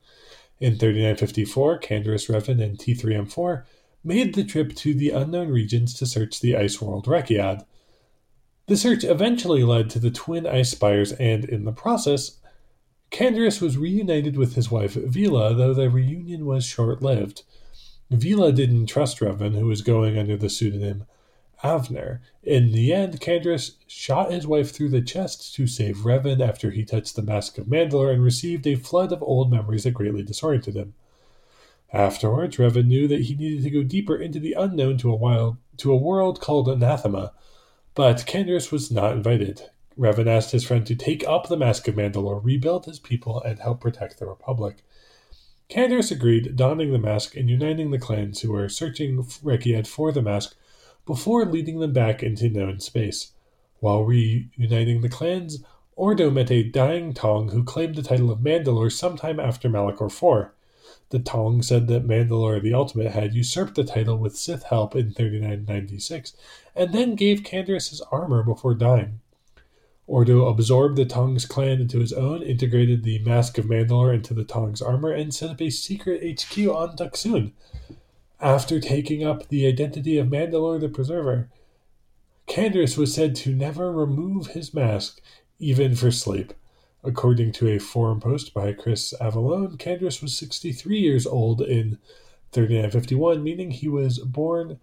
In 0.60 0.78
3954, 0.78 1.80
Canderous, 1.80 2.30
Revan, 2.30 2.64
and 2.64 2.78
T3M4 2.78 3.64
made 4.04 4.34
the 4.34 4.44
trip 4.44 4.76
to 4.76 4.94
the 4.94 5.10
unknown 5.10 5.50
regions 5.50 5.94
to 5.96 6.06
search 6.06 6.40
the 6.40 6.56
ice 6.56 6.82
world 6.82 7.06
Rekkiad. 7.06 7.66
The 8.68 8.78
search 8.78 9.04
eventually 9.04 9.64
led 9.64 9.90
to 9.92 10.00
the 10.00 10.12
twin 10.12 10.48
ice 10.48 10.72
spires, 10.72 11.12
and 11.14 11.46
in 11.46 11.66
the 11.66 11.72
process, 11.72 12.40
Canderous 13.12 13.62
was 13.62 13.78
reunited 13.78 14.38
with 14.38 14.56
his 14.56 14.72
wife 14.72 14.94
Vila, 14.94 15.54
though 15.54 15.74
the 15.74 15.90
reunion 15.90 16.46
was 16.46 16.66
short 16.66 17.02
lived. 17.02 17.44
Vila 18.10 18.52
didn't 18.52 18.88
trust 18.88 19.20
Revan, 19.20 19.58
who 19.58 19.66
was 19.66 19.82
going 19.82 20.18
under 20.18 20.38
the 20.38 20.50
pseudonym 20.50 21.06
Avner. 21.64 22.20
In 22.44 22.72
the 22.72 22.94
end, 22.94 23.20
Canderous 23.20 23.74
shot 23.88 24.32
his 24.32 24.46
wife 24.46 24.72
through 24.72 24.90
the 24.90 25.02
chest 25.02 25.56
to 25.56 25.66
save 25.66 25.98
Revan 25.98 26.40
after 26.40 26.72
he 26.72 26.86
touched 26.86 27.16
the 27.16 27.22
Mask 27.22 27.58
of 27.58 27.66
Mandalore 27.66 28.14
and 28.14 28.24
received 28.24 28.68
a 28.68 28.76
flood 28.76 29.12
of 29.12 29.24
old 29.24 29.52
memories 29.52 29.84
that 29.84 29.96
greatly 29.96 30.24
disoriented 30.24 30.76
him. 30.76 30.94
Afterwards, 31.92 32.58
Revan 32.58 32.88
knew 32.88 33.08
that 33.08 33.22
he 33.22 33.36
needed 33.36 33.64
to 33.64 33.70
go 33.70 33.84
deeper 33.84 34.16
into 34.16 34.40
the 34.40 34.54
unknown 34.54 34.98
to 35.00 35.12
a 35.12 35.16
wild 35.16 35.58
to 35.78 35.92
a 35.92 35.98
world 35.98 36.42
called 36.42 36.68
Anathema, 36.70 37.34
but 37.96 38.26
Canderous 38.28 38.72
was 38.72 38.92
not 38.92 39.14
invited. 39.14 39.64
Revan 39.98 40.28
asked 40.28 40.52
his 40.52 40.64
friend 40.64 40.86
to 40.86 40.96
take 40.96 41.28
up 41.28 41.48
the 41.48 41.58
Mask 41.58 41.88
of 41.88 41.96
Mandalore, 41.96 42.44
rebuild 42.44 42.86
his 42.86 43.00
people, 43.00 43.42
and 43.42 43.58
help 43.60 43.82
protect 43.82 44.20
the 44.20 44.28
Republic. 44.28 44.84
Canderous 45.70 46.12
agreed, 46.12 46.56
donning 46.56 46.92
the 46.92 47.00
mask 47.00 47.36
and 47.36 47.50
uniting 47.50 47.92
the 47.92 48.00
clans 48.00 48.42
who 48.42 48.52
were 48.52 48.70
searching 48.70 49.24
Rekkiad 49.24 49.86
for 49.86 50.12
the 50.12 50.22
mask 50.22 50.56
before 51.08 51.46
leading 51.46 51.80
them 51.80 51.94
back 51.94 52.22
into 52.22 52.50
known 52.50 52.80
space. 52.80 53.32
While 53.80 54.04
reuniting 54.04 55.02
the 55.02 55.10
clans, 55.10 55.64
Ordo 55.96 56.30
met 56.30 56.52
a 56.52 56.62
dying 56.62 57.14
Taung 57.14 57.52
who 57.52 57.64
claimed 57.64 57.96
the 57.96 58.04
title 58.04 58.30
of 58.30 58.40
Mandalore 58.40 58.92
sometime 58.92 59.40
after 59.40 59.68
Malachor 59.68 60.12
IV. 60.12 60.52
The 61.10 61.20
Taung 61.20 61.64
said 61.64 61.88
that 61.88 62.06
Mandalore 62.06 62.62
the 62.62 62.74
Ultimate 62.74 63.14
had 63.14 63.34
usurped 63.34 63.76
the 63.76 63.84
title 63.84 64.18
with 64.18 64.38
Sith 64.38 64.64
help 64.64 64.96
in 64.96 65.12
3996, 65.12 66.34
and 66.76 66.94
then 66.94 67.16
gave 67.16 67.42
Canderous 67.42 67.90
his 67.90 68.02
armor 68.12 68.44
before 68.44 68.76
dying. 68.76 69.22
Ordo 70.06 70.48
absorbed 70.48 70.98
the 70.98 71.06
Taung's 71.06 71.46
clan 71.46 71.82
into 71.82 72.00
his 72.00 72.14
own, 72.14 72.42
integrated 72.42 73.04
the 73.04 73.20
Mask 73.20 73.58
of 73.58 73.66
Mandalore 73.66 74.14
into 74.14 74.34
the 74.34 74.46
Taung's 74.46 74.82
armor, 74.82 75.12
and 75.12 75.34
set 75.34 75.50
up 75.50 75.62
a 75.62 75.70
secret 75.70 76.42
HQ 76.42 76.58
on 76.68 76.96
Dxun. 76.96 77.54
After 78.40 78.80
taking 78.80 79.24
up 79.24 79.48
the 79.48 79.66
identity 79.66 80.18
of 80.20 80.28
Mandalore 80.28 80.80
the 80.80 80.90
Preserver, 80.90 81.50
Canderous 82.48 82.96
was 82.96 83.14
said 83.14 83.36
to 83.38 83.56
never 83.56 83.92
remove 83.92 84.48
his 84.48 84.74
mask, 84.74 85.20
even 85.60 85.96
for 85.96 86.12
sleep. 86.12 86.54
According 87.04 87.52
to 87.54 87.68
a 87.68 87.80
forum 87.80 88.20
post 88.20 88.54
by 88.54 88.74
Chris 88.74 89.14
Avellone, 89.20 89.78
Canderous 89.78 90.22
was 90.22 90.38
63 90.38 91.00
years 91.00 91.26
old 91.26 91.62
in 91.62 91.98
3951, 92.52 93.44
meaning 93.44 93.72
he 93.72 93.88
was 93.88 94.20
born 94.20 94.80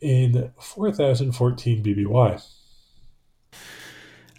in 0.00 0.52
4014 0.58 1.82
BBY. 1.82 2.42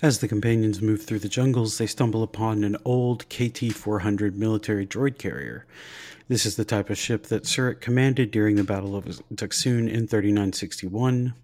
As 0.01 0.19
the 0.19 0.27
companions 0.27 0.81
move 0.81 1.03
through 1.03 1.19
the 1.19 1.29
jungles, 1.29 1.77
they 1.77 1.87
stumble 1.87 2.21
upon 2.21 2.63
an 2.63 2.77
old 2.85 3.27
KT 3.29 3.73
400 3.73 4.37
military 4.37 4.85
droid 4.85 5.17
carrier. 5.17 5.65
This 6.27 6.47
is 6.47 6.55
the 6.55 6.65
type 6.65 6.89
of 6.89 6.97
ship 6.97 7.27
that 7.27 7.43
Surik 7.43 7.81
commanded 7.81 8.31
during 8.31 8.55
the 8.55 8.63
Battle 8.63 8.95
of 8.95 9.05
Dxun 9.05 9.87
in 9.87 10.07
3961, 10.07 11.35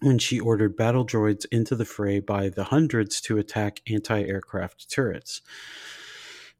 when 0.00 0.18
she 0.18 0.38
ordered 0.38 0.76
battle 0.76 1.06
droids 1.06 1.46
into 1.50 1.74
the 1.74 1.86
fray 1.86 2.20
by 2.20 2.50
the 2.50 2.64
hundreds 2.64 3.22
to 3.22 3.38
attack 3.38 3.80
anti 3.88 4.22
aircraft 4.22 4.90
turrets. 4.90 5.40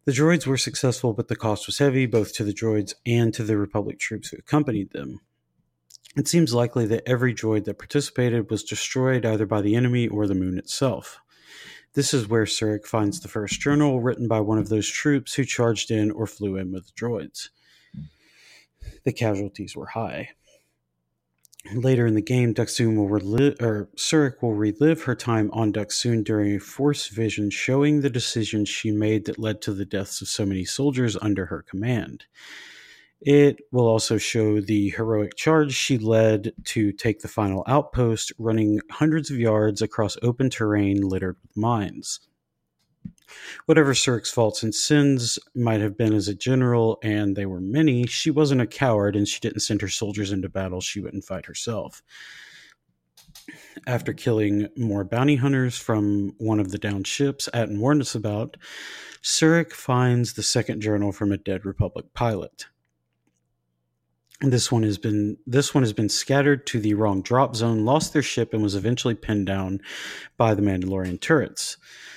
The 0.06 0.12
droids 0.12 0.46
were 0.46 0.56
successful, 0.56 1.12
but 1.12 1.28
the 1.28 1.36
cost 1.36 1.66
was 1.66 1.76
heavy 1.76 2.06
both 2.06 2.32
to 2.36 2.44
the 2.44 2.54
droids 2.54 2.94
and 3.04 3.34
to 3.34 3.44
the 3.44 3.58
Republic 3.58 3.98
troops 3.98 4.30
who 4.30 4.38
accompanied 4.38 4.92
them. 4.92 5.20
It 6.16 6.28
seems 6.28 6.54
likely 6.54 6.86
that 6.86 7.06
every 7.06 7.34
droid 7.34 7.64
that 7.64 7.78
participated 7.78 8.50
was 8.50 8.64
destroyed 8.64 9.26
either 9.26 9.44
by 9.44 9.60
the 9.60 9.76
enemy 9.76 10.08
or 10.08 10.26
the 10.26 10.34
moon 10.34 10.56
itself. 10.56 11.21
This 11.94 12.14
is 12.14 12.26
where 12.26 12.44
Surik 12.44 12.86
finds 12.86 13.20
the 13.20 13.28
first 13.28 13.60
journal 13.60 14.00
written 14.00 14.26
by 14.26 14.40
one 14.40 14.58
of 14.58 14.70
those 14.70 14.88
troops 14.88 15.34
who 15.34 15.44
charged 15.44 15.90
in 15.90 16.10
or 16.10 16.26
flew 16.26 16.56
in 16.56 16.72
with 16.72 16.94
droids. 16.94 17.50
The 19.04 19.12
casualties 19.12 19.76
were 19.76 19.86
high. 19.86 20.30
Later 21.74 22.06
in 22.06 22.14
the 22.14 22.22
game, 22.22 22.54
Dxun 22.54 22.96
will 22.96 23.08
relive, 23.08 23.60
or 23.60 23.88
Surik 23.94 24.42
will 24.42 24.54
relive 24.54 25.02
her 25.02 25.14
time 25.14 25.50
on 25.52 25.72
Dxun 25.72 26.24
during 26.24 26.56
a 26.56 26.60
Force 26.60 27.08
vision, 27.08 27.50
showing 27.50 28.00
the 28.00 28.10
decisions 28.10 28.68
she 28.68 28.90
made 28.90 29.26
that 29.26 29.38
led 29.38 29.60
to 29.62 29.72
the 29.72 29.84
deaths 29.84 30.20
of 30.22 30.28
so 30.28 30.44
many 30.46 30.64
soldiers 30.64 31.16
under 31.20 31.46
her 31.46 31.62
command. 31.62 32.24
It 33.24 33.60
will 33.70 33.86
also 33.86 34.18
show 34.18 34.60
the 34.60 34.90
heroic 34.90 35.36
charge 35.36 35.72
she 35.72 35.96
led 35.96 36.52
to 36.64 36.90
take 36.90 37.20
the 37.20 37.28
final 37.28 37.62
outpost, 37.68 38.32
running 38.36 38.80
hundreds 38.90 39.30
of 39.30 39.38
yards 39.38 39.80
across 39.80 40.16
open 40.22 40.50
terrain 40.50 41.02
littered 41.02 41.36
with 41.40 41.56
mines. 41.56 42.18
Whatever 43.66 43.94
Surik's 43.94 44.32
faults 44.32 44.64
and 44.64 44.74
sins 44.74 45.38
might 45.54 45.80
have 45.80 45.96
been 45.96 46.12
as 46.12 46.26
a 46.26 46.34
general, 46.34 46.98
and 47.02 47.36
they 47.36 47.46
were 47.46 47.60
many, 47.60 48.06
she 48.06 48.30
wasn't 48.30 48.60
a 48.60 48.66
coward 48.66 49.14
and 49.14 49.28
she 49.28 49.38
didn't 49.38 49.60
send 49.60 49.82
her 49.82 49.88
soldiers 49.88 50.32
into 50.32 50.48
battle 50.48 50.80
she 50.80 51.00
wouldn't 51.00 51.24
fight 51.24 51.46
herself. 51.46 52.02
After 53.86 54.12
killing 54.12 54.68
more 54.76 55.04
bounty 55.04 55.36
hunters 55.36 55.78
from 55.78 56.34
one 56.38 56.58
of 56.58 56.72
the 56.72 56.78
downed 56.78 57.06
ships 57.06 57.48
Atton 57.54 57.80
warned 57.80 58.02
us 58.02 58.16
about, 58.16 58.56
Surik 59.22 59.72
finds 59.72 60.32
the 60.32 60.42
second 60.42 60.80
journal 60.80 61.12
from 61.12 61.30
a 61.30 61.38
dead 61.38 61.64
Republic 61.64 62.06
pilot. 62.14 62.66
This 64.44 64.72
one 64.72 64.82
has 64.82 64.98
been 64.98 65.36
this 65.46 65.72
one 65.72 65.84
has 65.84 65.92
been 65.92 66.08
scattered 66.08 66.66
to 66.66 66.80
the 66.80 66.94
wrong 66.94 67.22
drop 67.22 67.54
zone, 67.54 67.84
lost 67.84 68.12
their 68.12 68.22
ship, 68.22 68.52
and 68.52 68.60
was 68.60 68.74
eventually 68.74 69.14
pinned 69.14 69.46
down 69.46 69.80
by 70.36 70.54
the 70.54 70.62
Mandalorian 70.62 71.20
turrets. 71.20 71.76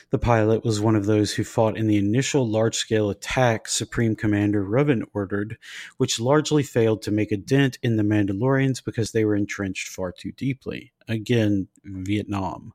The 0.09 0.17
pilot 0.17 0.63
was 0.63 0.81
one 0.81 0.95
of 0.95 1.05
those 1.05 1.33
who 1.33 1.43
fought 1.43 1.77
in 1.77 1.85
the 1.85 1.97
initial 1.97 2.47
large 2.47 2.75
scale 2.75 3.11
attack 3.11 3.67
Supreme 3.67 4.15
Commander 4.15 4.65
Revan 4.65 5.03
ordered, 5.13 5.57
which 5.97 6.19
largely 6.19 6.63
failed 6.63 7.03
to 7.03 7.11
make 7.11 7.31
a 7.31 7.37
dent 7.37 7.77
in 7.83 7.95
the 7.95 8.03
Mandalorians 8.03 8.83
because 8.83 9.11
they 9.11 9.23
were 9.23 9.35
entrenched 9.35 9.87
far 9.87 10.11
too 10.11 10.31
deeply. 10.31 10.93
Again, 11.07 11.67
Vietnam. 11.83 12.73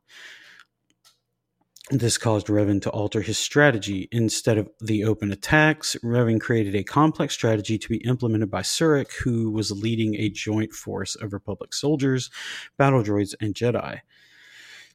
This 1.93 2.17
caused 2.17 2.47
Revan 2.47 2.81
to 2.83 2.89
alter 2.89 3.19
his 3.19 3.37
strategy. 3.37 4.07
Instead 4.13 4.57
of 4.57 4.69
the 4.79 5.03
open 5.03 5.29
attacks, 5.29 5.97
Revan 6.01 6.39
created 6.39 6.73
a 6.73 6.85
complex 6.85 7.33
strategy 7.33 7.77
to 7.77 7.89
be 7.89 7.97
implemented 7.97 8.49
by 8.49 8.61
Surik, 8.61 9.11
who 9.25 9.51
was 9.51 9.71
leading 9.71 10.15
a 10.15 10.29
joint 10.29 10.71
force 10.71 11.15
of 11.15 11.33
Republic 11.33 11.73
soldiers, 11.73 12.29
battle 12.77 13.03
droids, 13.03 13.35
and 13.41 13.53
Jedi. 13.53 13.99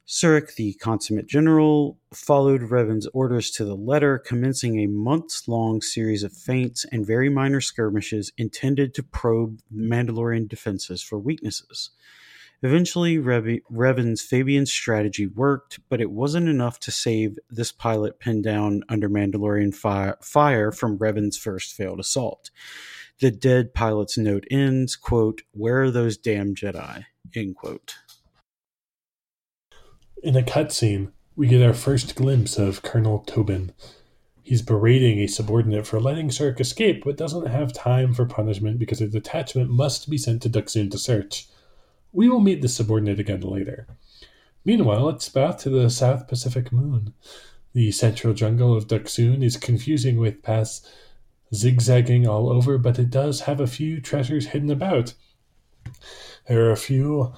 Surik, 0.06 0.54
the 0.54 0.72
consummate 0.74 1.26
general, 1.26 1.98
followed 2.14 2.62
Revan's 2.62 3.08
orders 3.08 3.50
to 3.50 3.66
the 3.66 3.76
letter, 3.76 4.18
commencing 4.18 4.80
a 4.80 4.86
months 4.86 5.46
long 5.46 5.82
series 5.82 6.22
of 6.22 6.32
feints 6.32 6.86
and 6.90 7.06
very 7.06 7.28
minor 7.28 7.60
skirmishes 7.60 8.32
intended 8.38 8.94
to 8.94 9.02
probe 9.02 9.60
Mandalorian 9.70 10.48
defenses 10.48 11.02
for 11.02 11.18
weaknesses. 11.18 11.90
Eventually, 12.62 13.18
Revan's 13.18 14.22
Fabian 14.22 14.66
strategy 14.66 15.26
worked, 15.26 15.78
but 15.88 16.00
it 16.00 16.10
wasn't 16.10 16.48
enough 16.48 16.80
to 16.80 16.90
save 16.90 17.38
this 17.50 17.70
pilot 17.70 18.18
pinned 18.18 18.44
down 18.44 18.82
under 18.88 19.08
Mandalorian 19.08 19.74
fire, 19.74 20.72
from 20.72 20.96
Revan's 20.96 21.36
first 21.36 21.74
failed 21.74 22.00
assault. 22.00 22.50
The 23.20 23.30
dead 23.30 23.74
pilot's 23.74 24.18
note 24.18 24.46
ends, 24.50 24.96
quote, 24.96 25.42
Where 25.52 25.82
are 25.82 25.90
those 25.90 26.16
damn 26.16 26.54
Jedi? 26.54 27.04
End 27.34 27.56
quote. 27.56 27.96
In 30.22 30.36
a 30.36 30.42
cutscene, 30.42 31.12
we 31.34 31.48
get 31.48 31.62
our 31.62 31.74
first 31.74 32.14
glimpse 32.14 32.58
of 32.58 32.82
Colonel 32.82 33.20
Tobin. 33.20 33.72
He's 34.42 34.62
berating 34.62 35.18
a 35.18 35.26
subordinate 35.26 35.86
for 35.86 36.00
letting 36.00 36.28
Surik 36.28 36.60
escape, 36.60 37.04
but 37.04 37.16
doesn't 37.16 37.46
have 37.46 37.72
time 37.72 38.14
for 38.14 38.24
punishment 38.24 38.78
because 38.78 39.00
a 39.00 39.08
detachment 39.08 39.70
must 39.70 40.08
be 40.08 40.16
sent 40.16 40.40
to 40.42 40.50
Dxun 40.50 40.90
to 40.90 40.98
search. 40.98 41.48
We 42.16 42.30
will 42.30 42.40
meet 42.40 42.62
the 42.62 42.68
subordinate 42.70 43.20
again 43.20 43.42
later. 43.42 43.86
Meanwhile, 44.64 45.10
it's 45.10 45.28
back 45.28 45.58
to 45.58 45.68
the 45.68 45.90
South 45.90 46.26
Pacific 46.26 46.72
moon. 46.72 47.12
The 47.74 47.92
central 47.92 48.32
jungle 48.32 48.74
of 48.74 48.88
Dxun 48.88 49.44
is 49.44 49.58
confusing 49.58 50.16
with 50.16 50.42
paths 50.42 50.80
zigzagging 51.54 52.26
all 52.26 52.48
over, 52.48 52.78
but 52.78 52.98
it 52.98 53.10
does 53.10 53.42
have 53.42 53.60
a 53.60 53.66
few 53.66 54.00
treasures 54.00 54.46
hidden 54.46 54.70
about. 54.70 55.12
There 56.48 56.64
are 56.64 56.70
a 56.70 56.76
few 56.78 57.34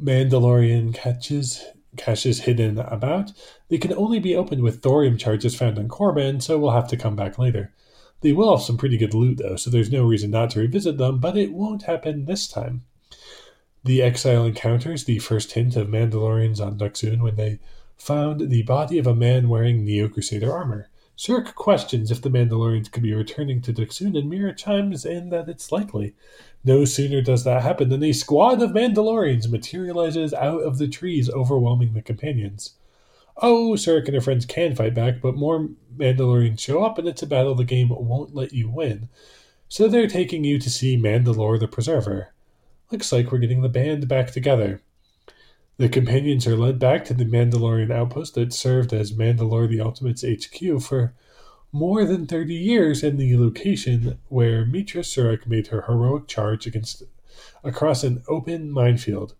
Mandalorian 0.00 0.94
caches, 0.94 1.64
caches 1.96 2.38
hidden 2.42 2.78
about. 2.78 3.32
They 3.70 3.78
can 3.78 3.92
only 3.94 4.20
be 4.20 4.36
opened 4.36 4.62
with 4.62 4.82
thorium 4.82 5.18
charges 5.18 5.56
found 5.56 5.80
on 5.80 5.88
Korriban, 5.88 6.40
so 6.40 6.60
we'll 6.60 6.70
have 6.70 6.88
to 6.90 6.96
come 6.96 7.16
back 7.16 7.40
later. 7.40 7.74
They 8.20 8.30
will 8.30 8.56
have 8.56 8.64
some 8.64 8.76
pretty 8.76 8.98
good 8.98 9.14
loot, 9.14 9.38
though, 9.38 9.56
so 9.56 9.68
there's 9.68 9.90
no 9.90 10.04
reason 10.04 10.30
not 10.30 10.50
to 10.50 10.60
revisit 10.60 10.96
them, 10.96 11.18
but 11.18 11.36
it 11.36 11.52
won't 11.52 11.82
happen 11.82 12.26
this 12.26 12.46
time. 12.46 12.84
The 13.86 14.02
exile 14.02 14.44
encounters 14.44 15.04
the 15.04 15.20
first 15.20 15.52
hint 15.52 15.76
of 15.76 15.86
Mandalorians 15.86 16.60
on 16.60 16.76
Dxun 16.76 17.22
when 17.22 17.36
they 17.36 17.60
found 17.96 18.50
the 18.50 18.64
body 18.64 18.98
of 18.98 19.06
a 19.06 19.14
man 19.14 19.48
wearing 19.48 19.84
Neo 19.84 20.08
Crusader 20.08 20.52
armor. 20.52 20.90
Surik 21.16 21.54
questions 21.54 22.10
if 22.10 22.20
the 22.20 22.28
Mandalorians 22.28 22.90
could 22.90 23.04
be 23.04 23.14
returning 23.14 23.62
to 23.62 23.72
Dxun, 23.72 24.18
and 24.18 24.28
Mira 24.28 24.56
chimes 24.56 25.04
in 25.04 25.30
that 25.30 25.48
it's 25.48 25.70
likely. 25.70 26.16
No 26.64 26.84
sooner 26.84 27.22
does 27.22 27.44
that 27.44 27.62
happen 27.62 27.88
than 27.88 28.02
a 28.02 28.12
squad 28.12 28.60
of 28.60 28.72
Mandalorians 28.72 29.48
materializes 29.48 30.34
out 30.34 30.62
of 30.62 30.78
the 30.78 30.88
trees, 30.88 31.30
overwhelming 31.30 31.92
the 31.92 32.02
companions. 32.02 32.72
Oh, 33.36 33.74
Surik 33.74 34.06
and 34.06 34.16
her 34.16 34.20
friends 34.20 34.46
can 34.46 34.74
fight 34.74 34.94
back, 34.94 35.20
but 35.22 35.36
more 35.36 35.68
Mandalorians 35.96 36.58
show 36.58 36.82
up, 36.82 36.98
and 36.98 37.06
it's 37.06 37.22
a 37.22 37.26
battle 37.28 37.54
the 37.54 37.62
game 37.62 37.90
won't 37.90 38.34
let 38.34 38.52
you 38.52 38.68
win. 38.68 39.08
So 39.68 39.86
they're 39.86 40.08
taking 40.08 40.42
you 40.42 40.58
to 40.58 40.70
see 40.70 40.96
Mandalore 40.96 41.60
the 41.60 41.68
Preserver. 41.68 42.32
Looks 42.90 43.10
like 43.10 43.32
we're 43.32 43.38
getting 43.38 43.62
the 43.62 43.68
band 43.68 44.06
back 44.06 44.30
together. 44.30 44.80
The 45.78 45.88
companions 45.88 46.46
are 46.46 46.56
led 46.56 46.78
back 46.78 47.04
to 47.06 47.14
the 47.14 47.24
Mandalorian 47.24 47.92
outpost 47.92 48.34
that 48.34 48.52
served 48.52 48.92
as 48.92 49.12
Mandalore 49.12 49.68
the 49.68 49.80
Ultimate's 49.80 50.24
HQ 50.24 50.80
for 50.80 51.12
more 51.72 52.04
than 52.04 52.26
30 52.26 52.54
years 52.54 53.02
and 53.02 53.18
the 53.18 53.36
location 53.36 54.18
where 54.28 54.64
Meetra 54.64 55.02
Surik 55.02 55.46
made 55.46 55.66
her 55.66 55.82
heroic 55.82 56.28
charge 56.28 56.66
against 56.66 57.02
across 57.62 58.04
an 58.04 58.22
open 58.28 58.70
minefield. 58.70 59.34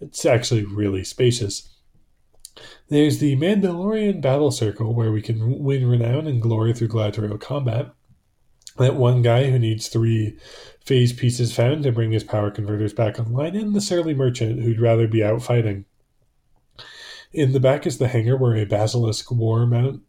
It's 0.00 0.24
actually 0.24 0.64
really 0.64 1.02
spacious. 1.02 1.70
There's 2.88 3.18
the 3.18 3.36
Mandalorian 3.36 4.20
Battle 4.20 4.50
Circle 4.50 4.94
where 4.94 5.10
we 5.10 5.22
can 5.22 5.62
win 5.64 5.88
renown 5.88 6.26
and 6.26 6.42
glory 6.42 6.74
through 6.74 6.88
gladiatorial 6.88 7.38
combat. 7.38 7.92
That 8.78 8.96
one 8.96 9.22
guy 9.22 9.50
who 9.50 9.58
needs 9.58 9.88
three 9.88 10.36
phase 10.84 11.12
pieces 11.12 11.54
found 11.54 11.82
to 11.82 11.92
bring 11.92 12.12
his 12.12 12.24
power 12.24 12.50
converters 12.50 12.92
back 12.92 13.18
online, 13.18 13.56
and 13.56 13.74
the 13.74 13.80
surly 13.80 14.14
merchant 14.14 14.60
who'd 14.60 14.80
rather 14.80 15.06
be 15.06 15.22
out 15.22 15.42
fighting. 15.42 15.84
In 17.32 17.52
the 17.52 17.60
back 17.60 17.86
is 17.86 17.98
the 17.98 18.08
hangar 18.08 18.36
where 18.36 18.56
a 18.56 18.64
basilisk 18.64 19.30
war 19.30 19.66
mount 19.66 20.02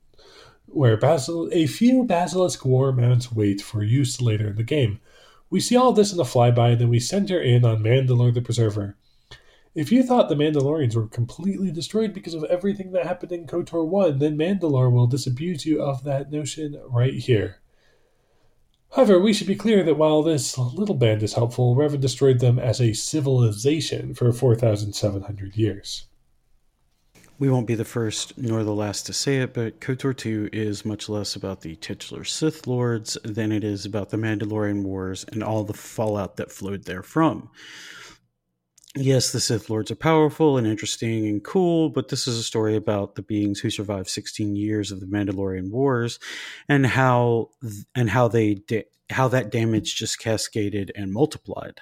where 0.74 0.97
basil 0.97 1.49
a 1.51 1.67
few 1.67 2.03
basilisk 2.03 2.65
war 2.65 2.91
mounts 2.91 3.32
wait 3.32 3.61
for 3.61 3.84
use 3.84 4.21
later 4.21 4.47
in 4.47 4.55
the 4.55 4.63
game. 4.63 4.99
We 5.49 5.59
see 5.59 5.76
all 5.76 5.93
this 5.93 6.11
in 6.11 6.17
the 6.17 6.24
flyby, 6.24 6.71
and 6.71 6.82
then 6.82 6.89
we 6.89 6.99
center 6.99 7.39
in 7.39 7.63
on 7.63 7.84
Mandalore 7.84 8.34
the 8.34 8.41
Preserver. 8.41 8.97
If 9.76 9.91
you 9.91 10.03
thought 10.03 10.30
the 10.30 10.36
Mandalorians 10.36 10.95
were 10.95 11.07
completely 11.07 11.71
destroyed 11.71 12.13
because 12.13 12.34
of 12.34 12.43
everything 12.45 12.91
that 12.91 13.05
happened 13.05 13.32
in 13.32 13.45
KOTOR 13.45 13.88
1, 13.88 14.19
then 14.19 14.38
Mandalore 14.38 14.91
will 14.91 15.07
disabuse 15.07 15.65
you 15.65 15.82
of 15.82 16.03
that 16.03 16.32
notion 16.32 16.82
right 16.89 17.13
here. 17.13 17.61
However, 18.93 19.19
we 19.19 19.33
should 19.33 19.47
be 19.47 19.55
clear 19.55 19.81
that 19.83 19.97
while 19.97 20.21
this 20.21 20.55
little 20.55 20.93
band 20.93 21.23
is 21.23 21.33
helpful, 21.33 21.75
Revan 21.75 21.99
destroyed 21.99 22.39
them 22.39 22.59
as 22.59 22.79
a 22.79 22.93
civilization 22.93 24.13
for 24.13 24.31
4,700 24.31 25.55
years. 25.57 26.05
We 27.39 27.49
won't 27.49 27.65
be 27.65 27.73
the 27.73 27.85
first 27.85 28.37
nor 28.37 28.63
the 28.63 28.71
last 28.71 29.07
to 29.07 29.13
say 29.13 29.37
it, 29.37 29.55
but 29.55 29.81
KOTOR 29.81 30.15
2 30.15 30.49
is 30.53 30.85
much 30.85 31.09
less 31.09 31.35
about 31.35 31.61
the 31.61 31.75
titular 31.77 32.23
Sith 32.23 32.67
Lords 32.67 33.17
than 33.23 33.51
it 33.51 33.63
is 33.63 33.83
about 33.83 34.11
the 34.11 34.17
Mandalorian 34.17 34.83
Wars 34.83 35.25
and 35.31 35.43
all 35.43 35.63
the 35.63 35.73
fallout 35.73 36.37
that 36.37 36.51
flowed 36.51 36.85
therefrom. 36.85 37.49
Yes, 38.95 39.31
the 39.31 39.39
Sith 39.39 39.71
Lords 39.71 39.89
are 39.89 39.95
powerful 39.95 40.57
and 40.57 40.67
interesting 40.67 41.27
and 41.27 41.43
cool, 41.43 41.89
but 41.89 42.09
this 42.09 42.27
is 42.27 42.37
a 42.37 42.43
story 42.43 42.75
about 42.75 43.15
the 43.15 43.23
beings 43.23 43.59
who 43.59 43.71
survived 43.71 44.07
16 44.07 44.55
years 44.55 44.91
of 44.91 44.99
the 44.99 45.07
Mandalorian 45.07 45.71
Wars 45.71 46.19
and 46.69 46.85
how 46.85 47.49
and 47.95 48.09
how 48.09 48.27
they 48.27 48.55
da- 48.55 48.87
how 49.09 49.27
that 49.29 49.51
damage 49.51 49.95
just 49.95 50.19
cascaded 50.19 50.91
and 50.95 51.11
multiplied 51.11 51.81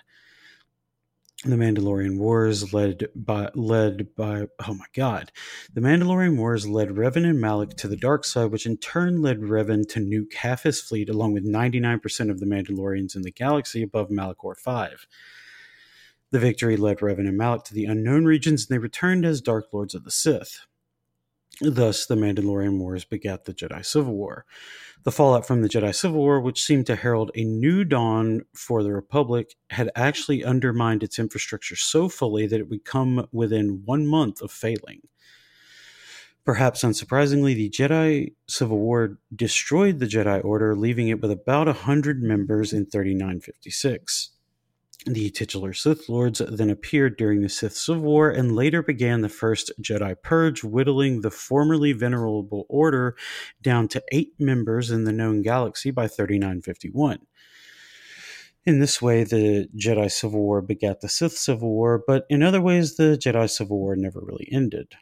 the 1.43 1.55
Mandalorian 1.55 2.17
Wars 2.17 2.71
led 2.71 3.07
by 3.15 3.49
led 3.55 4.15
by 4.15 4.47
oh 4.67 4.73
my 4.73 4.85
god. 4.93 5.31
The 5.73 5.81
Mandalorian 5.81 6.37
Wars 6.37 6.67
led 6.67 6.89
Revan 6.89 7.27
and 7.27 7.41
Malak 7.41 7.75
to 7.77 7.87
the 7.87 7.97
dark 7.97 8.25
side, 8.25 8.51
which 8.51 8.67
in 8.67 8.77
turn 8.77 9.21
led 9.21 9.39
Revan 9.39 9.87
to 9.89 9.99
nuke 9.99 10.35
half 10.35 10.63
his 10.63 10.79
fleet 10.79 11.09
along 11.09 11.33
with 11.33 11.45
99% 11.45 12.29
of 12.29 12.39
the 12.39 12.45
Mandalorians 12.45 13.15
in 13.15 13.23
the 13.23 13.31
galaxy 13.31 13.81
above 13.81 14.09
Malachor 14.09 14.55
5. 14.55 15.07
The 16.31 16.39
victory 16.39 16.77
led 16.77 16.99
Revan 16.99 17.27
and 17.27 17.37
Malak 17.37 17.65
to 17.65 17.73
the 17.73 17.85
unknown 17.85 18.25
regions 18.25 18.65
and 18.65 18.73
they 18.73 18.79
returned 18.79 19.25
as 19.25 19.41
Dark 19.41 19.67
Lords 19.73 19.93
of 19.93 20.05
the 20.05 20.11
Sith. 20.11 20.61
Thus, 21.59 22.05
the 22.05 22.15
Mandalorian 22.15 22.79
Wars 22.79 23.03
begat 23.03 23.43
the 23.43 23.53
Jedi 23.53 23.85
Civil 23.85 24.15
War. 24.15 24.45
The 25.03 25.11
fallout 25.11 25.45
from 25.45 25.61
the 25.61 25.67
Jedi 25.67 25.93
Civil 25.93 26.19
War, 26.19 26.39
which 26.39 26.63
seemed 26.63 26.87
to 26.87 26.95
herald 26.95 27.31
a 27.35 27.43
new 27.43 27.83
dawn 27.83 28.43
for 28.55 28.81
the 28.81 28.93
Republic, 28.93 29.55
had 29.69 29.91
actually 29.95 30.43
undermined 30.43 31.03
its 31.03 31.19
infrastructure 31.19 31.75
so 31.75 32.07
fully 32.07 32.47
that 32.47 32.59
it 32.59 32.69
would 32.69 32.85
come 32.85 33.27
within 33.31 33.81
one 33.85 34.07
month 34.07 34.41
of 34.41 34.51
failing. 34.51 35.01
Perhaps 36.45 36.83
unsurprisingly, 36.83 37.53
the 37.53 37.69
Jedi 37.69 38.33
Civil 38.47 38.79
War 38.79 39.19
destroyed 39.35 39.99
the 39.99 40.07
Jedi 40.07 40.43
Order, 40.43 40.75
leaving 40.75 41.09
it 41.09 41.21
with 41.21 41.29
about 41.29 41.67
a 41.67 41.73
hundred 41.73 42.23
members 42.23 42.73
in 42.73 42.85
3956. 42.85 44.31
The 45.05 45.31
titular 45.31 45.73
Sith 45.73 46.09
Lords 46.09 46.43
then 46.47 46.69
appeared 46.69 47.17
during 47.17 47.41
the 47.41 47.49
Sith 47.49 47.75
Civil 47.75 48.03
War 48.03 48.29
and 48.29 48.55
later 48.55 48.83
began 48.83 49.21
the 49.21 49.29
first 49.29 49.71
Jedi 49.81 50.15
Purge, 50.21 50.63
whittling 50.63 51.21
the 51.21 51.31
formerly 51.31 51.91
venerable 51.91 52.67
order 52.69 53.15
down 53.63 53.87
to 53.89 54.03
eight 54.11 54.33
members 54.37 54.91
in 54.91 55.05
the 55.05 55.11
known 55.11 55.41
galaxy 55.41 55.89
by 55.89 56.07
3951. 56.07 57.19
In 58.63 58.79
this 58.79 59.01
way, 59.01 59.23
the 59.23 59.67
Jedi 59.75 60.11
Civil 60.11 60.41
War 60.41 60.61
begat 60.61 61.01
the 61.01 61.09
Sith 61.09 61.33
Civil 61.33 61.71
War, 61.71 62.03
but 62.05 62.27
in 62.29 62.43
other 62.43 62.61
ways, 62.61 62.95
the 62.95 63.17
Jedi 63.17 63.49
Civil 63.49 63.79
War 63.79 63.95
never 63.95 64.19
really 64.21 64.47
ended. 64.51 64.93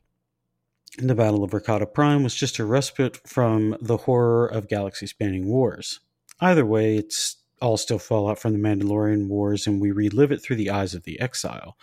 The 0.98 1.14
Battle 1.14 1.44
of 1.44 1.52
Rakata 1.52 1.94
Prime 1.94 2.24
was 2.24 2.34
just 2.34 2.58
a 2.58 2.64
respite 2.64 3.18
from 3.28 3.76
the 3.82 3.98
horror 3.98 4.48
of 4.48 4.70
galaxy 4.70 5.08
spanning 5.08 5.48
wars. 5.48 6.00
Either 6.40 6.66
way, 6.66 6.96
it's 6.96 7.36
all 7.62 7.78
still 7.78 8.00
fallout 8.00 8.40
from 8.40 8.54
the 8.54 8.60
Mandalorian 8.60 9.28
Wars, 9.28 9.68
and 9.68 9.82
we 9.82 9.92
relive 9.92 10.32
it 10.32 10.42
through 10.42 10.58
the 10.58 10.70
eyes 10.70 10.94
of 10.94 11.04
the 11.04 11.20
exile. 11.20 11.78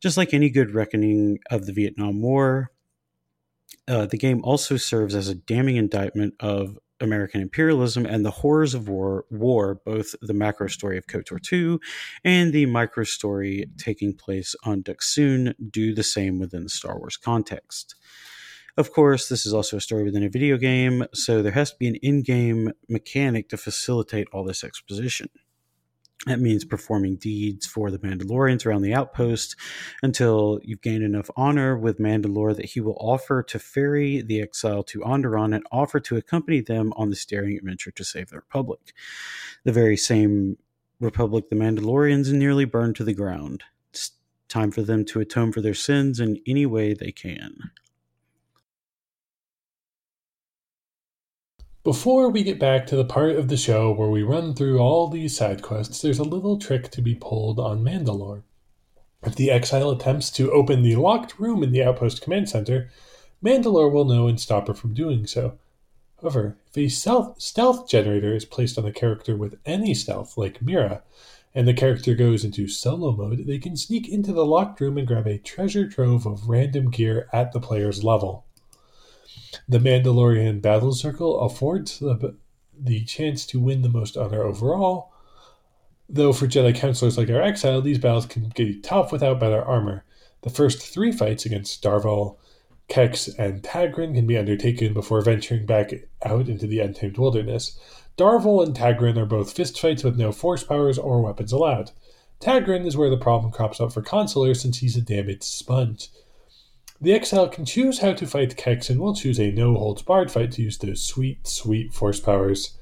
Just 0.00 0.16
like 0.16 0.32
any 0.32 0.50
good 0.50 0.74
reckoning 0.74 1.38
of 1.50 1.66
the 1.66 1.72
Vietnam 1.72 2.22
War, 2.22 2.70
uh, 3.86 4.06
the 4.06 4.16
game 4.16 4.40
also 4.44 4.76
serves 4.76 5.14
as 5.14 5.28
a 5.28 5.34
damning 5.34 5.76
indictment 5.76 6.34
of 6.40 6.78
American 7.00 7.40
imperialism 7.40 8.06
and 8.06 8.24
the 8.24 8.30
horrors 8.30 8.74
of 8.74 8.88
war, 8.88 9.24
war, 9.30 9.80
both 9.84 10.14
the 10.20 10.34
macro 10.34 10.68
story 10.68 10.98
of 10.98 11.06
KOTOR 11.06 11.40
2 11.40 11.80
and 12.24 12.52
the 12.52 12.66
micro 12.66 13.04
story 13.04 13.66
taking 13.78 14.14
place 14.14 14.54
on 14.64 14.82
Dxun 14.82 15.54
do 15.70 15.94
the 15.94 16.02
same 16.02 16.38
within 16.38 16.64
the 16.64 16.68
Star 16.68 16.98
Wars 16.98 17.16
context. 17.16 17.94
Of 18.76 18.92
course, 18.92 19.28
this 19.28 19.46
is 19.46 19.52
also 19.52 19.76
a 19.76 19.80
story 19.80 20.04
within 20.04 20.22
a 20.22 20.28
video 20.28 20.56
game, 20.56 21.04
so 21.12 21.42
there 21.42 21.52
has 21.52 21.70
to 21.70 21.78
be 21.78 21.88
an 21.88 21.96
in 21.96 22.22
game 22.22 22.72
mechanic 22.88 23.48
to 23.50 23.56
facilitate 23.56 24.28
all 24.32 24.44
this 24.44 24.64
exposition. 24.64 25.28
That 26.26 26.38
means 26.38 26.66
performing 26.66 27.16
deeds 27.16 27.64
for 27.66 27.90
the 27.90 27.98
Mandalorians 27.98 28.66
around 28.66 28.82
the 28.82 28.92
outpost 28.92 29.56
until 30.02 30.60
you've 30.62 30.82
gained 30.82 31.02
enough 31.02 31.30
honor 31.34 31.78
with 31.78 31.98
Mandalore 31.98 32.54
that 32.56 32.66
he 32.66 32.80
will 32.80 32.98
offer 33.00 33.42
to 33.44 33.58
ferry 33.58 34.20
the 34.20 34.42
exile 34.42 34.82
to 34.84 35.00
Onderon 35.00 35.54
and 35.54 35.64
offer 35.72 35.98
to 36.00 36.16
accompany 36.18 36.60
them 36.60 36.92
on 36.94 37.08
this 37.08 37.24
daring 37.24 37.56
adventure 37.56 37.90
to 37.92 38.04
save 38.04 38.28
the 38.28 38.36
Republic. 38.36 38.92
The 39.64 39.72
very 39.72 39.96
same 39.96 40.58
Republic 41.00 41.48
the 41.48 41.56
Mandalorians 41.56 42.30
nearly 42.30 42.66
burned 42.66 42.96
to 42.96 43.04
the 43.04 43.14
ground. 43.14 43.64
It's 43.88 44.10
time 44.48 44.70
for 44.70 44.82
them 44.82 45.06
to 45.06 45.20
atone 45.20 45.52
for 45.52 45.62
their 45.62 45.72
sins 45.72 46.20
in 46.20 46.38
any 46.46 46.66
way 46.66 46.92
they 46.92 47.12
can. 47.12 47.70
Before 51.82 52.28
we 52.28 52.42
get 52.42 52.58
back 52.58 52.86
to 52.88 52.96
the 52.96 53.06
part 53.06 53.36
of 53.36 53.48
the 53.48 53.56
show 53.56 53.90
where 53.90 54.10
we 54.10 54.22
run 54.22 54.52
through 54.52 54.78
all 54.78 55.08
these 55.08 55.34
side 55.34 55.62
quests, 55.62 56.02
there's 56.02 56.18
a 56.18 56.24
little 56.24 56.58
trick 56.58 56.90
to 56.90 57.00
be 57.00 57.14
pulled 57.14 57.58
on 57.58 57.82
Mandalore. 57.82 58.42
If 59.22 59.34
the 59.34 59.50
exile 59.50 59.88
attempts 59.88 60.30
to 60.32 60.52
open 60.52 60.82
the 60.82 60.96
locked 60.96 61.38
room 61.40 61.62
in 61.62 61.72
the 61.72 61.82
outpost 61.82 62.20
command 62.20 62.50
center, 62.50 62.90
Mandalore 63.42 63.90
will 63.90 64.04
know 64.04 64.28
and 64.28 64.38
stop 64.38 64.68
her 64.68 64.74
from 64.74 64.92
doing 64.92 65.26
so. 65.26 65.58
However, 66.20 66.58
if 66.68 66.76
a 66.76 66.88
stealth, 66.88 67.40
stealth 67.40 67.88
generator 67.88 68.34
is 68.34 68.44
placed 68.44 68.76
on 68.76 68.84
a 68.84 68.92
character 68.92 69.34
with 69.34 69.58
any 69.64 69.94
stealth, 69.94 70.36
like 70.36 70.60
Mira, 70.60 71.02
and 71.54 71.66
the 71.66 71.72
character 71.72 72.14
goes 72.14 72.44
into 72.44 72.68
solo 72.68 73.12
mode, 73.12 73.46
they 73.46 73.58
can 73.58 73.74
sneak 73.74 74.06
into 74.06 74.34
the 74.34 74.44
locked 74.44 74.82
room 74.82 74.98
and 74.98 75.08
grab 75.08 75.26
a 75.26 75.38
treasure 75.38 75.88
trove 75.88 76.26
of 76.26 76.50
random 76.50 76.90
gear 76.90 77.26
at 77.32 77.52
the 77.52 77.60
player's 77.60 78.04
level. 78.04 78.44
The 79.68 79.78
Mandalorian 79.78 80.60
Battle 80.60 80.92
Circle 80.92 81.40
affords 81.40 81.98
the, 81.98 82.36
the 82.78 83.04
chance 83.04 83.44
to 83.46 83.60
win 83.60 83.82
the 83.82 83.88
most 83.88 84.16
honor 84.16 84.42
overall, 84.42 85.12
though 86.08 86.32
for 86.32 86.46
Jedi 86.46 86.74
counselors 86.74 87.16
like 87.16 87.30
our 87.30 87.40
exile, 87.40 87.80
these 87.80 87.98
battles 87.98 88.26
can 88.26 88.48
get 88.50 88.82
tough 88.82 89.12
without 89.12 89.40
better 89.40 89.62
armor. 89.62 90.04
The 90.42 90.50
first 90.50 90.80
three 90.80 91.12
fights 91.12 91.44
against 91.44 91.82
Darval, 91.82 92.36
Kex, 92.88 93.28
and 93.28 93.62
Tagrin 93.62 94.14
can 94.14 94.26
be 94.26 94.36
undertaken 94.36 94.94
before 94.94 95.20
venturing 95.20 95.66
back 95.66 95.92
out 96.24 96.48
into 96.48 96.66
the 96.66 96.80
untamed 96.80 97.18
wilderness. 97.18 97.78
Darval 98.16 98.64
and 98.64 98.74
Tagrin 98.74 99.16
are 99.16 99.26
both 99.26 99.54
fistfights 99.54 100.02
with 100.02 100.18
no 100.18 100.32
force 100.32 100.64
powers 100.64 100.98
or 100.98 101.22
weapons 101.22 101.52
allowed. 101.52 101.92
Tagrin 102.40 102.86
is 102.86 102.96
where 102.96 103.10
the 103.10 103.16
problem 103.16 103.52
crops 103.52 103.80
up 103.80 103.92
for 103.92 104.02
Consular 104.02 104.54
since 104.54 104.78
he's 104.78 104.96
a 104.96 105.02
damaged 105.02 105.44
sponge. 105.44 106.08
The 107.02 107.14
exile 107.14 107.48
can 107.48 107.64
choose 107.64 108.00
how 108.00 108.12
to 108.12 108.26
fight 108.26 108.56
Kex 108.56 108.90
and 108.90 109.00
will 109.00 109.14
choose 109.14 109.40
a 109.40 109.50
no 109.50 109.74
holds 109.74 110.02
barred 110.02 110.30
fight 110.30 110.52
to 110.52 110.62
use 110.62 110.76
those 110.76 111.02
sweet, 111.02 111.46
sweet 111.46 111.94
force 111.94 112.20
powers. 112.20 112.76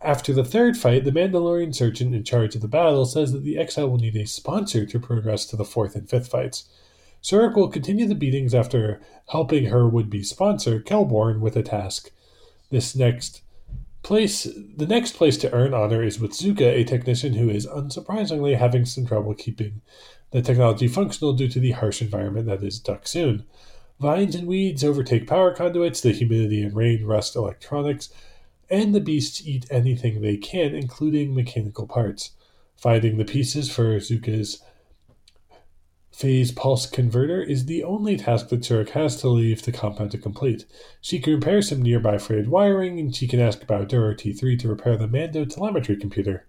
After 0.00 0.32
the 0.32 0.44
third 0.44 0.76
fight, 0.76 1.04
the 1.04 1.10
Mandalorian 1.10 1.74
surgeon 1.74 2.14
in 2.14 2.22
charge 2.22 2.54
of 2.54 2.60
the 2.60 2.68
battle 2.68 3.04
says 3.04 3.32
that 3.32 3.42
the 3.42 3.58
exile 3.58 3.88
will 3.88 3.98
need 3.98 4.16
a 4.16 4.26
sponsor 4.26 4.86
to 4.86 5.00
progress 5.00 5.44
to 5.46 5.56
the 5.56 5.64
fourth 5.64 5.96
and 5.96 6.08
fifth 6.08 6.28
fights. 6.28 6.68
Surik 7.20 7.56
will 7.56 7.68
continue 7.68 8.06
the 8.06 8.14
beatings 8.14 8.54
after 8.54 9.00
helping 9.28 9.66
her 9.66 9.88
would 9.88 10.10
be 10.10 10.22
sponsor, 10.22 10.80
Kelborn, 10.80 11.40
with 11.40 11.56
a 11.56 11.62
task. 11.62 12.10
This 12.70 12.96
next 12.96 13.42
place 14.02 14.44
the 14.76 14.86
next 14.86 15.14
place 15.14 15.36
to 15.38 15.52
earn 15.52 15.74
honor 15.74 16.02
is 16.02 16.18
with 16.18 16.32
Zuka, 16.32 16.66
a 16.66 16.84
technician 16.84 17.34
who 17.34 17.48
is 17.48 17.66
unsurprisingly 17.66 18.56
having 18.56 18.84
some 18.84 19.06
trouble 19.06 19.34
keeping 19.34 19.80
the 20.32 20.42
technology 20.42 20.88
functional 20.88 21.32
due 21.32 21.48
to 21.48 21.60
the 21.60 21.72
harsh 21.72 22.02
environment 22.02 22.46
that 22.46 22.62
is 22.62 22.80
Dxun. 22.80 23.44
Vines 24.00 24.34
and 24.34 24.48
weeds 24.48 24.82
overtake 24.82 25.28
power 25.28 25.54
conduits, 25.54 26.00
the 26.00 26.12
humidity 26.12 26.62
and 26.62 26.74
rain 26.74 27.04
rust 27.04 27.36
electronics, 27.36 28.08
and 28.68 28.94
the 28.94 29.00
beasts 29.00 29.46
eat 29.46 29.66
anything 29.70 30.20
they 30.20 30.36
can, 30.36 30.74
including 30.74 31.34
mechanical 31.34 31.86
parts. 31.86 32.30
Finding 32.76 33.18
the 33.18 33.24
pieces 33.24 33.70
for 33.70 33.98
Zuka's 33.98 34.62
phase 36.10 36.50
pulse 36.50 36.86
converter 36.86 37.42
is 37.42 37.66
the 37.66 37.84
only 37.84 38.16
task 38.16 38.48
that 38.48 38.60
Surik 38.60 38.90
has 38.90 39.20
to 39.20 39.28
leave 39.28 39.62
the 39.62 39.72
compound 39.72 40.10
to 40.12 40.18
complete. 40.18 40.64
She 41.00 41.20
can 41.20 41.34
repair 41.34 41.62
some 41.62 41.82
nearby 41.82 42.18
frayed 42.18 42.48
wiring, 42.48 42.98
and 42.98 43.14
she 43.14 43.28
can 43.28 43.40
ask 43.40 43.66
Bao-Dur 43.66 44.14
T3 44.14 44.58
to 44.60 44.68
repair 44.68 44.96
the 44.96 45.06
Mando 45.06 45.44
telemetry 45.44 45.96
computer. 45.96 46.46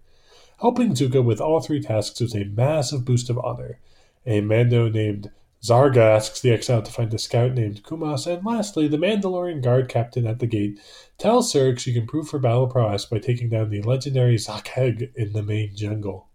Helping 0.64 0.94
Zuka 0.94 1.22
with 1.22 1.42
all 1.42 1.60
three 1.60 1.82
tasks 1.82 2.22
was 2.22 2.34
a 2.34 2.44
massive 2.44 3.04
boost 3.04 3.28
of 3.28 3.36
honor. 3.36 3.80
A 4.24 4.40
Mando 4.40 4.88
named 4.88 5.30
Zarga 5.62 6.16
asks 6.16 6.40
the 6.40 6.52
exile 6.52 6.80
to 6.80 6.90
find 6.90 7.12
a 7.12 7.18
scout 7.18 7.52
named 7.52 7.82
Kumas, 7.82 8.26
and 8.26 8.42
lastly, 8.46 8.88
the 8.88 8.96
Mandalorian 8.96 9.62
guard 9.62 9.90
captain 9.90 10.26
at 10.26 10.38
the 10.38 10.46
gate 10.46 10.80
tells 11.18 11.52
Surik 11.52 11.78
she 11.78 11.92
can 11.92 12.06
prove 12.06 12.30
her 12.30 12.38
battle 12.38 12.66
prowess 12.66 13.04
by 13.04 13.18
taking 13.18 13.50
down 13.50 13.68
the 13.68 13.82
legendary 13.82 14.36
Zakkeg 14.36 15.14
in 15.14 15.34
the 15.34 15.42
main 15.42 15.76
jungle. 15.76 16.30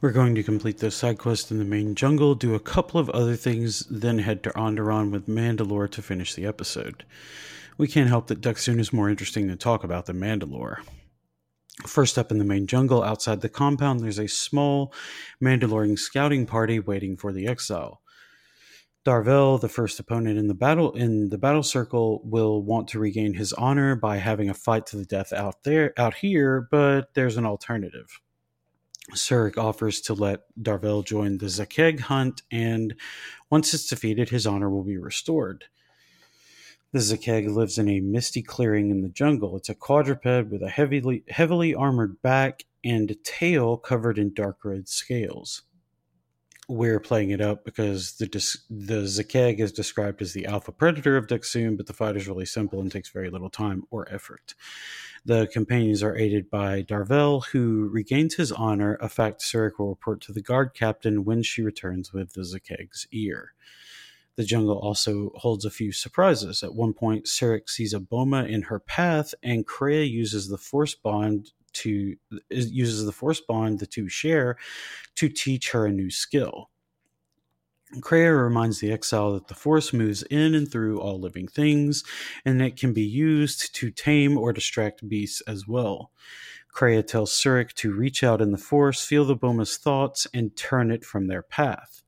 We're 0.00 0.12
going 0.12 0.34
to 0.36 0.42
complete 0.42 0.78
the 0.78 0.90
side 0.90 1.18
quest 1.18 1.50
in 1.50 1.58
the 1.58 1.66
main 1.66 1.94
jungle, 1.94 2.34
do 2.34 2.54
a 2.54 2.60
couple 2.60 2.98
of 2.98 3.10
other 3.10 3.36
things, 3.36 3.80
then 3.90 4.20
head 4.20 4.42
to 4.44 4.50
Onderon 4.52 5.10
with 5.10 5.28
Mandalore 5.28 5.90
to 5.90 6.00
finish 6.00 6.32
the 6.32 6.46
episode. 6.46 7.04
we 7.76 7.86
can't 7.86 8.08
help 8.08 8.28
that 8.28 8.40
Dxun 8.40 8.80
is 8.80 8.90
more 8.90 9.10
interesting 9.10 9.48
to 9.48 9.56
talk 9.56 9.84
about 9.84 10.06
than 10.06 10.18
Mandalore. 10.18 10.78
First 11.86 12.18
up 12.18 12.30
in 12.30 12.38
the 12.38 12.44
main 12.44 12.66
jungle 12.66 13.02
outside 13.02 13.40
the 13.40 13.48
compound, 13.48 14.00
there's 14.00 14.18
a 14.18 14.28
small 14.28 14.92
Mandalorian 15.42 15.98
scouting 15.98 16.46
party 16.46 16.78
waiting 16.78 17.16
for 17.16 17.32
the 17.32 17.46
exile. 17.46 18.02
Darvel, 19.06 19.58
the 19.58 19.68
first 19.68 19.98
opponent 19.98 20.38
in 20.38 20.46
the 20.46 20.54
battle 20.54 20.92
in 20.92 21.30
the 21.30 21.38
battle 21.38 21.62
circle, 21.62 22.20
will 22.22 22.62
want 22.62 22.88
to 22.88 22.98
regain 22.98 23.32
his 23.32 23.54
honor 23.54 23.96
by 23.96 24.18
having 24.18 24.50
a 24.50 24.54
fight 24.54 24.84
to 24.86 24.96
the 24.98 25.06
death 25.06 25.32
out 25.32 25.62
there 25.64 25.94
out 25.96 26.14
here, 26.14 26.68
but 26.70 27.14
there's 27.14 27.38
an 27.38 27.46
alternative. 27.46 28.20
Surik 29.14 29.56
offers 29.56 30.02
to 30.02 30.14
let 30.14 30.40
Darvel 30.60 31.04
join 31.04 31.38
the 31.38 31.46
Zakkeg 31.46 32.00
hunt, 32.00 32.42
and 32.50 32.94
once 33.48 33.72
it's 33.72 33.88
defeated, 33.88 34.28
his 34.28 34.46
honor 34.46 34.68
will 34.68 34.84
be 34.84 34.98
restored. 34.98 35.64
The 36.92 36.98
Zakkeg 36.98 37.48
lives 37.48 37.78
in 37.78 37.88
a 37.88 38.00
misty 38.00 38.42
clearing 38.42 38.90
in 38.90 39.00
the 39.00 39.08
jungle. 39.08 39.56
It's 39.56 39.68
a 39.68 39.76
quadruped 39.76 40.50
with 40.50 40.60
a 40.60 40.68
heavily 40.68 41.22
heavily 41.28 41.72
armored 41.72 42.20
back 42.20 42.64
and 42.82 43.16
tail 43.22 43.76
covered 43.76 44.18
in 44.18 44.34
dark 44.34 44.64
red 44.64 44.88
scales. 44.88 45.62
We're 46.68 46.98
playing 46.98 47.30
it 47.30 47.40
up 47.40 47.64
because 47.64 48.16
the 48.16 48.26
the 48.68 49.02
Zakkeg 49.02 49.60
is 49.60 49.70
described 49.70 50.20
as 50.20 50.32
the 50.32 50.46
alpha 50.46 50.72
predator 50.72 51.16
of 51.16 51.28
Dxun, 51.28 51.76
but 51.76 51.86
the 51.86 51.92
fight 51.92 52.16
is 52.16 52.26
really 52.26 52.46
simple 52.46 52.80
and 52.80 52.90
takes 52.90 53.10
very 53.10 53.30
little 53.30 53.50
time 53.50 53.84
or 53.90 54.12
effort. 54.12 54.54
The 55.24 55.46
companions 55.52 56.02
are 56.02 56.16
aided 56.16 56.50
by 56.50 56.82
Darvel, 56.82 57.44
who 57.46 57.88
regains 57.92 58.34
his 58.34 58.50
honor, 58.50 58.98
a 59.00 59.08
fact 59.08 59.42
Surik 59.42 59.78
will 59.78 59.90
report 59.90 60.22
to 60.22 60.32
the 60.32 60.42
guard 60.42 60.74
captain 60.74 61.24
when 61.24 61.44
she 61.44 61.62
returns 61.62 62.12
with 62.12 62.32
the 62.32 62.42
Zakkeg's 62.42 63.06
ear. 63.12 63.52
The 64.40 64.46
jungle 64.46 64.78
also 64.78 65.32
holds 65.34 65.66
a 65.66 65.70
few 65.70 65.92
surprises. 65.92 66.62
At 66.62 66.74
one 66.74 66.94
point, 66.94 67.26
Surik 67.26 67.68
sees 67.68 67.92
a 67.92 68.00
boma 68.00 68.44
in 68.44 68.62
her 68.62 68.78
path, 68.78 69.34
and 69.42 69.66
Kreia 69.66 70.10
uses 70.10 70.48
the 70.48 70.56
force 70.56 70.94
bond 70.94 71.52
to 71.74 72.16
uses 72.48 73.04
the 73.04 73.12
force 73.12 73.42
bond 73.42 73.80
the 73.80 73.86
two 73.86 74.08
share 74.08 74.56
to 75.16 75.28
teach 75.28 75.72
her 75.72 75.84
a 75.84 75.92
new 75.92 76.08
skill. 76.08 76.70
Kreia 77.96 78.42
reminds 78.42 78.80
the 78.80 78.90
exile 78.90 79.34
that 79.34 79.48
the 79.48 79.54
Force 79.54 79.92
moves 79.92 80.22
in 80.22 80.54
and 80.54 80.72
through 80.72 80.98
all 80.98 81.20
living 81.20 81.46
things, 81.46 82.02
and 82.42 82.62
it 82.62 82.78
can 82.78 82.94
be 82.94 83.04
used 83.04 83.74
to 83.74 83.90
tame 83.90 84.38
or 84.38 84.54
distract 84.54 85.06
beasts 85.06 85.42
as 85.42 85.68
well. 85.68 86.12
Kreia 86.74 87.06
tells 87.06 87.30
Surik 87.30 87.74
to 87.74 87.92
reach 87.92 88.24
out 88.24 88.40
in 88.40 88.52
the 88.52 88.56
Force, 88.56 89.04
feel 89.04 89.26
the 89.26 89.36
Boma's 89.36 89.76
thoughts, 89.76 90.26
and 90.32 90.56
turn 90.56 90.90
it 90.90 91.04
from 91.04 91.26
their 91.26 91.42
path. 91.42 92.02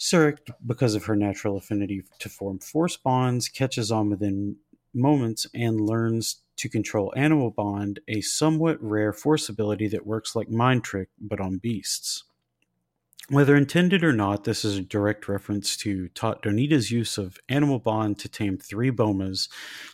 Surik, 0.00 0.38
because 0.66 0.94
of 0.94 1.04
her 1.04 1.14
natural 1.14 1.58
affinity 1.58 2.02
to 2.20 2.30
form 2.30 2.58
force 2.58 2.96
bonds, 2.96 3.50
catches 3.50 3.92
on 3.92 4.08
within 4.08 4.56
moments 4.94 5.46
and 5.54 5.78
learns 5.78 6.42
to 6.56 6.70
control 6.70 7.12
Animal 7.14 7.50
Bond, 7.50 8.00
a 8.08 8.22
somewhat 8.22 8.82
rare 8.82 9.12
force 9.12 9.50
ability 9.50 9.88
that 9.88 10.06
works 10.06 10.34
like 10.34 10.48
Mind 10.48 10.84
Trick 10.84 11.10
but 11.20 11.38
on 11.38 11.58
beasts. 11.58 12.24
Whether 13.28 13.54
intended 13.54 14.02
or 14.02 14.14
not, 14.14 14.44
this 14.44 14.64
is 14.64 14.78
a 14.78 14.82
direct 14.82 15.28
reference 15.28 15.76
to 15.78 16.08
Tott 16.08 16.42
Doneeta's 16.42 16.90
use 16.90 17.18
of 17.18 17.38
Animal 17.48 17.78
Bond 17.78 18.18
to 18.20 18.28
tame 18.28 18.56
three 18.56 18.90
Bomas 18.90 19.48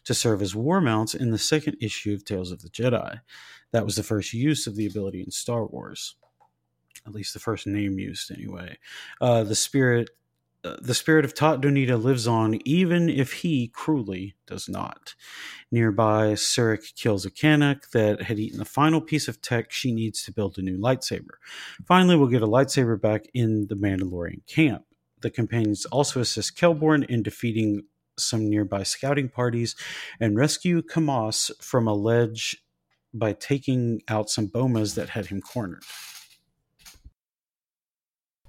to 0.04 0.14
serve 0.14 0.40
as 0.40 0.54
war 0.54 0.80
mounts 0.80 1.14
in 1.14 1.32
the 1.32 1.38
second 1.38 1.76
issue 1.80 2.14
of 2.14 2.24
Tales 2.24 2.52
of 2.52 2.62
the 2.62 2.70
Jedi. 2.70 3.20
That 3.72 3.84
was 3.84 3.96
the 3.96 4.04
first 4.04 4.32
use 4.32 4.68
of 4.68 4.76
the 4.76 4.86
ability 4.86 5.20
in 5.20 5.32
Star 5.32 5.66
Wars 5.66 6.14
at 7.06 7.14
least 7.14 7.32
the 7.32 7.40
first 7.40 7.66
name 7.66 7.98
used 7.98 8.30
anyway. 8.30 8.78
Uh, 9.20 9.44
the 9.44 9.54
spirit, 9.54 10.10
uh, 10.64 10.76
the 10.80 10.94
spirit 10.94 11.24
of 11.24 11.34
Tott 11.34 11.60
Doneeta 11.60 12.02
lives 12.02 12.26
on, 12.26 12.58
even 12.64 13.08
if 13.08 13.32
he 13.32 13.68
cruelly 13.68 14.34
does 14.46 14.68
not. 14.68 15.14
Nearby, 15.70 16.32
Surik 16.32 16.94
kills 16.96 17.24
a 17.24 17.30
Cannok 17.30 17.90
that 17.90 18.22
had 18.22 18.38
eaten 18.38 18.58
the 18.58 18.64
final 18.64 19.00
piece 19.00 19.28
of 19.28 19.40
tech 19.40 19.70
she 19.70 19.92
needs 19.92 20.24
to 20.24 20.32
build 20.32 20.58
a 20.58 20.62
new 20.62 20.78
lightsaber. 20.78 21.36
Finally, 21.86 22.16
we'll 22.16 22.28
get 22.28 22.42
a 22.42 22.48
lightsaber 22.48 23.00
back 23.00 23.26
in 23.32 23.68
the 23.68 23.76
Mandalorian 23.76 24.46
camp. 24.46 24.84
The 25.20 25.30
companions 25.30 25.86
also 25.86 26.20
assist 26.20 26.58
Kelborn 26.58 27.04
in 27.06 27.22
defeating 27.22 27.84
some 28.18 28.48
nearby 28.48 28.82
scouting 28.82 29.28
parties 29.28 29.76
and 30.20 30.36
rescue 30.36 30.82
Kamas 30.82 31.50
from 31.60 31.86
a 31.86 31.94
ledge 31.94 32.56
by 33.12 33.32
taking 33.32 34.02
out 34.08 34.30
some 34.30 34.48
bomas 34.48 34.94
that 34.94 35.10
had 35.10 35.26
him 35.26 35.40
cornered. 35.40 35.82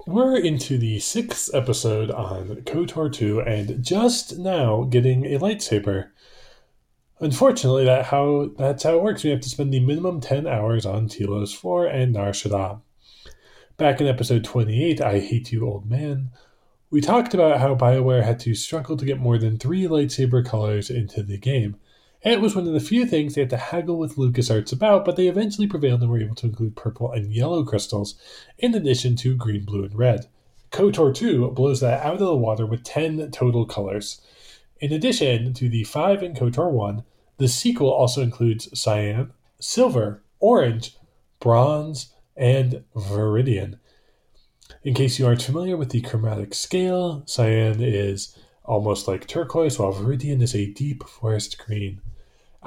We're 0.08 0.38
into 0.38 0.78
the 0.78 1.00
sixth 1.00 1.54
episode 1.54 2.12
on 2.12 2.62
KOTOR 2.62 3.12
2 3.12 3.42
and 3.42 3.84
just 3.84 4.38
now 4.38 4.84
getting 4.84 5.26
a 5.26 5.38
lightsaber. 5.38 6.12
Unfortunately, 7.20 7.84
that 7.84 8.06
how 8.06 8.52
that's 8.58 8.84
how 8.84 8.96
it 8.96 9.04
works. 9.04 9.26
We 9.26 9.32
have 9.32 9.42
to 9.42 9.50
spend 9.50 9.74
the 9.74 9.82
minimum 9.82 10.22
10 10.22 10.48
hours 10.48 10.86
on 10.86 11.10
Telos 11.10 11.54
4 11.54 11.88
and 11.88 12.14
Nar 12.14 12.30
Shaddaa. 12.30 12.80
Back 13.76 14.00
in 14.00 14.08
episode 14.08 14.46
28, 14.46 15.02
I 15.02 15.20
Hate 15.20 15.52
You 15.52 15.68
Old 15.68 15.90
Man, 15.90 16.32
we 16.90 17.02
talked 17.02 17.34
about 17.34 17.60
how 17.60 17.76
BioWare 17.76 18.24
had 18.24 18.40
to 18.40 18.56
struggle 18.56 18.96
to 18.96 19.06
get 19.06 19.20
more 19.20 19.38
than 19.38 19.58
three 19.58 19.84
lightsaber 19.90 20.46
colors 20.46 20.90
into 20.90 21.22
the 21.22 21.38
game. 21.38 21.76
It 22.28 22.42
was 22.42 22.58
one 22.58 22.68
of 22.68 22.74
the 22.74 22.82
few 22.82 23.06
things 23.06 23.36
they 23.36 23.42
had 23.42 23.50
to 23.52 23.58
haggle 23.58 23.98
with 23.98 24.18
LucasArts 24.18 24.74
about, 24.74 25.06
but 25.06 25.16
they 25.16 25.30
eventually 25.30 25.66
prevailed 25.66 26.02
and 26.02 26.12
were 26.12 26.20
able 26.20 26.36
to 26.36 26.48
include 26.48 26.76
purple 26.76 27.10
and 27.10 27.32
yellow 27.32 27.64
crystals, 27.64 28.16
in 28.58 28.76
addition 28.76 29.16
to 29.16 29.34
green, 29.34 29.64
blue, 29.64 29.86
and 29.86 29.98
red. 29.98 30.28
KOTOR 30.72 31.16
2 31.16 31.52
blows 31.52 31.80
that 31.80 32.06
out 32.06 32.16
of 32.16 32.20
the 32.20 32.36
water 32.36 32.66
with 32.66 32.84
10 32.84 33.32
total 33.32 33.66
colors. 33.66 34.20
In 34.82 34.92
addition 34.92 35.54
to 35.54 35.70
the 35.70 35.86
5 35.86 36.22
in 36.22 36.34
KOTOR 36.34 36.70
1, 36.70 37.04
the 37.38 37.48
sequel 37.48 37.90
also 37.90 38.22
includes 38.22 38.78
cyan, 38.78 39.32
silver, 39.62 40.22
orange, 40.42 40.98
bronze, 41.40 42.14
and 42.36 42.84
viridian. 42.94 43.80
In 44.84 44.94
case 44.94 45.18
you 45.18 45.26
aren't 45.26 45.44
familiar 45.44 45.78
with 45.78 45.92
the 45.92 46.02
chromatic 46.02 46.54
scale, 46.54 47.24
cyan 47.26 47.82
is 47.82 48.38
almost 48.66 49.08
like 49.08 49.28
turquoise, 49.28 49.80
while 49.80 49.94
viridian 49.94 50.42
is 50.42 50.54
a 50.54 50.74
deep 50.74 51.06
forest 51.06 51.58
green. 51.58 52.02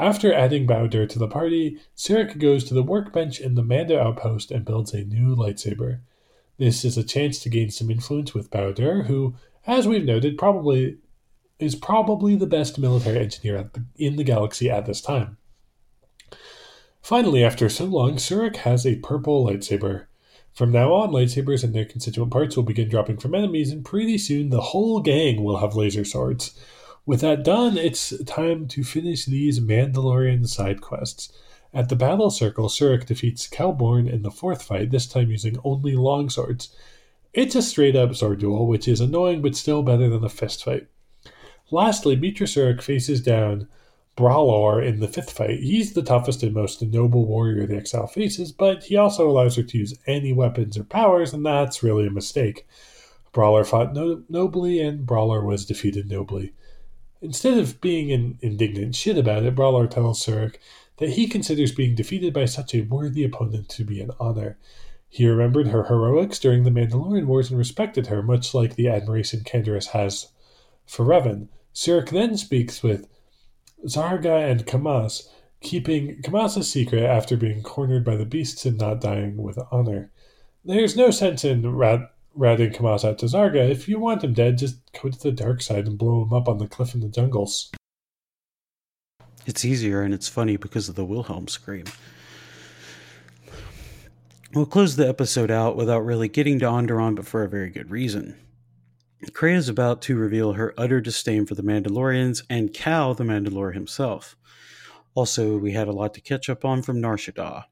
After 0.01 0.33
adding 0.33 0.67
Bao-Dur 0.67 1.07
to 1.09 1.19
the 1.19 1.29
party, 1.29 1.77
Surik 1.95 2.39
goes 2.39 2.65
to 2.65 2.73
the 2.73 2.83
workbench 2.83 3.39
in 3.39 3.55
the 3.55 3.63
Mando 3.63 4.01
outpost 4.01 4.51
and 4.51 4.65
builds 4.65 4.95
a 4.95 5.05
new 5.05 5.37
lightsaber. 5.37 6.01
This 6.57 6.87
is 6.87 6.97
a 6.97 7.05
chance 7.05 7.39
to 7.41 7.51
gain 7.51 7.71
some 7.71 7.91
influence 7.91 8.33
with 8.33 8.51
Bao-Dur, 8.51 9.03
who, 9.03 9.35
as 9.67 9.87
we've 9.87 10.07
noted, 10.07 10.39
probably 10.39 10.97
is 11.59 11.75
probably 11.75 12.35
the 12.35 12.47
best 12.47 12.79
military 12.79 13.19
engineer 13.19 13.71
the, 13.75 13.85
in 13.97 14.17
the 14.17 14.25
galaxy 14.25 14.71
at 14.71 14.87
this 14.87 15.03
time. 15.03 15.37
Finally, 17.03 17.45
after 17.45 17.69
so 17.69 17.85
long, 17.85 18.13
Surik 18.13 18.57
has 18.57 18.87
a 18.87 18.97
purple 19.01 19.45
lightsaber. 19.45 20.07
From 20.55 20.73
now 20.73 20.95
on, 20.95 21.11
lightsabers 21.11 21.63
and 21.63 21.75
their 21.75 21.85
constituent 21.85 22.33
parts 22.33 22.57
will 22.57 22.65
begin 22.65 22.89
dropping 22.89 23.19
from 23.19 23.35
enemies, 23.35 23.71
and 23.71 23.85
pretty 23.85 24.17
soon 24.17 24.49
the 24.49 24.63
whole 24.63 25.01
gang 25.01 25.45
will 25.45 25.59
have 25.59 25.77
laser 25.77 26.07
swords. 26.07 26.59
With 27.11 27.23
that 27.23 27.43
done, 27.43 27.77
it's 27.77 28.17
time 28.23 28.69
to 28.69 28.85
finish 28.85 29.25
these 29.25 29.59
Mandalorian 29.59 30.47
side 30.47 30.81
quests. 30.81 31.33
At 31.75 31.89
the 31.89 31.97
battle 31.97 32.31
circle, 32.31 32.69
Surik 32.69 33.05
defeats 33.05 33.49
Kelborn 33.49 34.09
in 34.09 34.23
the 34.23 34.31
fourth 34.31 34.63
fight, 34.63 34.93
this 34.93 35.09
time 35.09 35.29
using 35.29 35.59
only 35.65 35.95
longswords. 35.95 36.69
It's 37.35 37.57
a 37.57 37.63
straight 37.63 37.97
up 37.97 38.15
sword 38.15 38.39
duel, 38.39 38.69
which 38.69 38.87
is 38.87 39.01
annoying 39.01 39.43
but 39.43 39.57
still 39.57 39.83
better 39.83 40.09
than 40.09 40.23
a 40.23 40.29
fist 40.29 40.65
fight. 40.65 40.87
Lastly, 41.73 42.17
Meetra 42.17 42.47
Surik 42.47 42.81
faces 42.81 43.21
down 43.21 43.67
Bralor 44.17 44.81
in 44.81 45.01
the 45.01 45.09
fifth 45.09 45.33
fight. 45.33 45.59
He's 45.59 45.95
the 45.95 46.03
toughest 46.03 46.45
and 46.45 46.55
most 46.55 46.81
noble 46.81 47.27
warrior 47.27 47.67
the 47.67 47.77
Exile 47.77 48.07
faces, 48.07 48.53
but 48.53 48.85
he 48.85 48.97
also 48.97 49.29
allows 49.29 49.57
her 49.57 49.65
to 49.65 49.79
use 49.79 49.99
any 50.07 50.33
weapons 50.33 50.79
or 50.79 50.85
powers, 50.85 51.33
and 51.33 51.45
that's 51.45 51.83
really 51.83 52.07
a 52.07 52.11
mistake. 52.11 52.69
Bralor 53.35 53.67
fought 53.67 53.95
no- 53.95 54.23
nobly, 54.29 54.79
and 54.79 55.05
Bralor 55.05 55.45
was 55.45 55.67
defeated 55.67 56.09
nobly. 56.09 56.53
Instead 57.23 57.59
of 57.59 57.81
being 57.81 58.11
an 58.13 58.39
indignant 58.41 58.95
shit 58.95 59.19
about 59.19 59.45
it, 59.45 59.55
Bralor 59.55 59.91
tells 59.91 60.25
Surik 60.25 60.57
that 60.97 61.11
he 61.11 61.27
considers 61.27 61.73
being 61.73 61.95
defeated 61.95 62.33
by 62.33 62.47
such 62.47 62.75
a 62.75 62.83
worthy 62.83 63.25
opponent 63.25 63.69
to 63.71 63.85
be 63.85 64.01
an 64.01 64.11
honor. 64.19 64.59
He 65.09 65.27
remembered 65.27 65.69
her 65.69 65.85
heroics 65.85 66.39
during 66.39 66.63
the 66.63 66.71
Mandalorian 66.71 67.27
Wars 67.27 67.51
and 67.51 67.59
respected 67.59 68.07
her, 68.07 68.23
much 68.23 68.55
like 68.55 68.75
the 68.75 68.89
admiration 68.89 69.41
Canderous 69.41 69.89
has 69.89 70.29
for 70.87 71.05
Revan. 71.05 71.49
Surik 71.75 72.11
then 72.11 72.37
speaks 72.37 72.83
with 72.83 73.07
Zarga 73.87 74.51
and 74.51 74.67
Kamas, 74.67 75.29
keeping 75.61 76.23
Kamas' 76.23 76.57
a 76.57 76.65
secret 76.65 77.03
after 77.03 77.37
being 77.37 77.63
cornered 77.63 78.05
by 78.05 78.17
the 78.17 78.25
beasts 78.25 78.65
and 78.65 78.79
not 78.79 79.01
dying 79.01 79.37
with 79.37 79.59
honor. 79.71 80.11
There's 80.65 80.97
no 80.97 81.11
sense 81.11 81.45
in 81.45 81.75
rat 81.75 82.13
rather 82.35 82.65
than 82.65 82.75
come 82.75 82.87
out 82.87 83.01
to 83.01 83.27
Zarga. 83.27 83.69
If 83.69 83.89
you 83.89 83.99
want 83.99 84.25
him 84.25 84.33
dead, 84.33 84.59
just 84.59 84.79
go 85.01 85.09
to 85.09 85.19
the 85.19 85.33
dark 85.33 85.63
side 85.63 85.87
and 85.87 85.99
blow 85.99 86.23
him 86.23 86.33
up 86.33 86.49
on 86.49 86.59
the 86.59 86.67
cliff 86.67 86.95
in 86.95 87.01
the 87.01 87.09
jungles. 87.09 87.71
It's 89.47 89.65
easier 89.65 90.03
and 90.03 90.15
it's 90.15 90.29
funny 90.29 90.57
because 90.57 90.89
of 90.89 90.95
the 90.95 91.05
Wilhelm 91.05 91.49
scream. 91.49 91.85
We'll 94.53 94.67
close 94.67 94.97
the 94.97 95.09
episode 95.09 95.51
out 95.51 95.77
without 95.77 96.01
really 96.01 96.29
getting 96.29 96.59
to 96.59 96.67
Onderon, 96.67 97.15
but 97.15 97.27
for 97.27 97.45
a 97.45 97.49
very 97.49 97.71
good 97.71 97.91
reason. 97.91 98.37
Kreia 99.27 99.57
is 99.57 99.69
about 99.69 100.03
to 100.03 100.17
reveal 100.17 100.55
her 100.55 100.75
utter 100.77 101.01
disdain 101.01 101.47
for 101.47 101.55
the 101.55 101.63
Mandalorians 101.63 102.43
and 102.49 102.73
Cal, 102.73 103.15
the 103.15 103.25
Mandalore 103.25 103.75
himself. 103.75 104.37
Also, 105.15 105.57
we 105.57 105.73
had 105.73 105.89
a 105.89 105.93
lot 105.93 106.15
to 106.15 106.21
catch 106.21 106.49
up 106.49 106.65
on 106.65 106.83
from 106.83 107.01
Nar 107.01 107.17
Shaddaa. 107.17 107.65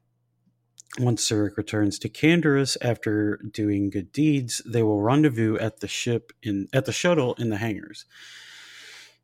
Once 0.97 1.29
Surik 1.29 1.55
returns 1.55 1.99
to 1.99 2.09
Canderous 2.09 2.75
after 2.81 3.37
doing 3.51 3.89
good 3.89 4.11
deeds, 4.11 4.61
they 4.65 4.81
will 4.81 5.01
rendezvous 5.01 5.57
at 5.57 5.81
the 5.81 5.87
ship 5.87 6.33
in 6.41 6.67
at 6.73 6.85
the 6.85 6.91
shuttle 6.91 7.35
in 7.35 7.49
the 7.49 7.57
hangars. 7.57 8.05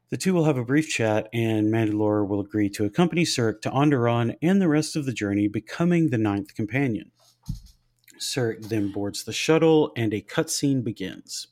The 0.09 0.17
two 0.17 0.33
will 0.33 0.45
have 0.45 0.57
a 0.57 0.63
brief 0.63 0.87
chat, 0.87 1.27
and 1.33 1.73
Mandalore 1.73 2.27
will 2.27 2.39
agree 2.39 2.69
to 2.69 2.85
accompany 2.85 3.23
Surik 3.23 3.61
to 3.61 3.71
Onderon 3.71 4.35
and 4.41 4.61
the 4.61 4.67
rest 4.67 4.95
of 4.95 5.05
the 5.05 5.13
journey, 5.13 5.47
becoming 5.47 6.09
the 6.09 6.19
ninth 6.19 6.53
companion. 6.53 7.11
Surik 8.19 8.69
then 8.69 8.91
boards 8.91 9.23
the 9.23 9.33
shuttle, 9.33 9.91
and 9.97 10.13
a 10.13 10.21
cutscene 10.21 10.83
begins. 10.83 11.47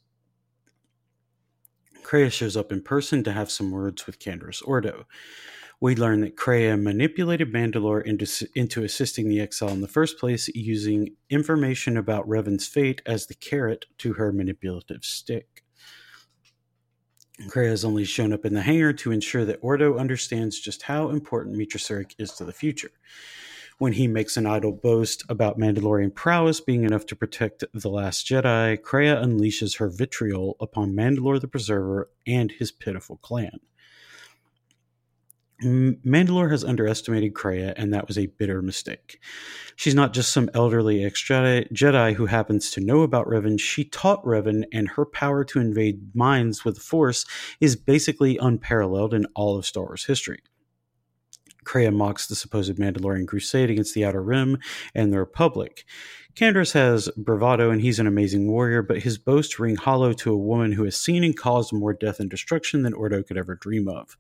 Kreia 2.04 2.32
shows 2.32 2.56
up 2.56 2.72
in 2.72 2.84
person 2.84 3.24
to 3.24 3.32
have 3.32 3.50
some 3.50 3.72
words 3.72 4.06
with 4.06 4.20
Canderous 4.20 4.62
Ordo. 4.66 5.06
We 5.84 5.98
learn 5.98 6.22
that 6.22 6.38
Kreia 6.38 6.82
manipulated 6.82 7.52
Mandalore 7.52 8.06
into, 8.06 8.48
into 8.56 8.86
assisting 8.86 9.28
the 9.28 9.42
exile 9.42 9.68
in 9.72 9.82
the 9.82 9.88
first 9.90 10.18
place, 10.18 10.48
using 10.56 11.18
information 11.30 11.98
about 11.98 12.26
Revan's 12.26 12.66
fate 12.66 13.02
as 13.06 13.26
the 13.26 13.34
carrot 13.34 13.88
to 13.98 14.14
her 14.14 14.32
manipulative 14.32 15.04
stick. 15.04 15.62
Kreia 17.50 17.72
has 17.72 17.84
only 17.84 18.06
shown 18.06 18.32
up 18.32 18.46
in 18.46 18.54
the 18.54 18.62
hangar 18.62 18.94
to 18.94 19.12
ensure 19.12 19.44
that 19.44 19.60
Ordo 19.62 19.98
understands 19.98 20.58
just 20.58 20.84
how 20.84 21.10
important 21.10 21.58
Meetra 21.58 21.82
Surik 21.82 22.16
is 22.18 22.32
to 22.36 22.46
the 22.46 22.54
future. 22.54 22.92
When 23.78 23.92
he 23.92 24.08
makes 24.08 24.38
an 24.38 24.46
idle 24.46 24.72
boast 24.72 25.26
about 25.28 25.60
Mandalorian 25.60 26.16
prowess 26.16 26.62
being 26.62 26.86
enough 26.86 27.06
to 27.08 27.16
protect 27.18 27.66
the 27.74 27.90
Last 27.90 28.26
Jedi, 28.26 28.78
Kreia 28.78 29.22
unleashes 29.22 29.80
her 29.80 29.90
vitriol 29.90 30.56
upon 30.62 30.94
Mandalore 30.94 31.42
the 31.42 31.50
Preserver 31.50 32.10
and 32.26 32.54
his 32.54 32.72
pitiful 32.72 33.18
clan. 33.18 33.60
Mandalore 35.62 36.52
has 36.52 36.64
underestimated 36.64 37.34
Kreia, 37.34 37.74
and 37.78 37.94
that 37.94 38.08
was 38.08 38.18
a 38.18 38.26
bitter 38.26 38.62
mistake. 38.62 39.20
She's 39.76 39.96
not 39.96 40.14
just 40.14 40.32
some 40.32 40.50
elderly 40.54 41.04
ex 41.04 41.24
Jedi 41.24 42.14
who 42.14 42.26
happens 42.26 42.72
to 42.72 42.82
know 42.82 43.02
about 43.02 43.28
Revan. 43.28 43.60
She 43.60 43.86
taught 43.86 44.24
Revan, 44.26 44.66
and 44.74 44.90
her 44.90 45.06
power 45.06 45.44
to 45.46 45.60
invade 45.60 46.16
minds 46.16 46.66
with 46.66 46.76
the 46.76 46.82
Force 46.82 47.26
is 47.60 47.76
basically 47.76 48.38
unparalleled 48.38 49.14
in 49.14 49.26
all 49.36 49.58
of 49.58 49.66
Star 49.66 49.84
Wars 49.84 50.06
history. 50.06 50.40
Kreia 51.64 51.94
mocks 51.94 52.28
the 52.28 52.36
supposed 52.36 52.76
Mandalorian 52.76 53.28
crusade 53.28 53.70
against 53.70 53.94
the 53.94 54.06
Outer 54.06 54.22
Rim 54.22 54.60
and 54.94 55.14
the 55.14 55.20
Republic. 55.20 55.86
Canderous 56.36 56.74
has 56.74 57.10
bravado 57.16 57.70
and 57.70 57.82
he's 57.82 58.00
an 58.00 58.08
amazing 58.08 58.50
warrior, 58.50 58.82
but 58.82 59.04
his 59.04 59.18
boasts 59.18 59.60
ring 59.60 59.76
hollow 59.76 60.14
to 60.14 60.34
a 60.34 60.38
woman 60.38 60.72
who 60.72 60.84
has 60.84 60.98
seen 60.98 61.24
and 61.24 61.38
caused 61.38 61.72
more 61.72 61.94
death 61.94 62.20
and 62.20 62.30
destruction 62.30 62.82
than 62.82 62.94
Ordo 62.94 63.24
could 63.24 63.38
ever 63.38 63.56
dream 63.56 63.88
of. 63.88 64.18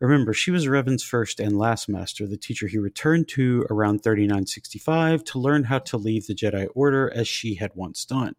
Remember, 0.00 0.32
she 0.32 0.50
was 0.50 0.66
Revan's 0.66 1.02
first 1.02 1.40
and 1.40 1.58
last 1.58 1.88
master, 1.88 2.26
the 2.26 2.38
teacher 2.38 2.66
he 2.66 2.78
returned 2.78 3.28
to 3.28 3.66
around 3.70 4.02
3965 4.02 5.22
to 5.24 5.38
learn 5.38 5.64
how 5.64 5.78
to 5.80 5.98
leave 5.98 6.26
the 6.26 6.34
Jedi 6.34 6.68
Order 6.74 7.12
as 7.14 7.28
she 7.28 7.56
had 7.56 7.72
once 7.74 8.06
done. 8.06 8.34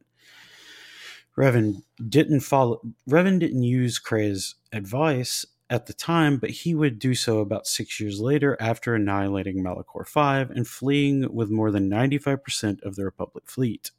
Revan 1.38 1.84
didn't 2.10 2.42
follow 2.42 2.82
Revan 3.10 3.40
didn't 3.40 3.64
use 3.64 4.00
Kreia's 4.00 4.56
advice 4.74 5.46
at 5.70 5.86
the 5.86 5.94
time, 5.94 6.38
but 6.38 6.50
he 6.50 6.76
would 6.76 7.00
do 7.00 7.16
so 7.16 7.40
about 7.40 7.66
six 7.66 8.00
years 8.00 8.20
later 8.20 8.58
after 8.60 8.94
annihilating 8.94 9.64
Malachor 9.64 10.06
V 10.06 10.54
and 10.54 10.68
fleeing 10.68 11.34
with 11.34 11.50
more 11.50 11.72
than 11.72 11.90
95% 11.90 12.82
of 12.84 12.96
the 12.96 13.06
Republic 13.06 13.46
fleet. 13.48 13.92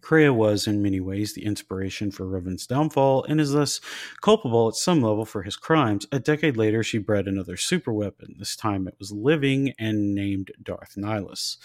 Kreia 0.00 0.34
was, 0.34 0.66
in 0.66 0.82
many 0.82 1.00
ways, 1.00 1.32
the 1.32 1.44
inspiration 1.44 2.10
for 2.10 2.26
Revan's 2.26 2.66
downfall 2.66 3.24
and 3.24 3.40
is 3.40 3.52
thus 3.52 3.80
culpable 4.20 4.68
at 4.68 4.74
some 4.74 5.02
level 5.02 5.24
for 5.24 5.42
his 5.42 5.56
crimes. 5.56 6.06
A 6.12 6.18
decade 6.18 6.56
later, 6.56 6.82
she 6.82 6.98
bred 6.98 7.26
another 7.26 7.56
superweapon. 7.56 8.38
This 8.38 8.54
time 8.54 8.86
it 8.86 8.96
was 8.98 9.12
living 9.12 9.72
and 9.78 10.14
named 10.14 10.52
Darth 10.62 10.94
Nihilus. 10.96 11.56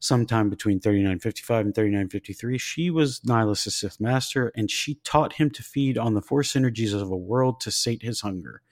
Sometime 0.00 0.48
between 0.48 0.80
3955 0.80 1.66
and 1.66 1.74
3953, 1.74 2.58
she 2.58 2.88
was 2.88 3.20
Nihilus' 3.20 3.72
Sith 3.72 4.00
Master, 4.00 4.52
and 4.54 4.70
she 4.70 4.94
taught 5.04 5.34
him 5.34 5.50
to 5.50 5.62
feed 5.62 5.98
on 5.98 6.14
the 6.14 6.22
force 6.22 6.54
energies 6.54 6.92
of 6.92 7.10
a 7.10 7.16
world 7.16 7.60
to 7.60 7.70
sate 7.70 8.02
his 8.02 8.20
hunger. 8.20 8.62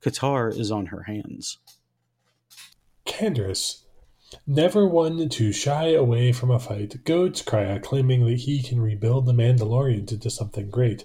Katarr 0.00 0.48
is 0.48 0.70
on 0.70 0.86
her 0.86 1.02
hands. 1.02 1.58
Canderous 3.04 3.84
Never 4.46 4.86
one 4.86 5.28
to 5.28 5.52
shy 5.52 5.88
away 5.88 6.30
from 6.32 6.50
a 6.50 6.58
fight, 6.60 7.04
goads 7.04 7.42
Kreia, 7.42 7.82
claiming 7.82 8.24
that 8.26 8.38
he 8.38 8.62
can 8.62 8.80
rebuild 8.80 9.26
the 9.26 9.32
Mandalorians 9.32 10.12
into 10.12 10.30
something 10.30 10.70
great. 10.70 11.04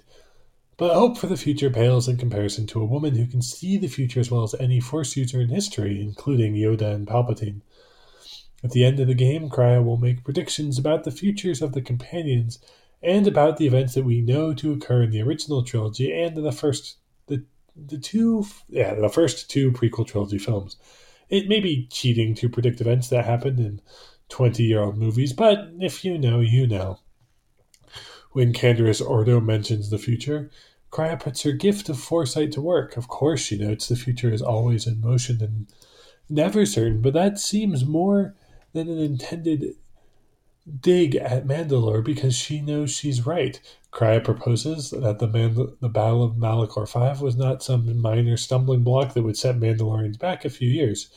But 0.76 0.94
hope 0.94 1.18
for 1.18 1.26
the 1.26 1.36
future 1.36 1.70
pales 1.70 2.06
in 2.06 2.18
comparison 2.18 2.66
to 2.68 2.80
a 2.80 2.86
woman 2.86 3.16
who 3.16 3.26
can 3.26 3.42
see 3.42 3.78
the 3.78 3.88
future 3.88 4.20
as 4.20 4.30
well 4.30 4.42
as 4.42 4.54
any 4.54 4.78
Force 4.78 5.16
user 5.16 5.40
in 5.40 5.48
history, 5.48 6.00
including 6.00 6.54
Yoda 6.54 6.94
and 6.94 7.06
Palpatine. 7.06 7.62
At 8.62 8.70
the 8.70 8.84
end 8.84 9.00
of 9.00 9.08
the 9.08 9.14
game, 9.14 9.48
Kreia 9.48 9.84
will 9.84 9.96
make 9.96 10.24
predictions 10.24 10.78
about 10.78 11.04
the 11.04 11.10
futures 11.10 11.62
of 11.62 11.72
the 11.72 11.82
companions 11.82 12.58
and 13.02 13.26
about 13.26 13.56
the 13.56 13.66
events 13.66 13.94
that 13.94 14.04
we 14.04 14.20
know 14.20 14.54
to 14.54 14.72
occur 14.72 15.02
in 15.02 15.10
the 15.10 15.22
original 15.22 15.62
trilogy 15.62 16.12
and 16.12 16.36
the 16.36 16.52
first 16.52 16.96
the 17.26 17.44
the 17.74 17.98
two 17.98 18.46
yeah 18.68 18.94
the 18.94 19.08
first 19.08 19.50
two 19.50 19.72
prequel 19.72 20.06
trilogy 20.06 20.38
films. 20.38 20.76
It 21.28 21.48
may 21.48 21.60
be 21.60 21.88
cheating 21.90 22.34
to 22.36 22.48
predict 22.48 22.80
events 22.80 23.08
that 23.08 23.24
happened 23.24 23.60
in 23.60 23.80
20 24.28 24.62
year 24.62 24.80
old 24.80 24.96
movies, 24.96 25.32
but 25.32 25.70
if 25.80 26.04
you 26.04 26.18
know, 26.18 26.40
you 26.40 26.66
know. 26.66 27.00
When 28.32 28.52
Canderous 28.52 29.00
Ordo 29.00 29.40
mentions 29.40 29.88
the 29.88 29.98
future, 29.98 30.50
Kreia 30.92 31.18
puts 31.18 31.42
her 31.42 31.52
gift 31.52 31.88
of 31.88 31.98
foresight 31.98 32.52
to 32.52 32.60
work. 32.60 32.96
Of 32.96 33.08
course, 33.08 33.40
she 33.40 33.58
notes 33.58 33.88
the 33.88 33.96
future 33.96 34.32
is 34.32 34.42
always 34.42 34.86
in 34.86 35.00
motion 35.00 35.42
and 35.42 35.66
never 36.28 36.66
certain, 36.66 37.00
but 37.00 37.14
that 37.14 37.38
seems 37.38 37.84
more 37.84 38.34
than 38.72 38.88
an 38.88 38.98
intended 38.98 39.76
dig 40.80 41.14
at 41.16 41.46
Mandalore 41.46 42.04
because 42.04 42.36
she 42.36 42.60
knows 42.60 42.90
she's 42.90 43.24
right. 43.24 43.60
Kreia 43.96 44.22
proposes 44.22 44.90
that 44.90 45.20
the, 45.20 45.26
Mandal- 45.26 45.80
the 45.80 45.88
Battle 45.88 46.22
of 46.22 46.34
Malachor 46.34 46.86
V 46.86 47.24
was 47.24 47.34
not 47.34 47.62
some 47.62 47.98
minor 47.98 48.36
stumbling 48.36 48.82
block 48.82 49.14
that 49.14 49.22
would 49.22 49.38
set 49.38 49.58
Mandalorians 49.58 50.18
back 50.18 50.44
a 50.44 50.50
few 50.50 50.68
years. 50.68 51.08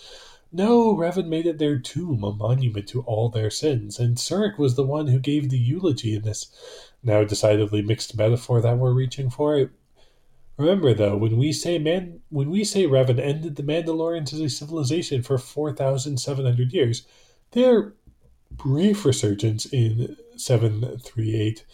No, 0.54 0.96
Revan 0.96 1.28
made 1.28 1.46
it 1.46 1.58
their 1.58 1.78
tomb, 1.78 2.24
a 2.24 2.32
monument 2.32 2.88
to 2.88 3.02
all 3.02 3.28
their 3.28 3.50
sins, 3.50 4.00
and 4.00 4.16
Surik 4.16 4.58
was 4.58 4.76
the 4.76 4.86
one 4.86 5.08
who 5.08 5.20
gave 5.20 5.50
the 5.50 5.60
eulogy 5.60 6.16
in 6.16 6.22
this 6.22 6.48
now 7.04 7.26
decidedly 7.26 7.82
mixed 7.82 8.18
metaphor 8.18 8.62
that 8.62 8.78
we're 8.78 8.94
reaching 8.94 9.30
for. 9.30 9.72
Remember, 10.56 10.94
though, 10.94 11.18
when 11.18 11.38
we 11.38 11.52
say 11.52 11.80
man, 11.80 12.22
when 12.30 12.50
we 12.50 12.64
say 12.64 12.86
Revan 12.86 13.20
ended 13.20 13.58
the 13.58 13.64
Mandalorians 13.64 14.34
as 14.34 14.40
a 14.40 14.50
civilization 14.50 15.22
for 15.22 15.38
four 15.38 15.74
thousand 15.74 16.18
seven 16.18 16.46
hundred 16.46 16.72
years, 16.72 17.06
they're 17.52 17.94
brief 18.52 19.06
resurgence 19.06 19.66
in 19.68 20.16
738 20.36 21.66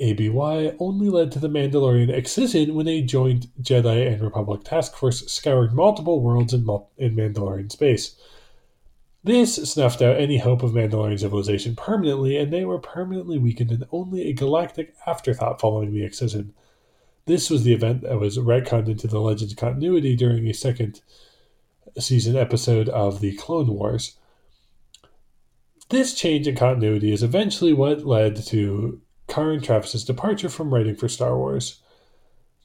ABY 0.00 0.74
only 0.80 1.08
led 1.08 1.30
to 1.32 1.38
the 1.38 1.48
Mandalorian 1.48 2.10
excision 2.10 2.74
when 2.74 2.88
a 2.88 3.00
joint 3.00 3.46
Jedi 3.62 4.10
and 4.12 4.20
Republic 4.20 4.64
task 4.64 4.96
force 4.96 5.24
scoured 5.30 5.72
multiple 5.72 6.20
worlds 6.20 6.52
in, 6.52 6.62
in 6.96 7.14
Mandalorian 7.14 7.70
space. 7.70 8.16
This 9.22 9.54
snuffed 9.54 10.02
out 10.02 10.20
any 10.20 10.38
hope 10.38 10.62
of 10.62 10.72
Mandalorian 10.72 11.18
civilization 11.18 11.76
permanently, 11.76 12.36
and 12.36 12.52
they 12.52 12.64
were 12.64 12.78
permanently 12.78 13.38
weakened 13.38 13.70
and 13.70 13.84
only 13.92 14.28
a 14.28 14.34
galactic 14.34 14.94
afterthought 15.06 15.60
following 15.60 15.92
the 15.92 16.04
excision. 16.04 16.52
This 17.26 17.48
was 17.48 17.62
the 17.62 17.72
event 17.72 18.02
that 18.02 18.20
was 18.20 18.36
retconned 18.36 18.88
into 18.88 19.06
the 19.06 19.20
Legends 19.20 19.54
continuity 19.54 20.14
during 20.14 20.46
a 20.46 20.52
second 20.52 21.00
season 21.98 22.36
episode 22.36 22.88
of 22.88 23.20
the 23.20 23.34
Clone 23.36 23.68
Wars. 23.68 24.16
This 25.88 26.14
change 26.14 26.48
in 26.48 26.56
continuity 26.56 27.12
is 27.12 27.22
eventually 27.22 27.72
what 27.72 28.04
led 28.04 28.36
to 28.46 29.00
Karen 29.26 29.60
Traviss's 29.60 30.04
departure 30.04 30.48
from 30.48 30.72
writing 30.72 30.96
for 30.96 31.08
Star 31.08 31.36
Wars. 31.36 31.80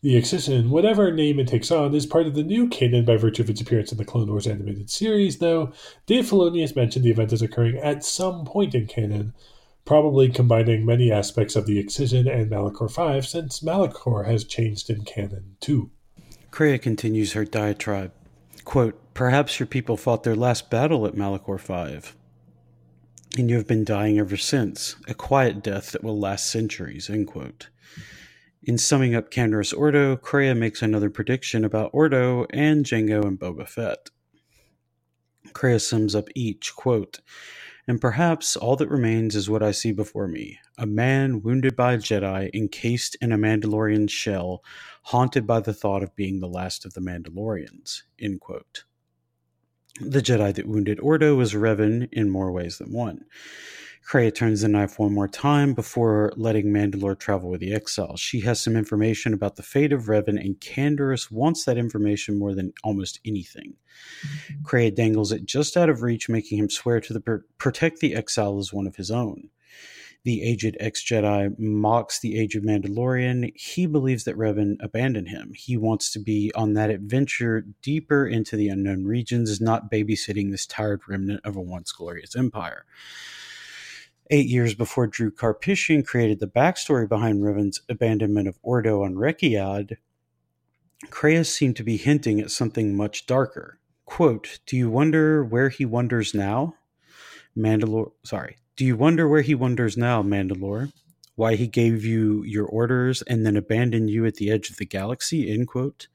The 0.01 0.15
Excision, 0.15 0.69
whatever 0.69 1.11
name 1.11 1.39
it 1.39 1.47
takes 1.49 1.71
on, 1.71 1.93
is 1.93 2.05
part 2.05 2.25
of 2.25 2.33
the 2.33 2.43
new 2.43 2.69
canon 2.69 3.03
by 3.03 3.17
virtue 3.17 3.41
of 3.41 3.49
its 3.49 3.59
appearance 3.59 3.91
in 3.91 3.97
the 3.97 4.05
Clone 4.05 4.29
Wars 4.29 4.47
animated 4.47 4.89
series, 4.89 5.39
though 5.39 5.73
Dave 6.05 6.25
Filoni 6.25 6.61
has 6.61 6.75
mentioned 6.75 7.03
the 7.03 7.11
event 7.11 7.33
is 7.33 7.41
occurring 7.41 7.77
at 7.77 8.05
some 8.05 8.45
point 8.45 8.73
in 8.73 8.87
canon, 8.87 9.33
probably 9.83 10.29
combining 10.29 10.85
many 10.85 11.11
aspects 11.11 11.57
of 11.57 11.65
the 11.65 11.79
Excision 11.79 12.29
and 12.29 12.49
Malachor 12.49 12.89
5, 12.89 13.27
since 13.27 13.59
Malachor 13.59 14.25
has 14.25 14.45
changed 14.45 14.89
in 14.89 15.03
canon 15.03 15.57
too. 15.59 15.91
Kreia 16.49 16.81
continues 16.81 17.33
her 17.33 17.43
diatribe. 17.43 18.13
Quote, 18.63 18.97
Perhaps 19.13 19.59
your 19.59 19.67
people 19.67 19.97
fought 19.97 20.23
their 20.23 20.35
last 20.35 20.69
battle 20.69 21.05
at 21.05 21.15
Malachor 21.15 21.59
5 21.59 22.15
and 23.37 23.49
you 23.49 23.57
have 23.57 23.67
been 23.67 23.83
dying 23.83 24.19
ever 24.19 24.37
since, 24.37 24.95
a 25.07 25.13
quiet 25.13 25.61
death 25.63 25.91
that 25.91 26.03
will 26.03 26.19
last 26.19 26.49
centuries. 26.51 27.09
In 27.09 28.77
summing 28.77 29.15
up 29.15 29.31
Canderous 29.31 29.77
Ordo, 29.77 30.17
Kreia 30.17 30.57
makes 30.57 30.81
another 30.81 31.09
prediction 31.09 31.63
about 31.63 31.91
Ordo 31.93 32.45
and 32.49 32.85
Jango 32.85 33.25
and 33.25 33.39
Boba 33.39 33.67
Fett. 33.67 34.09
Kreia 35.49 35.79
sums 35.79 36.15
up 36.15 36.27
each 36.35 36.75
quote, 36.75 37.19
And 37.87 38.01
perhaps 38.01 38.55
all 38.55 38.75
that 38.75 38.89
remains 38.89 39.35
is 39.35 39.49
what 39.49 39.63
I 39.63 39.71
see 39.71 39.91
before 39.91 40.27
me 40.27 40.59
a 40.77 40.85
man 40.85 41.41
wounded 41.41 41.75
by 41.75 41.93
a 41.93 41.97
Jedi, 41.97 42.49
encased 42.53 43.17
in 43.21 43.31
a 43.31 43.37
Mandalorian 43.37 44.09
shell, 44.09 44.63
haunted 45.03 45.45
by 45.45 45.59
the 45.59 45.73
thought 45.73 46.03
of 46.03 46.15
being 46.15 46.39
the 46.39 46.47
last 46.47 46.85
of 46.85 46.93
the 46.93 47.01
Mandalorians. 47.01 48.03
End 48.17 48.39
quote. 48.39 48.85
The 49.99 50.21
Jedi 50.21 50.53
that 50.55 50.67
wounded 50.67 50.99
Ordo 51.01 51.35
was 51.35 51.53
Revan 51.53 52.07
in 52.11 52.29
more 52.29 52.51
ways 52.51 52.77
than 52.77 52.93
one. 52.93 53.25
Kreia 54.09 54.33
turns 54.33 54.61
the 54.61 54.67
knife 54.67 54.97
one 54.97 55.13
more 55.13 55.27
time 55.27 55.73
before 55.73 56.31
letting 56.35 56.67
Mandalore 56.67 57.19
travel 57.19 57.49
with 57.49 57.59
the 57.59 57.73
exile. 57.73 58.15
She 58.17 58.39
has 58.41 58.59
some 58.59 58.75
information 58.75 59.33
about 59.33 59.55
the 59.55 59.61
fate 59.61 59.91
of 59.91 60.05
Revan, 60.05 60.39
and 60.39 60.59
Canderous 60.59 61.29
wants 61.29 61.65
that 61.65 61.77
information 61.77 62.39
more 62.39 62.55
than 62.55 62.73
almost 62.83 63.19
anything. 63.25 63.75
Mm-hmm. 64.25 64.63
Kreia 64.63 64.95
dangles 64.95 65.31
it 65.31 65.45
just 65.45 65.77
out 65.77 65.89
of 65.89 66.01
reach, 66.01 66.29
making 66.29 66.57
him 66.57 66.69
swear 66.69 66.99
to 67.01 67.13
the, 67.13 67.43
protect 67.57 67.99
the 67.99 68.15
exile 68.15 68.57
as 68.57 68.73
one 68.73 68.87
of 68.87 68.95
his 68.95 69.11
own. 69.11 69.49
The 70.25 70.43
aged 70.43 70.75
ex 70.79 71.03
Jedi 71.03 71.57
mocks 71.57 72.19
the 72.19 72.37
aged 72.37 72.63
Mandalorian. 72.63 73.51
He 73.55 73.85
believes 73.85 74.25
that 74.25 74.37
Revan 74.37 74.75
abandoned 74.81 75.29
him. 75.29 75.53
He 75.55 75.77
wants 75.77 76.11
to 76.11 76.19
be 76.19 76.51
on 76.55 76.73
that 76.73 76.89
adventure 76.89 77.65
deeper 77.81 78.27
into 78.27 78.55
the 78.57 78.67
unknown 78.69 79.05
regions, 79.05 79.61
not 79.61 79.89
babysitting 79.89 80.51
this 80.51 80.65
tired 80.65 81.01
remnant 81.07 81.41
of 81.45 81.55
a 81.55 81.61
once 81.61 81.91
glorious 81.91 82.35
empire. 82.35 82.85
Eight 84.29 84.47
years 84.47 84.75
before 84.75 85.07
Drew 85.07 85.31
Karpyshyn 85.31 86.05
created 86.05 86.39
the 86.39 86.47
backstory 86.47 87.07
behind 87.07 87.41
Revan's 87.41 87.81
abandonment 87.89 88.47
of 88.47 88.59
Ordo 88.61 89.03
on 89.03 89.15
Rekkiad, 89.15 89.97
Kreia 91.05 91.45
seemed 91.45 91.77
to 91.77 91.83
be 91.83 91.97
hinting 91.97 92.39
at 92.39 92.51
something 92.51 92.95
much 92.95 93.25
darker. 93.25 93.79
Quote, 94.05 94.59
Do 94.65 94.75
you 94.75 94.89
wonder 94.89 95.43
where 95.43 95.69
he 95.69 95.85
wonders 95.85 96.33
now? 96.33 96.75
Mandalore, 97.57 98.11
sorry. 98.23 98.57
Do 98.79 98.85
you 98.85 98.95
wonder 98.95 99.27
where 99.27 99.41
he 99.41 99.55
wonders 99.55 99.97
now, 99.97 100.23
Mandalore? 100.23 100.93
Why 101.35 101.55
he 101.55 101.67
gave 101.67 102.05
you 102.05 102.43
your 102.45 102.65
orders 102.65 103.21
and 103.23 103.45
then 103.45 103.57
abandoned 103.57 104.09
you 104.09 104.25
at 104.25 104.35
the 104.35 104.49
edge 104.49 104.69
of 104.69 104.77
the 104.77 104.85
galaxy? 104.85 105.51
End 105.51 105.67
quote. 105.67 106.07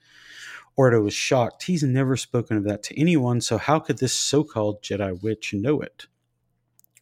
Ordo 0.75 1.03
was 1.03 1.13
shocked. 1.13 1.65
He's 1.65 1.83
never 1.83 2.17
spoken 2.17 2.57
of 2.57 2.65
that 2.65 2.83
to 2.85 2.99
anyone, 2.99 3.43
so 3.43 3.59
how 3.59 3.81
could 3.81 3.99
this 3.99 4.15
so 4.15 4.45
called 4.45 4.83
Jedi 4.83 5.23
witch 5.23 5.53
know 5.53 5.83
it? 5.83 6.07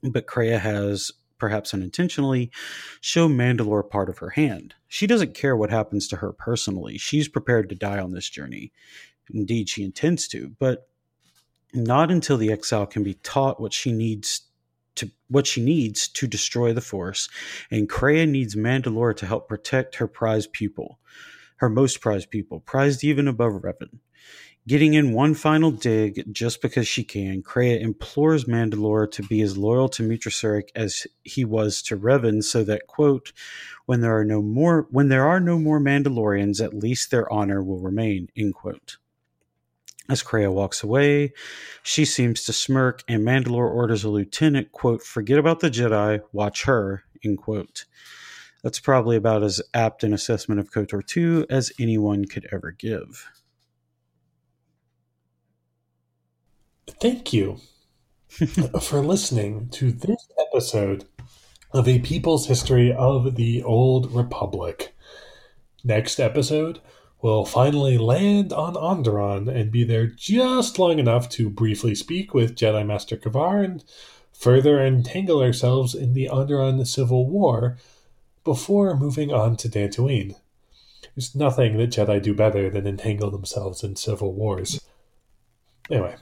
but 0.03 0.27
Kreia 0.27 0.59
has, 0.59 1.13
perhaps 1.39 1.73
unintentionally, 1.73 2.51
shown 3.01 3.37
Mandalore 3.37 3.89
part 3.89 4.09
of 4.09 4.19
her 4.19 4.31
hand. 4.31 4.75
She 4.89 5.07
doesn't 5.07 5.35
care 5.35 5.57
what 5.57 5.71
happens 5.71 6.09
to 6.09 6.17
her 6.17 6.33
personally. 6.33 6.99
She's 6.99 7.29
prepared 7.29 7.69
to 7.69 7.77
die 7.77 8.01
on 8.01 8.11
this 8.11 8.29
journey. 8.29 8.73
Indeed, 9.33 9.69
she 9.69 9.85
intends 9.85 10.27
to, 10.27 10.57
but 10.59 10.89
not 11.73 12.11
until 12.11 12.37
the 12.37 12.51
exile 12.51 12.85
can 12.85 13.05
be 13.05 13.15
taught 13.15 13.61
what 13.61 13.73
she 13.73 13.93
needs 13.93 14.41
to 14.97 15.11
what 15.29 15.47
she 15.47 15.63
needs 15.63 16.09
to 16.09 16.27
destroy 16.27 16.73
the 16.73 16.81
force, 16.81 17.29
and 17.71 17.89
Kreia 17.89 18.29
needs 18.29 18.55
Mandalore 18.55 19.17
to 19.17 19.27
help 19.27 19.49
protect 19.49 19.97
her 19.97 20.07
prized 20.07 20.53
pupil, 20.53 20.99
her 21.57 21.69
most 21.69 22.01
prized 22.01 22.31
pupil, 22.31 22.61
prized 22.61 23.05
even 23.05 23.29
above 23.29 23.53
Revan. 23.53 23.99
Getting 24.69 24.95
in 24.95 25.13
one 25.13 25.35
final 25.35 25.73
dig 25.73 26.33
just 26.33 26.63
because 26.63 26.87
she 26.87 27.03
can, 27.03 27.43
Kreia 27.43 27.81
implores 27.81 28.45
Mandalore 28.45 29.11
to 29.11 29.23
be 29.25 29.43
as 29.43 29.59
loyal 29.59 29.89
to 29.89 30.05
Meetra 30.05 30.31
Surik 30.31 30.69
as 30.77 31.05
he 31.25 31.45
was 31.45 31.83
to 31.83 31.97
Revan, 31.97 32.45
so 32.45 32.63
that 32.63 32.87
quote, 32.87 33.33
when 33.87 34.03
there 34.03 34.17
are 34.17 34.25
no 34.25 34.41
more 34.41 34.87
when 34.91 35.09
there 35.09 35.27
are 35.27 35.41
no 35.41 35.59
more 35.59 35.81
Mandalorians, 35.81 36.65
at 36.65 36.75
least 36.75 37.11
their 37.11 37.31
honor 37.33 37.61
will 37.61 37.81
remain, 37.81 38.29
end 38.37 38.55
quote. 38.55 38.99
As 40.13 40.23
Kreia 40.23 40.53
walks 40.53 40.83
away, 40.83 41.33
she 41.83 42.05
seems 42.05 42.45
to 42.45 42.53
smirk, 42.53 43.03
and 43.09 43.27
Mandalore 43.27 43.71
orders 43.71 44.05
a 44.05 44.11
lieutenant, 44.11 44.71
quote, 44.71 45.03
forget 45.03 45.39
about 45.39 45.61
the 45.61 45.71
Jedi, 45.71 46.21
watch 46.33 46.65
her, 46.65 47.05
end 47.25 47.39
quote. 47.39 47.87
That's 48.63 48.79
probably 48.79 49.17
about 49.17 49.43
as 49.43 49.63
apt 49.73 50.05
an 50.05 50.13
assessment 50.13 50.61
of 50.61 50.71
KOTOR 50.71 51.07
2 51.07 51.47
as 51.49 51.73
anyone 51.81 52.27
could 52.27 52.47
ever 52.53 52.73
give. 52.73 53.27
Thank 57.01 57.33
you 57.33 57.59
for 58.83 59.01
listening 59.01 59.71
to 59.71 59.93
this 59.93 60.29
episode 60.39 61.07
of 61.71 61.89
A 61.89 62.01
People's 62.01 62.49
History 62.49 62.93
of 62.93 63.37
the 63.37 63.63
Old 63.63 64.13
Republic. 64.13 64.95
Next 65.83 66.21
episode, 66.21 66.83
we'll 67.23 67.45
finally 67.45 67.97
land 67.97 68.53
on 68.53 68.75
Onderon 68.75 69.49
and 69.49 69.71
be 69.71 69.85
there 69.85 70.07
just 70.07 70.79
long 70.79 70.99
enough 70.99 71.29
to 71.31 71.49
briefly 71.49 71.95
speak 71.95 72.35
with 72.35 72.57
Jedi 72.57 72.85
Master 72.85 73.17
Kavar 73.17 73.65
and 73.65 73.85
further 74.33 74.85
entangle 74.85 75.41
ourselves 75.41 75.95
in 75.95 76.15
the 76.15 76.29
Onderon 76.31 76.85
Civil 76.87 77.29
War 77.31 77.79
before 78.45 78.97
moving 78.97 79.33
on 79.33 79.57
to 79.57 79.69
Dantooine. 79.69 80.35
There's 81.15 81.35
nothing 81.35 81.77
that 81.77 81.91
Jedi 81.91 82.21
do 82.21 82.35
better 82.35 82.71
than 82.71 82.87
entangle 82.87 83.31
themselves 83.31 83.85
in 83.85 83.97
civil 83.97 84.33
wars. 84.33 84.81
Anyway, 85.91 86.17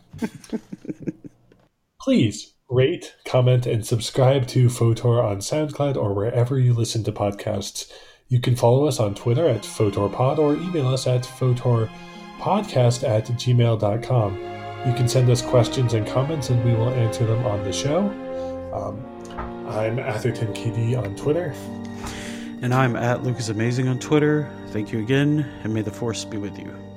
please 2.00 2.54
rate, 2.68 3.14
comment, 3.24 3.66
and 3.66 3.86
subscribe 3.86 4.46
to 4.48 4.66
Photor 4.66 5.22
on 5.22 5.38
SoundCloud 5.38 5.96
or 5.96 6.14
wherever 6.14 6.58
you 6.58 6.74
listen 6.74 7.04
to 7.04 7.12
podcasts. 7.12 7.90
You 8.30 8.38
can 8.38 8.54
follow 8.54 8.86
us 8.86 9.00
on 9.00 9.16
Twitter 9.16 9.48
at 9.48 9.62
PhotorPod 9.62 10.38
or 10.38 10.54
email 10.54 10.86
us 10.86 11.08
at 11.08 11.24
PhotorPodcast 11.24 13.02
at 13.02 13.26
gmail.com. 13.26 14.34
You 14.86 14.94
can 14.94 15.08
send 15.08 15.28
us 15.28 15.42
questions 15.42 15.94
and 15.94 16.06
comments 16.06 16.48
and 16.48 16.64
we 16.64 16.72
will 16.72 16.90
answer 16.90 17.26
them 17.26 17.44
on 17.44 17.64
the 17.64 17.72
show. 17.72 18.06
Um, 18.72 19.04
I'm 19.68 19.98
Atherton 19.98 20.54
KD 20.54 20.96
on 20.96 21.16
Twitter. 21.16 21.52
And 22.62 22.72
I'm 22.72 22.94
at 22.94 23.24
Lucas 23.24 23.48
Amazing 23.48 23.88
on 23.88 23.98
Twitter. 23.98 24.48
Thank 24.68 24.92
you 24.92 25.00
again, 25.00 25.50
and 25.64 25.74
may 25.74 25.82
the 25.82 25.90
Force 25.90 26.24
be 26.24 26.36
with 26.36 26.56
you. 26.56 26.89